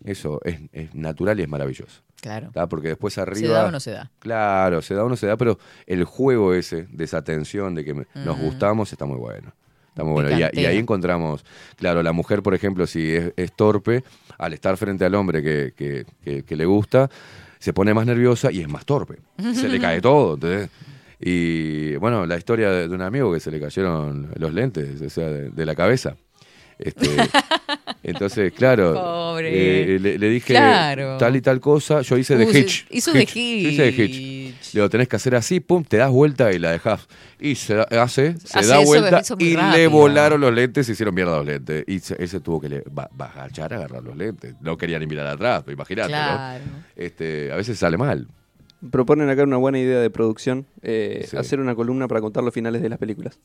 [0.06, 2.02] eso es, es natural y es maravilloso.
[2.22, 2.52] Claro.
[2.54, 2.68] ¿tá?
[2.70, 3.48] Porque después arriba...
[3.48, 4.12] ¿Se da o no se da?
[4.20, 5.58] Claro, se da o no se da, pero
[5.88, 9.52] el juego ese de esa tensión de que nos gustamos está muy bueno.
[9.94, 10.30] Está muy bueno.
[10.54, 11.46] Y, ahí encontramos,
[11.76, 14.04] claro, la mujer, por ejemplo, si es, es torpe,
[14.40, 17.10] al estar frente al hombre que, que- que- que le gusta,
[17.60, 19.20] se pone más nerviosa y es más torpe.
[19.54, 20.34] Se le cae todo.
[20.34, 20.70] ¿entendés?
[21.20, 25.10] Y bueno, la historia de, de un amigo que se le cayeron los lentes, o
[25.10, 26.16] sea, de, de la cabeza.
[26.80, 27.08] Este,
[28.04, 29.96] entonces, claro, Pobre.
[29.96, 31.18] eh, le, le dije Claro.
[31.18, 32.86] tal y tal cosa, yo hice de Hitch.
[32.90, 33.32] hizo de Yo
[33.70, 34.16] hice de Hitch.
[34.16, 34.74] Hitch.
[34.74, 37.08] Le digo, tenés que hacer así, pum, te das vuelta y la dejas.
[37.40, 41.14] Y se hace, se Hace da eso, vuelta y le volaron los lentes, se hicieron
[41.14, 41.84] mierda los lentes.
[41.88, 44.56] Y se- ese tuvo que le, va, va a agachar a agarrar los lentes.
[44.62, 46.64] No quería ni mirar atrás, imagínate, Claro.
[46.66, 46.72] ¿no?
[46.96, 48.28] Este, a veces sale mal.
[48.92, 51.38] Proponen acá una buena idea de producción, eh, Sí.
[51.38, 53.40] hacer una columna para contar los finales de las películas.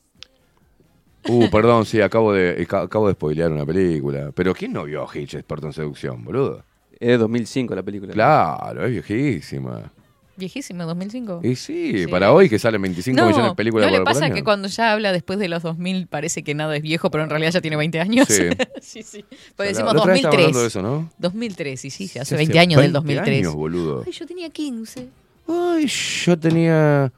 [1.29, 4.31] Uh, perdón, sí, acabo de, ca- acabo de spoilear una película.
[4.33, 6.63] Pero ¿quién no vio Hitch, experto en seducción, boludo?
[6.99, 8.13] Es de 2005 la película.
[8.13, 9.91] Claro, es viejísima.
[10.35, 11.41] Viejísimo, 2005.
[11.43, 12.07] Y sí, Sí.
[12.07, 14.35] para hoy que salen 25 no, millones de películas ¿no le por, por pasa año.
[14.35, 17.29] que cuando ya habla después de los 2000 parece que nada es viejo, pero en
[17.29, 18.25] realidad ya tiene 20 años?
[18.29, 18.43] Sí.
[18.81, 19.25] sí, sí.
[19.57, 20.45] Pues decimos la otra vez estábamos 2003.
[20.45, 21.11] hablando de eso, ¿no?
[21.17, 23.37] 2003, sí, sí, hace Sí, 20 años del 20 2003.
[23.39, 24.03] años, boludo.
[24.05, 25.07] Ay, yo tenía 15.
[25.47, 27.11] Ay, yo tenía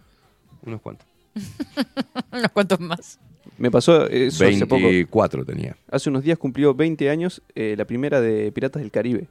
[0.66, 1.08] unos cuantos.
[2.32, 3.20] Unos cuantos más.
[3.62, 4.82] Me pasó eso hace poco.
[4.84, 5.76] 24 tenía.
[5.90, 9.28] Hace unos días cumplió 20 años eh, la primera de Piratas del Caribe.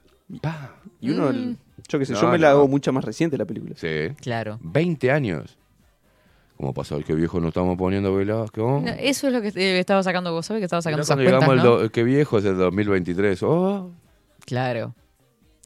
[1.01, 1.57] Y uno, Mm.
[1.89, 2.59] yo qué sé, No, yo me la no.
[2.59, 3.75] hago mucha más reciente la película.
[3.77, 4.15] Sí.
[4.21, 4.59] Claro.
[4.63, 5.57] 20 años.
[6.57, 7.01] ¿Cómo pasó?
[7.01, 8.63] ¿Qué viejo nos estamos poniendo Velázquez?
[8.63, 11.31] No, eso es lo que eh, estaba sacando vos, ¿sabés que estaba sacando esas cuando
[11.31, 11.77] cuentas, llegamos no?
[11.79, 13.43] al do- qué viejo es el 2023.
[13.43, 13.91] Oh,
[14.45, 14.95] Claro.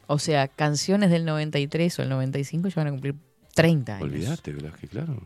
[0.07, 3.15] O sea, canciones del 93 o el 95 ya van a cumplir
[3.55, 4.05] 30 años.
[4.05, 5.17] olvídate, Velázquez, claro.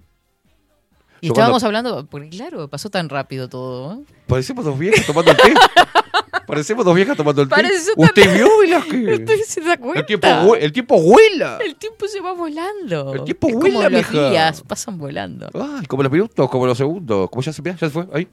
[1.20, 3.94] Y Yo estábamos cuando- hablando, porque claro, pasó tan rápido todo.
[3.94, 4.04] ¿eh?
[4.26, 5.54] Parecemos dos viejos tomando el té.
[6.46, 7.62] Parecemos dos viejas tomando el té.
[7.96, 9.18] ¿Usted vio, Velázquez?
[9.20, 10.00] Usted se da cuenta.
[10.00, 11.58] El tiempo, el tiempo vuela.
[11.64, 13.12] El tiempo se va volando.
[13.14, 15.50] El tiempo Es vuela, como los días pasan volando.
[15.54, 17.28] Ay, como los minutos, como los segundos.
[17.28, 18.26] Como ya se, ya se fue, ahí.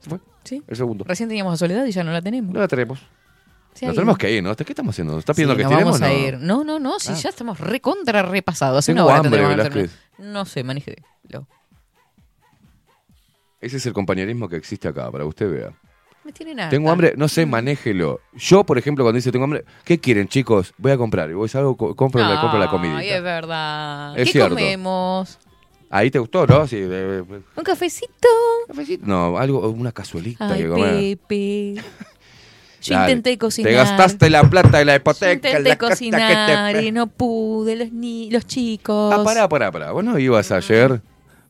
[0.00, 0.18] Se fue.
[0.44, 0.62] Sí.
[0.66, 1.04] El segundo.
[1.06, 2.54] Recién teníamos a Soledad y ya no la tenemos.
[2.54, 3.00] No la tenemos.
[3.74, 4.54] Sí, Nos tenemos que ir, ¿no?
[4.56, 5.12] ¿Qué estamos haciendo?
[5.14, 6.26] ¿Nos está Sí, pidiendo que nos estiremos vamos a no?
[6.28, 6.38] ir.
[6.38, 7.16] No, no, no, si Ah.
[7.16, 8.78] ya estamos recontra repasados.
[8.78, 9.88] Hace Tengo una hora hambre.
[10.18, 10.96] No sé, manéjelo.
[13.62, 15.72] Ese es el compañerismo que existe acá, para que usted vea.
[16.24, 16.70] Me tienen harta.
[16.70, 18.20] Tengo hambre, no sé, manéjelo.
[18.34, 20.74] Yo, por ejemplo, cuando dice tengo hambre, ¿qué quieren, chicos?
[20.78, 21.30] Voy a comprar.
[21.30, 23.02] Y voy salgo, co- compro, la, compro la Ay, comidita.
[23.16, 24.18] es verdad.
[24.18, 24.50] Es ¿Qué cierto.
[24.54, 25.38] comemos?
[25.90, 26.66] Ahí te gustó, ¿no?
[26.66, 28.28] Sí, eh, eh, ¿Un cafecito?
[29.02, 31.18] no, algo, una cazuelita Ay, que comer.
[31.18, 31.74] Pepe.
[32.82, 33.12] Yo Dale.
[33.12, 33.70] intenté cocinar.
[33.70, 35.32] Te gastaste la plata de la Yo hipoteca.
[35.34, 37.76] intenté la casa cocinar que te- y no pude.
[37.76, 39.14] Los, ni los chicos.
[39.14, 39.92] Ah, pará, pará, pará.
[39.92, 41.00] Vos no ibas ayer.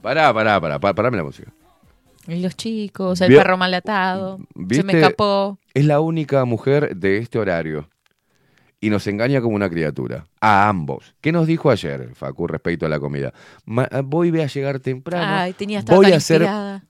[0.02, 1.51] Pará, pará, pará, pará, parame la música.
[2.28, 4.38] Y los chicos, el Vio- perro malatado.
[4.70, 5.58] Se me escapó.
[5.74, 7.88] Es la única mujer de este horario.
[8.80, 10.24] Y nos engaña como una criatura.
[10.40, 11.14] A ambos.
[11.20, 13.32] ¿Qué nos dijo ayer, Facu, respecto a la comida?
[13.64, 15.24] Ma- voy voy a llegar temprano.
[15.28, 16.84] Ay, tenía voy a hacer inspirada.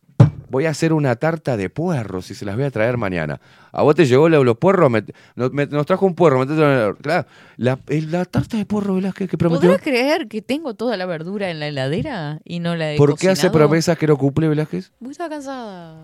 [0.48, 3.40] Voy a hacer una tarta de puerros y se las voy a traer mañana.
[3.72, 4.90] ¿A vos te llegó lo- los puerros?
[4.90, 5.02] Me-
[5.34, 6.42] nos, me- nos trajo un puerro.
[6.42, 7.26] el- claro,
[7.56, 9.70] la, la tarta de puerro, Velázquez, que prometió.
[9.70, 13.16] ¿Podrás creer que tengo toda la verdura en la heladera y no la he ¿Por
[13.18, 14.92] qué hace promesas que no cumple, Velázquez?
[14.98, 15.96] Porque estaba cansada.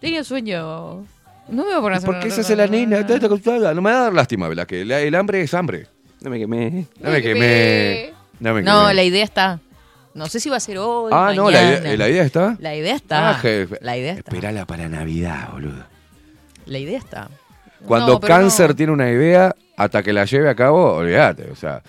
[0.00, 0.98] Tenía sueño.
[1.48, 3.00] No me voy a poner a hacer ¿Por qué se hace la nena?
[3.00, 3.74] Está- cansada.
[3.74, 4.88] No me va a dar lástima, Velázquez.
[4.88, 5.88] El hambre es hambre.
[6.20, 6.86] No me quemé.
[7.00, 8.12] No me quemé.
[8.38, 8.94] No me No, quemé.
[8.94, 9.58] la idea está.
[10.14, 11.10] No sé si va a ser hoy.
[11.14, 11.78] Ah, no, la mañana.
[11.80, 12.56] idea, la idea está.
[12.58, 13.30] La idea está.
[13.30, 13.78] Ah, jefe.
[13.80, 14.30] La idea está.
[14.30, 15.84] Esperala para Navidad, boludo.
[16.66, 17.28] La idea está.
[17.86, 18.76] Cuando No, Cáncer no.
[18.76, 21.50] tiene una idea, hasta que la lleve a cabo, olvídate.
[21.50, 21.82] O sea,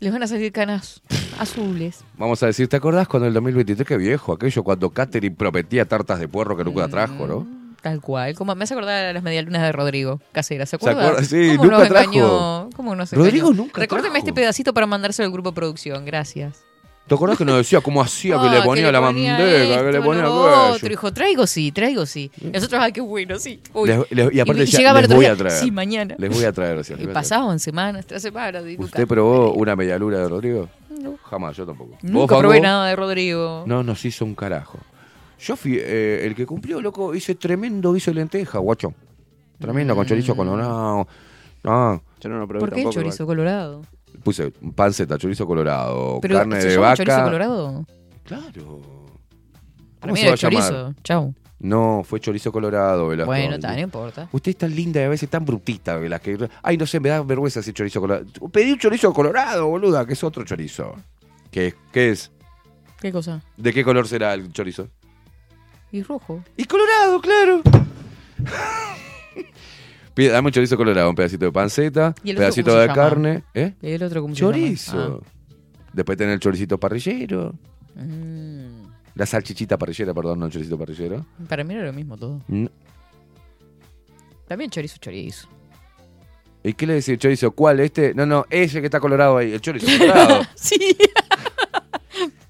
[0.00, 1.02] Les van a salir canas
[1.38, 2.02] azules.
[2.16, 6.18] vamos a decir, ¿te acordás cuando el 2023, qué viejo, aquello cuando Catherine prometía tartas
[6.20, 7.46] de puerro que nunca trajo, ¿no?
[7.82, 8.34] Tal cual.
[8.34, 10.64] Como me hace acordar a las medialunas de Rodrigo Casera.
[10.64, 11.02] ¿Se ¿Se acuerda?
[11.08, 11.24] acuerda?
[11.28, 12.04] Sí, ¿Cómo nunca nos trajo.
[12.04, 12.70] engañó?
[12.74, 13.62] ¿Cómo nos Rodrigo engañó?
[13.64, 14.16] nunca trajo.
[14.16, 16.04] este pedacito para mandárselo al grupo de producción.
[16.06, 16.64] Gracias.
[17.06, 19.92] ¿Te acordás que nos decía cómo hacía que Ah, le ponía la ponía manteca, que
[19.92, 20.74] le ponía lo aquello?
[20.74, 20.88] otro.
[20.88, 22.30] Dijo, traigo sí, traigo sí.
[22.40, 23.60] Nosotros, ay, qué bueno, sí.
[23.74, 23.88] Uy.
[23.90, 25.52] Les- les- y aparte decía, llegaba el les otro voy día, a traer.
[25.62, 26.14] Sí, mañana.
[26.18, 26.78] Les voy a traer.
[26.78, 27.24] decía, Y les voy a traer.
[27.28, 28.64] pasaban semanas tras semanas.
[28.66, 30.68] y ¿Usted probó una medialuna de Rodrigo?
[30.98, 31.18] No.
[31.24, 31.90] Jamás, yo tampoco.
[31.90, 33.64] ¿Vos, Nunca probé nada de Rodrigo.
[33.66, 34.78] No, nos hizo un carajo.
[35.40, 38.94] Yo fui eh, el que cumplió, loco, hice tremendo guiso de lenteja, guacho.
[39.58, 41.06] Tremendo, con chorizo colorado.
[41.62, 42.94] No, Yo no lo probé ¿Por qué tampoco.
[42.94, 43.82] chorizo colorado?
[44.22, 46.96] Puse panceta, chorizo colorado, Pero, carne ¿se de llama vaca.
[46.96, 47.86] chorizo colorado?
[48.24, 48.80] Claro.
[50.00, 50.94] Para chorizo.
[51.02, 51.34] Chau.
[51.60, 53.30] No, fue chorizo colorado, Velasco.
[53.30, 54.28] Bueno, está, no importa.
[54.32, 56.30] Usted es tan linda y a veces tan brutita, Velasco.
[56.62, 58.26] Ay, no sé, me da vergüenza ese chorizo colorado.
[58.52, 60.94] Pedí un chorizo colorado, boluda, que es otro chorizo.
[61.50, 62.30] ¿Qué, qué es?
[63.00, 63.40] ¿Qué cosa?
[63.56, 64.88] ¿De qué color será el chorizo?
[65.90, 66.42] Y rojo.
[66.56, 67.62] Y colorado, claro.
[70.14, 72.76] Pide- Dame un chorizo colorado, un pedacito de panceta, ¿Y el un otro pedacito cómo
[72.76, 72.94] se de llama?
[73.08, 73.44] carne.
[73.54, 73.74] ¿Eh?
[73.82, 74.52] ¿Y el otro cómo se llama?
[74.54, 75.22] Chorizo.
[75.92, 77.54] Después tener el choricito parrillero.
[77.96, 78.84] Ah, mm.
[79.16, 81.24] La salchichita parrillera, perdón, no el choricito parrillero.
[81.48, 82.40] Para mí era lo mismo todo.
[82.48, 82.66] Mm.
[84.48, 85.48] También chorizo, chorizo.
[86.62, 87.50] ¿Y qué le decía el chorizo?
[87.52, 87.80] ¿Cuál?
[87.80, 88.14] ¿Este?
[88.14, 90.42] No, no, ese que está colorado ahí, el chorizo colorado.
[90.54, 90.96] sí.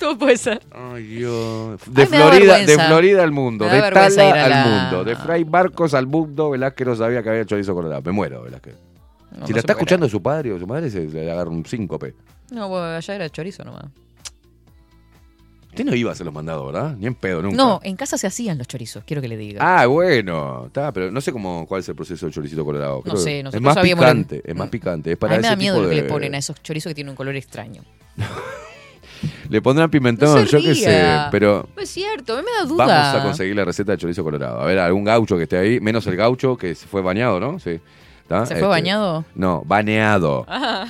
[0.04, 0.60] Todo puede ser.
[0.70, 1.80] Ay, Dios.
[1.86, 2.78] De Ay, Florida, de.
[2.78, 6.96] Florida al mundo, de Tala al la- mundo, de Fray Barcos al mundo, Velázquez no
[6.96, 8.02] sabía que había chorizo colorado.
[8.02, 8.74] Me muero, Velázquez.
[9.32, 11.64] No, si no la está escuchando su padre o su madre, se le agarra un
[11.66, 12.14] síncope.
[12.50, 13.86] No, bueno, allá era chorizo nomás.
[15.70, 16.94] Usted no iba a hacer los mandados, ¿verdad?
[16.96, 17.56] Ni en pedo, nunca.
[17.56, 19.58] No, en casa se hacían los chorizos, quiero que le diga.
[19.60, 23.02] Ah, bueno, está, pero no sé cómo cuál es el proceso del choricito colorado.
[23.04, 25.42] No sé, que nosotros es más lo- picante, es más picante, es para a mí
[25.42, 27.34] me da miedo lo que de- le ponen a esos chorizos que tienen un color
[27.34, 27.82] extraño.
[29.48, 32.64] Le pondrán pimentón, No yo qué sé, pero No es cierto, a mí me da
[32.66, 32.86] duda.
[32.86, 34.60] vamos a conseguir la receta de chorizo colorado.
[34.60, 37.58] A ver, algún gaucho que esté ahí, menos el gaucho que se fue bañado, ¿no?
[37.58, 37.80] ¿Se
[38.28, 39.24] fue bañado?
[39.34, 40.44] No, baneado.
[40.48, 40.86] Ah.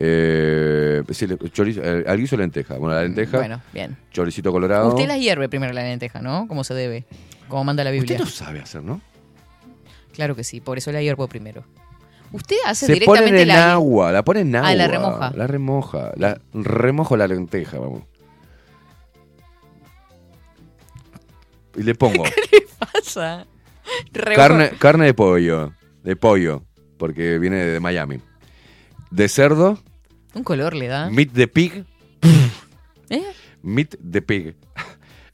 [0.00, 2.76] Eh, sí, chorizo, eh, al guiso lenteja.
[2.76, 3.38] Bueno, la lenteja.
[3.38, 3.96] Bueno, bien.
[4.12, 4.90] Choricito colorado.
[4.90, 6.46] Usted la hierve primero la lenteja, ¿no?
[6.46, 7.04] Como se debe.
[7.48, 8.14] Como manda la Biblia.
[8.14, 9.00] Usted no sabe hacer, ¿no?
[10.12, 11.64] Claro que sí, por eso la hiervo primero.
[12.32, 14.68] Usted hace Se pone directamente en la agua, la pone en agua.
[14.68, 15.32] Ah, la remoja.
[15.34, 16.12] La remoja.
[16.16, 18.02] La remojo la lenteja, vamos.
[21.76, 23.46] Y le pongo ¿Qué pasa?
[24.12, 25.72] Remojo- carne, carne de pollo.
[26.02, 26.64] De pollo.
[26.98, 28.20] Porque viene de Miami.
[29.10, 29.78] De cerdo.
[30.34, 31.08] Un color le da.
[31.08, 31.84] Meat de pig.
[33.10, 33.24] ¿Eh?
[33.62, 34.56] Meat de pig.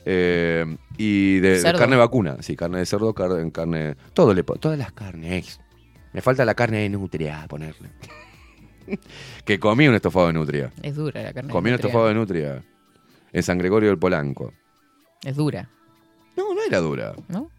[0.07, 0.67] Eh,
[0.99, 2.37] y de, carne vacuna.
[2.41, 3.51] Sí, carne de cerdo, carne.
[3.51, 5.61] carne todo le todas las carnes.
[6.15, 7.91] Me falta la carne de nutria ponerle.
[9.45, 10.73] que comí un estofado de nutria.
[10.83, 11.49] Es dura la carne.
[11.49, 11.89] de Comí un nutria.
[11.89, 12.65] estofado de nutria.
[13.33, 14.53] En San Gregorio del Polanco.
[15.25, 15.69] Es dura,
[16.37, 17.15] No, no era dura.
[17.29, 17.51] ¿no?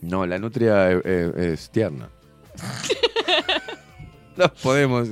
[0.00, 2.08] No, la nutria es tierna.
[4.36, 5.08] no podemos.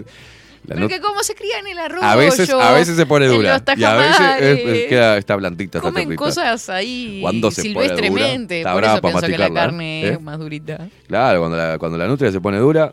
[0.67, 2.03] La Pero nut- que cómo se cría en el arroz.
[2.03, 3.63] a veces, a veces se pone dura.
[3.77, 7.97] Y a veces es- es- queda, está blandita, Comen cosas ahí Cuando se pone dura,
[7.97, 8.59] silvestremente.
[8.59, 10.09] está por brava eso pienso que la carne ¿eh?
[10.15, 10.89] es más durita.
[11.07, 12.93] Claro, cuando la, cuando la nutria se pone dura,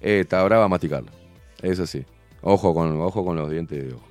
[0.00, 1.10] eh, está brava a masticarla.
[1.62, 2.04] Eso sí.
[2.42, 4.04] Ojo con, ojo con los dientes de ojo.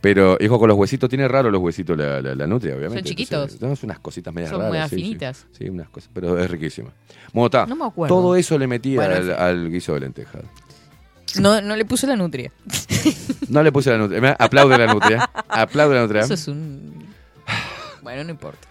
[0.00, 3.02] Pero, hijo, con los huesitos, tiene raro los huesitos la, la, la nutria, obviamente.
[3.08, 3.54] chiquitos.
[3.54, 4.90] Entonces, son unas cositas medias Son raras.
[4.90, 5.02] sí, sí.
[5.02, 5.46] finitas.
[5.52, 6.90] Sí, unas cosas, pero es riquísima.
[7.34, 7.66] Está.
[7.66, 8.14] No me acuerdo.
[8.14, 10.42] Todo eso le metí Bueno, al, al guiso de lentejas.
[11.40, 12.50] No, no le puso la nutria.
[13.48, 14.34] No le puse la nutria.
[14.38, 15.30] Aplaude la nutria.
[15.48, 16.22] Aplaude la nutria.
[16.22, 17.04] Eso es un.
[18.02, 18.66] Bueno, no importa.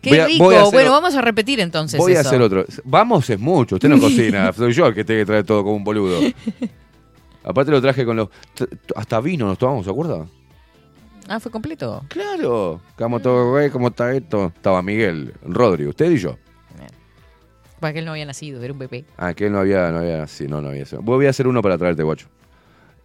[0.00, 0.44] Qué Voy a- rico.
[0.44, 1.98] voy a hacer bueno, o- vamos a repetir entonces.
[1.98, 2.28] Voy a eso.
[2.30, 2.64] hacer otro.
[2.84, 3.74] Vamos es mucho.
[3.76, 4.50] Usted no cocina.
[4.54, 6.18] Soy yo el que tiene que traer todo como un boludo.
[7.44, 8.28] Aparte lo traje con los...
[8.54, 10.24] t- t- Hasta vino nos tomamos, ¿se acuerda?
[11.28, 12.04] Ah, fue completo.
[12.08, 12.80] Claro.
[12.96, 14.52] Como todo, güey, ¿cómo está esto?
[14.54, 16.38] Estaba Miguel, Rodri, usted y yo.
[17.82, 19.04] Para que él no había nacido, era un bebé.
[19.16, 20.84] Ah, que él no había, no había, sí, no, no había.
[21.00, 22.28] Voy a hacer uno para traerte, guacho.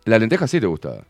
[0.06, 1.04] La lenteja sí te gustaba.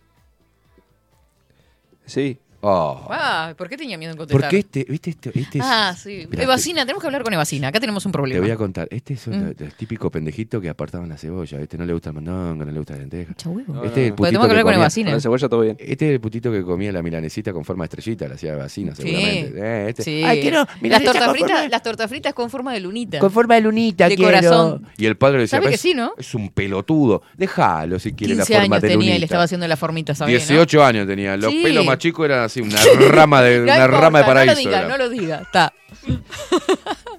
[2.06, 2.39] Sí.
[2.61, 3.07] Oh.
[3.11, 4.41] Ah, ¿por qué tenía miedo en contestar?
[4.41, 6.25] Porque este, viste, este, este es- Ah, sí.
[6.29, 7.67] Mirá, Evasina, tenemos que hablar con Evasina.
[7.67, 8.41] Acá tenemos un Te problema.
[8.41, 8.88] voy a contar.
[8.89, 9.53] Este es un- Mm.
[9.59, 11.59] el típico pendejito que apartaban la cebolla.
[11.61, 13.34] Este no le gusta el no le gusta la lenteja.
[13.45, 13.73] huevo.
[13.73, 14.15] No, Este es el no, no.
[14.15, 15.05] putito tenemos que hablar con comía- Evasina.
[15.11, 15.77] Con la cebolla todo bien.
[15.79, 18.95] Este es el putito que comía la milanesita con forma de estrellita, la hacía vacina
[18.95, 19.01] Sí.
[19.03, 19.53] seguramente.
[19.55, 20.03] Eh, este.
[20.03, 20.23] Sí.
[20.23, 23.19] Ay, quiero las tortas fritas, forma- las tortas fritas con forma de lunita.
[23.19, 24.31] Con forma de lunita, De quiero.
[24.31, 24.88] corazón.
[24.97, 26.13] Y el padre le decía, ¿Sabe que "Ves, sí, no?
[26.17, 27.21] Es un pelotudo.
[27.38, 29.15] Déjalo si quiere la 15 forma años de tenía lunita.
[29.15, 30.47] y le estaba haciendo la formita, ¿sabes?
[30.47, 31.38] 18 años tenía.
[31.38, 31.61] Los Sí.
[31.63, 32.77] pelos más chicos eran así, una
[33.09, 34.55] rama de, No una importa, rama de paraíso.
[34.55, 34.87] No lo diga, era.
[34.87, 35.37] no lo diga.
[35.41, 35.73] Está.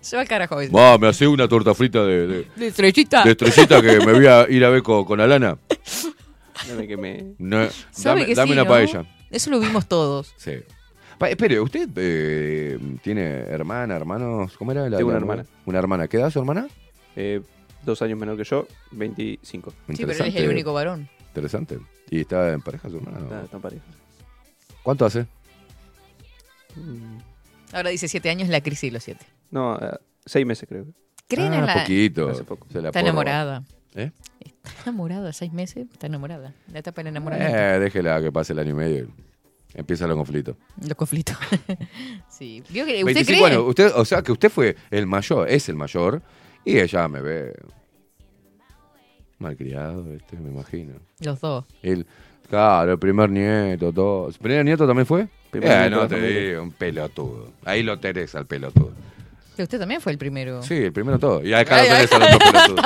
[0.00, 0.56] Se va al carajo.
[0.74, 3.22] Va, me hace una torta frita de, de, De estrellita.
[3.24, 5.58] de estrellita que me voy a ir a ver con, con Alana.
[6.68, 7.34] Dame que me...
[7.38, 8.68] No, ¿Sabe dame que dame sí, una no?
[8.68, 9.04] paella.
[9.30, 10.34] Eso lo vimos todos.
[10.36, 10.52] Sí.
[11.18, 14.56] Pa- espere, ¿usted eh, tiene hermana, hermanos?
[14.56, 14.88] ¿Cómo era?
[14.88, 15.46] La, Tengo una hermana.
[15.66, 16.08] Una hermana.
[16.08, 16.66] ¿Qué edad su hermana?
[17.16, 17.40] Eh,
[17.84, 19.70] dos años menor que yo, 25.
[19.70, 19.76] Sí,
[20.06, 21.08] pero él es el único varón.
[21.28, 21.78] Interesante.
[22.10, 23.18] ¿Y está en pareja su hermana?
[23.18, 23.24] no?
[23.26, 23.82] Está, está en pareja.
[24.88, 25.26] ¿Cuánto hace?
[26.74, 27.18] Mm,
[27.74, 29.26] Ahora dice siete años, la crisis de los siete.
[29.50, 30.86] No, eh, seis meses creo.
[31.28, 31.74] ¿Creen en Ah, la...
[31.82, 32.30] poquito.
[32.30, 32.66] Hace poco.
[32.72, 33.08] Se la Está porro.
[33.10, 33.64] enamorada.
[33.94, 34.12] ¿Eh?
[34.40, 36.54] Está enamorada, seis meses, está enamorada.
[36.72, 37.54] La etapa del enamoramiento.
[37.54, 39.08] Eh, déjela que pase el año y medio.
[39.74, 40.56] y Empieza los conflictos.
[40.80, 41.36] Los conflictos.
[42.30, 42.62] sí.
[42.70, 43.44] ¿Vio que usted 25 cree?
[43.52, 43.64] años.
[43.68, 46.22] Usted, o sea, que usted fue el mayor, es el mayor,
[46.64, 47.52] y ella me ve
[49.38, 50.94] malcriado, este, me imagino.
[51.20, 51.66] Los dos.
[51.82, 52.06] El,
[52.48, 54.28] claro, el primer nieto, todo.
[54.28, 55.28] ¿El primer nieto también fue?
[55.50, 57.48] Primer Eh, nieto no te digo, un pelotudo.
[57.64, 58.92] Ahí lo tenés al pelotudo.
[59.56, 60.62] Pero usted también fue el primero.
[60.62, 61.42] Sí, el primero todo.
[61.44, 62.82] Y acá Ay, lo tenés ay, al otro pelotudo.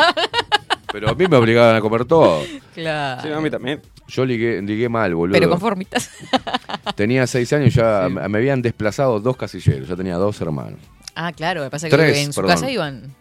[0.93, 2.43] Pero a mí me obligaban a comer todo.
[2.75, 3.23] Claro.
[3.23, 3.81] Sí, a mí también.
[4.09, 5.33] Yo ligué, ligué mal, boludo.
[5.39, 6.11] Pero conformistas.
[6.97, 9.89] Tenía seis años y ya me me habían desplazado dos casilleros.
[9.89, 10.79] Yo tenía dos hermanos.
[11.15, 12.57] ah, claro, me pasa que Tres, en su perdón.
[12.57, 13.15] casa iban.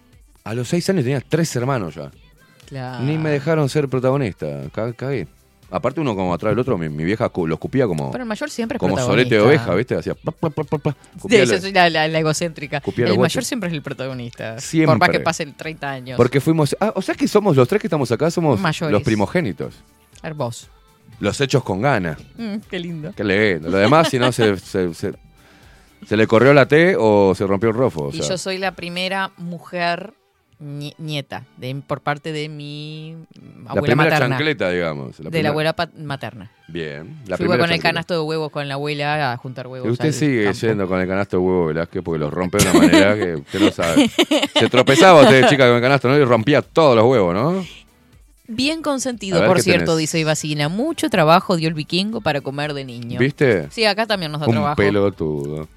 [0.43, 2.11] A los seis años tenía tres hermanos ya.
[2.67, 3.03] Claro.
[3.05, 4.47] Ni me dejaron ser protagonista.
[4.73, 5.27] Ca- Cagué.
[5.73, 8.27] Aparte uno como atrás del otro, mi, mi vieja cu- los cupía como, Pero el
[8.27, 9.95] mayor siempre es como solete de oveja, ¿viste?
[9.95, 10.91] Hacía pa, pa, pa, pa, pa.
[11.13, 12.81] Sí, Cupía yo la- soy la, la- la egocéntrica.
[12.81, 13.47] Cupía El mayor guachos.
[13.47, 14.59] siempre es el protagonista.
[14.59, 14.87] Siempre.
[14.87, 16.17] Por más que pasen 30 años.
[16.17, 16.75] Porque fuimos...
[16.79, 18.91] Ah, o sea que somos los tres que estamos acá, somos Mayores.
[18.91, 19.75] los primogénitos.
[20.21, 20.67] Hermoso.
[21.21, 22.17] Los hechos con ganas.
[22.37, 23.13] Mm, qué lindo.
[23.15, 23.69] Qué lindo.
[23.69, 25.13] Lo demás, si no, se, se, se-
[26.07, 28.05] se le corrió la T o se rompió el rofo.
[28.07, 30.13] o y yo soy la primera mujer
[30.61, 33.15] nieta de, por parte de mi
[33.65, 34.35] la abuela primera materna.
[34.37, 35.19] chancleta, digamos.
[35.19, 36.51] La de primera- la abuela materna.
[36.67, 37.17] Bien.
[37.27, 39.87] La primera con el canasto de huevos con la abuela a juntar huevos.
[39.87, 40.59] Y usted sigue campo.
[40.59, 43.59] yendo con el canasto de huevo Velázquez porque los rompe de una manera que usted
[43.59, 44.09] no sabe.
[44.53, 46.17] Se tropezaba usted, chica, con el canasto, ¿no?
[46.17, 47.65] Y rompía todos los huevos, ¿no?
[48.47, 49.99] Bien consentido, por ¿qué cierto, tenés?
[49.99, 50.67] dice Ivacina.
[50.67, 53.17] Mucho trabajo dio el vikingo para comer de niño.
[53.17, 53.67] ¿Viste?
[53.71, 54.75] Sí, acá también nos da Un trabajo.
[54.75, 55.67] pelotudo.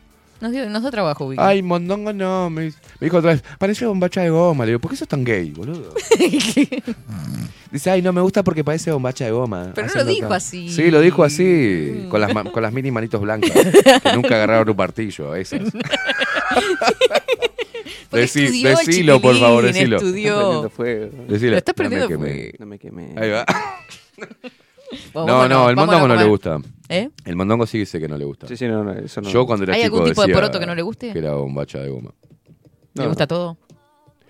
[0.45, 1.49] Nos, dio- nos trabajo, vikingo.
[1.49, 2.51] Ay, mondongo no.
[2.51, 4.67] Me, me dijo otra vez, parece bombacha de goma.
[4.67, 5.95] Le digo, ¿por qué sos tan gay, boludo?
[7.73, 9.73] Dice, ay, no me gusta porque parece bombacha de goma.
[9.75, 10.37] Pero no lo dijo acá.
[10.37, 10.69] así.
[10.69, 13.51] Sí, lo dijo así, con las, ma- con las mini manitos blancas,
[14.03, 15.61] que nunca agarraron un martillo, esas.
[18.11, 19.97] Porque Decí- estudió el decilo, por favor, decilo.
[19.97, 20.37] estudió.
[20.37, 21.11] Prendiendo fuego.
[21.27, 21.51] Decilo.
[21.53, 22.19] Lo está No me quemé.
[22.19, 22.53] fuego.
[22.61, 23.15] No me quemé.
[23.17, 23.45] Ahí va.
[25.13, 26.29] Vamos, No, no, el vámonos mondongo no le comer.
[26.29, 26.59] gusta.
[26.95, 27.11] ¿Eh?
[27.25, 28.47] El mondongo sí dice que no le gusta.
[28.47, 29.29] Sí, sí, no, no, eso no.
[29.29, 31.13] Yo cuando era ¿Hay chico algún tipo de decía poroto que no le guste?
[31.13, 32.13] Que era bombacha de goma.
[32.95, 33.09] ¿Le No.
[33.09, 33.57] gusta todo?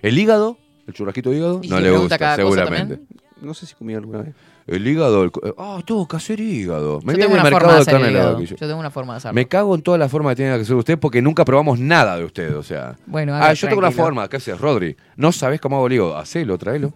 [0.02, 0.56] ¿El hígado?
[0.86, 1.60] ¿El churrasquito de hígado?
[1.62, 3.00] ¿Y No si le gusta, cada cosa seguramente.
[3.40, 4.34] No sé si comí alguna vez.
[4.66, 7.00] El hígado, el co- ah, tengo que hacer hígado.
[7.02, 8.28] Me Yo tengo al una forma mercado de de hacer el carne hígado.
[8.30, 9.34] helada que yo- Yo tengo una forma de hacerlo.
[9.34, 12.16] Me cago en toda la forma que tiene que hacer usted porque nunca probamos nada
[12.16, 12.96] de usted, o sea.
[13.06, 14.04] Bueno, Ah, yo tengo una tranquilo.
[14.04, 14.28] forma.
[14.28, 14.96] ¿Qué haces, Rodri?
[15.16, 16.16] No sabes cómo hago el hígado.
[16.16, 16.94] Hacelo, tráelo.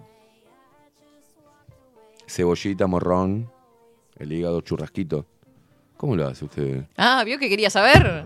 [2.27, 3.51] Cebollita, morrón,
[4.19, 5.27] el hígado, churrasquito.
[5.99, 6.85] ¿Cómo lo hace usted?
[6.97, 8.25] Ah, ¿vio que quería saber?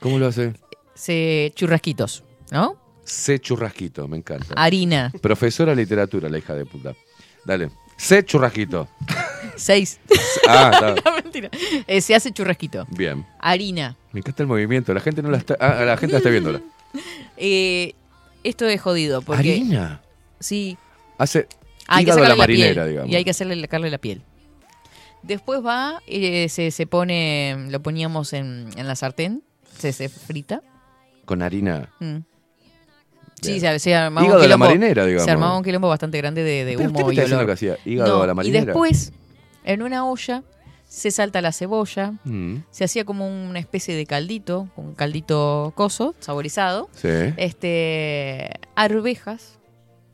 [0.00, 0.52] ¿Cómo lo hace?
[0.94, 2.24] Se churrasquitos.
[2.50, 2.76] ¿No?
[3.04, 4.52] C churrasquito, me encanta.
[4.56, 5.12] Harina.
[5.22, 6.94] Profesora de literatura, la hija de puta.
[7.44, 7.70] Dale.
[7.96, 8.88] C churrasquito.
[9.56, 10.00] Seis.
[10.48, 10.94] Ah, está.
[11.10, 11.48] No, mentira.
[11.86, 12.86] Eh, se hace churrasquito.
[12.90, 13.24] Bien.
[13.38, 13.96] Harina.
[14.12, 14.92] Me encanta el movimiento.
[14.92, 15.56] La gente no la está.
[15.60, 16.60] Ah, la gente la está viéndola.
[17.36, 17.94] Eh,
[18.44, 19.20] esto es jodido.
[19.22, 20.00] Porque, Harina.
[20.38, 20.76] Sí.
[21.18, 21.48] Hace
[21.88, 22.58] Hay que sacarle la la, piel.
[22.60, 23.10] marinera, digamos.
[23.10, 24.22] Y hay que hacerle sacarle la piel.
[25.26, 29.42] Después va, eh, se, se pone, lo poníamos en, en la sartén,
[29.78, 30.62] se, se frita.
[31.24, 31.88] Con harina.
[32.00, 32.18] Mm.
[33.40, 35.24] Sí, se, se armaba Hígado un a la quilombo- marinera, digamos.
[35.24, 37.46] Se armaba un quilombo bastante grande de, de ¿Pero humo y olor.
[37.46, 38.64] que hacía hígado No, a la Y marinera?
[38.66, 39.12] después,
[39.64, 40.42] en una olla,
[40.86, 46.14] se salta la cebolla, Mm, se hacía como una especie de caldito, un caldito coso,
[46.20, 46.88] saborizado.
[46.92, 47.08] sí.
[47.36, 49.58] Este, arvejas,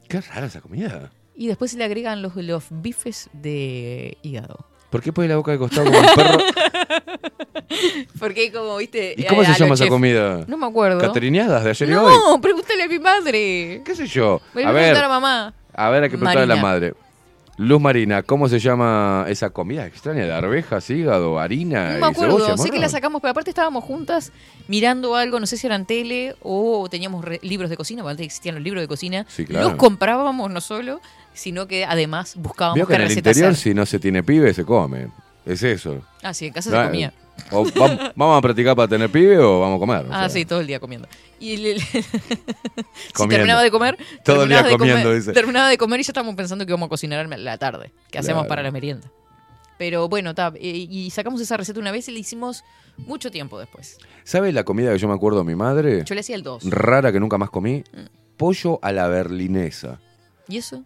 [0.09, 1.11] Qué rara esa comida.
[1.37, 4.67] y después se le agregan los, los bifes de hígado.
[4.91, 6.39] ¿Por qué pone la boca de costado como un perro?
[8.19, 9.15] Porque como, viste...
[9.17, 10.45] ¿Y cómo eh, se a llama esa chef- comida?
[10.47, 11.01] No me acuerdo.
[11.01, 12.13] ¿Caterineadas de ayer y hoy?
[12.13, 13.83] No, pregúntale a mi madre.
[13.85, 14.41] ¿Qué sé yo?
[14.53, 15.55] Voy A ver, preguntar a mamá.
[15.75, 16.95] a ver, hay que preguntarle a la madre.
[17.57, 22.39] Luz Marina, ¿cómo se llama esa comida extraña de arvejas, hígado, harina No me acuerdo,
[22.39, 22.57] cebolla?
[22.57, 24.33] sé que la sacamos, pero aparte estábamos juntas
[24.67, 28.55] mirando algo, no sé si eran tele o teníamos libros de cocina, porque antes existían
[28.55, 29.27] los libros de cocina.
[29.29, 29.69] Sí, claro.
[29.69, 31.03] Los comprábamos no solo,
[31.35, 33.63] sino que además buscábamos que qué en el recetas interior, hacer.
[33.63, 35.09] si no se tiene pibe, se come.
[35.47, 36.03] Es eso.
[36.23, 37.13] Ah, sí, en casa se comía.
[37.51, 37.65] o
[38.17, 40.05] ¿Vamos a practicar para tener pibe o vamos a comer?
[40.07, 41.09] O Ah, sea, sí, todo el día comiendo.
[41.39, 42.03] Y el- el- si
[43.15, 43.37] Comiendo.
[43.37, 45.33] terminaba de comer, Todo el día comiendo, comer- dice.
[45.33, 48.19] terminaba de comer y ya estábamos pensando que íbamos a cocinar a la tarde, que
[48.19, 49.09] hacemos para la merienda.
[49.79, 52.63] Pero bueno, ta, y sacamos esa receta una vez y la hicimos
[52.99, 53.97] mucho tiempo después.
[54.25, 56.05] ¿Sabe la comida que yo me acuerdo de mi madre?
[56.05, 56.65] Yo le hacía el 2.
[56.69, 57.83] Rara que nunca más comí.
[57.95, 58.37] Mm.
[58.37, 59.99] Pollo a la berlinesa.
[60.49, 60.85] ¿Y eso?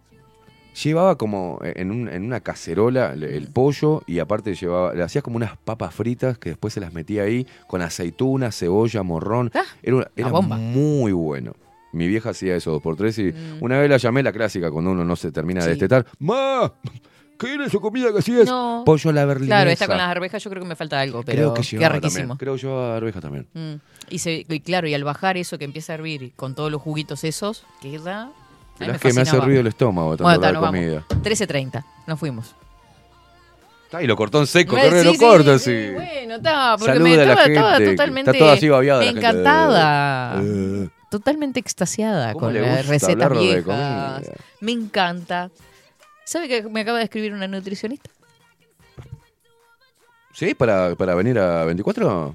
[0.82, 5.22] Llevaba como en, un- en una cacerola el, el pollo y aparte llevaba, le hacías
[5.22, 9.52] como unas papas fritas que después se las metía ahí con aceituna, cebolla, morrón.
[9.82, 10.56] Era, una- era Ah, bomba.
[10.56, 11.52] muy bueno.
[11.92, 13.58] Mi vieja hacía eso dos por tres y Mm.
[13.62, 16.04] una vez la llamé la clásica cuando uno no se termina de destetar.
[16.18, 16.72] ¡Ma!
[17.38, 18.46] ¿Qué era esa comida que hacías?
[18.46, 18.82] No.
[18.86, 19.56] Pollo a la berlinesa.
[19.56, 22.00] Claro, esta con las arvejas yo creo que me falta algo, pero Creo que riquísimo.
[22.00, 22.36] también.
[22.36, 23.46] Creo que llevaba arveja también.
[23.54, 23.74] Mm.
[24.10, 26.80] Y, se, y claro, y al bajar eso que empieza a hervir con todos los
[26.82, 28.30] juguitos esos, queda...
[28.78, 30.66] mí Es que me hace ruido el estómago tanto Bueno, ta, vamos.
[30.70, 31.04] comida.
[31.22, 32.54] 13.30, nos fuimos.
[34.00, 35.90] Y lo cortó en seco, Eh, corre, sí, lo sí, así.
[35.92, 40.42] Bueno, está, porque Saluda me a la estaba, totalmente está toda así babiada la encantada.
[40.42, 40.88] Eh.
[41.10, 44.30] Totalmente extasiada ¿Cómo con las recetas viejas.
[44.60, 45.50] Me encanta.
[46.24, 48.10] ¿Sabe que me acaba de escribir una nutricionista?
[50.32, 50.54] ¿Sí?
[50.54, 52.34] ¿Para, para venir a 24?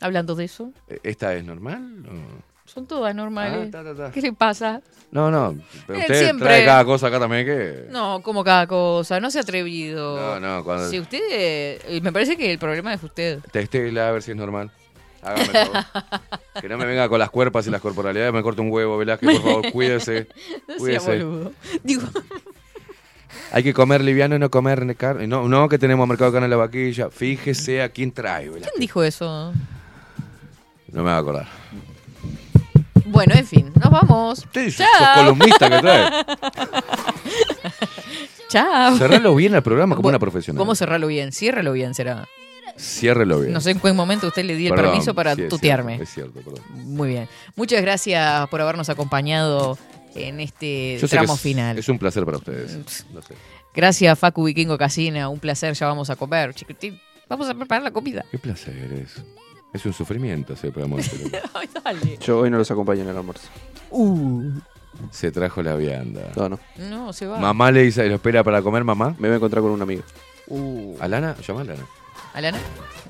[0.00, 0.72] Hablando de eso.
[1.04, 2.04] ¿Esta es normal?
[2.08, 2.49] o?
[2.72, 3.68] Son todas normales.
[3.68, 4.10] Ah, ta, ta, ta.
[4.12, 4.80] ¿Qué le pasa?
[5.10, 5.56] No, no.
[5.88, 7.86] Pero usted siempre- trae cada cosa acá también que...
[7.90, 9.18] No, como cada cosa.
[9.18, 10.16] No se ha atrevido.
[10.16, 11.18] No, no, cuando- Si usted...
[11.32, 13.40] eh, Me parece que el problema es usted.
[13.50, 14.70] Testela a ver si es normal.
[15.22, 15.72] Hágame todo.
[16.60, 18.32] que no me venga con las cuerpas y las corporalidades.
[18.32, 20.28] Me corte un huevo, Velázquez, por favor, cuídese.
[20.68, 21.24] No sea Cuídese.
[21.24, 21.52] boludo.
[21.82, 22.02] Digo,
[23.52, 25.26] Hay que comer liviano y no comer carne.
[25.26, 27.10] No, no que tenemos mercado de carne en la vaquilla.
[27.10, 28.70] Fíjese a quién trae, Velázquez.
[28.72, 29.52] ¿quién dijo eso?
[30.92, 31.46] No me va a acordar.
[33.10, 34.46] Bueno, en fin, nos vamos.
[34.54, 35.24] Sí, sos Chao.
[35.24, 36.10] columnista que trae.
[38.48, 38.96] Chao.
[38.96, 40.58] Cerralo bien al programa como una profesional.
[40.58, 41.32] ¿Cómo cerrarlo bien?
[41.32, 42.28] Ciérralo bien, será.
[42.76, 43.52] Ciérrelo bien.
[43.52, 45.96] No sé en qué momento usted le di el Perdón, permiso para sí, es tutearme.
[45.96, 46.64] cierto, Es cierto, perdón.
[46.94, 47.28] Muy bien.
[47.56, 49.76] Muchas gracias por habernos acompañado
[50.14, 51.78] en este Yo sé que tramo es, final.
[51.78, 52.78] Es un placer para ustedes.
[52.86, 53.04] Sé.
[53.74, 55.28] Gracias, Facu Vikingo Casina.
[55.28, 56.98] Un placer, ya vamos a comer, chiquitín.
[57.28, 58.24] Vamos a preparar la comida.
[58.30, 59.22] Qué placer es.
[59.72, 60.96] Es un sufrimiento ese programa.
[61.54, 62.18] Ay, dale.
[62.18, 63.48] Yo hoy no los acompaño en el almuerzo.
[65.10, 66.32] Se trajo la vianda.
[66.36, 66.58] No, no.
[66.76, 67.38] No, se va.
[67.38, 69.14] Mamá le dice, lo espera para comer, mamá.
[69.18, 70.02] Me voy a encontrar con un amigo.
[70.48, 70.96] Uh.
[71.00, 71.86] Alana, llama a Alana.
[72.34, 72.58] ¿Alana?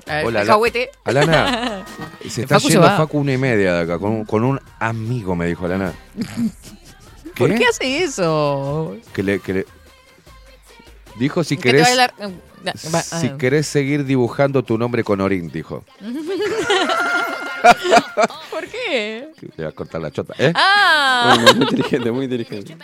[0.07, 0.57] A- Hola, Ala-.
[1.03, 1.85] Alana.
[2.29, 2.97] Se está Facu se yendo va.
[2.97, 5.93] Facu una y media de acá, con un, con un amigo, me dijo Alana.
[7.37, 8.95] ¿Por qué hace eso?
[9.13, 9.65] Que le, que le-
[11.21, 12.33] Dijo si querés, va-
[13.03, 13.37] si ah.
[13.37, 15.85] querés seguir dibujando tu nombre con Orín, dijo.
[18.49, 19.27] ¿Por qué?
[19.55, 20.33] Le va a cortar la chota.
[20.39, 20.51] ¿eh?
[20.55, 21.37] Ah.
[21.39, 22.75] Muy, muy inteligente, muy inteligente.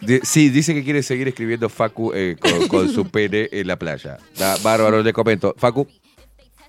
[0.00, 3.78] Di- sí, dice que quiere seguir escribiendo Facu eh, con, con su pene en la
[3.78, 4.16] playa.
[4.38, 5.54] Da, bárbaro, le comento.
[5.58, 5.86] Facu,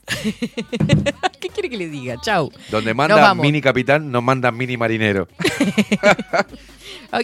[1.40, 2.18] ¿Qué quiere que le diga?
[2.22, 2.52] Chau.
[2.70, 5.30] donde manda mini capitán, no manda mini marinero.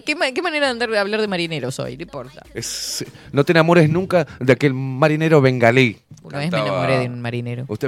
[0.06, 1.98] ¿Qué, ma- qué manera de andar de hablar de marineros hoy?
[1.98, 2.44] No importa.
[2.54, 5.98] Es- no te enamores nunca de aquel marinero bengalí.
[6.22, 7.66] Una vez me Cantaba- enamoré de un marinero.
[7.68, 7.88] Usted,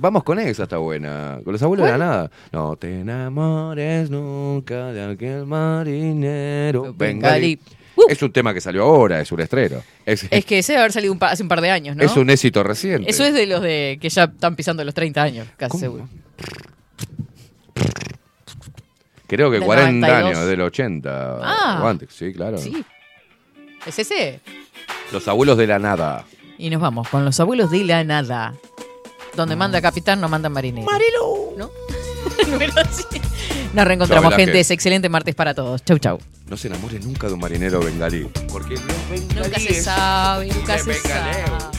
[0.00, 1.38] vamos con esa, está buena.
[1.44, 2.30] Con los abuelos de la nada.
[2.52, 7.56] No te enamores nunca de aquel marinero bengalí.
[7.56, 7.58] bengalí.
[8.08, 9.82] Es un tema que salió ahora, es un estreno.
[10.06, 12.02] Es, Es que ese debe haber salido un pa- hace un par de años, ¿no?
[12.04, 13.10] es un éxito reciente.
[13.10, 16.08] Eso es de los de que ya están pisando los 30 años, casi seguro.
[19.28, 20.36] Creo que Del 40 92.
[20.36, 21.38] años, del 80.
[21.42, 21.80] Ah.
[21.82, 22.58] o antes, sí, claro.
[22.58, 22.84] Sí.
[23.86, 24.40] ¿Es ese?
[25.12, 26.24] Los abuelos de la nada.
[26.58, 28.54] Y nos vamos con los abuelos de la nada.
[29.36, 30.90] Donde manda capitán, no manda marinero.
[30.90, 31.54] ¡Marilu!
[31.56, 31.70] ¿No?
[33.74, 34.58] Nos reencontramos, gente.
[34.58, 35.84] Es excelente martes para todos.
[35.84, 36.18] Chau, chau.
[36.48, 38.26] No se enamore nunca de un marinero bengalí.
[38.50, 41.46] Porque los Nunca se bengalíes- sabe, nunca se bengaleo.
[41.60, 41.77] sabe.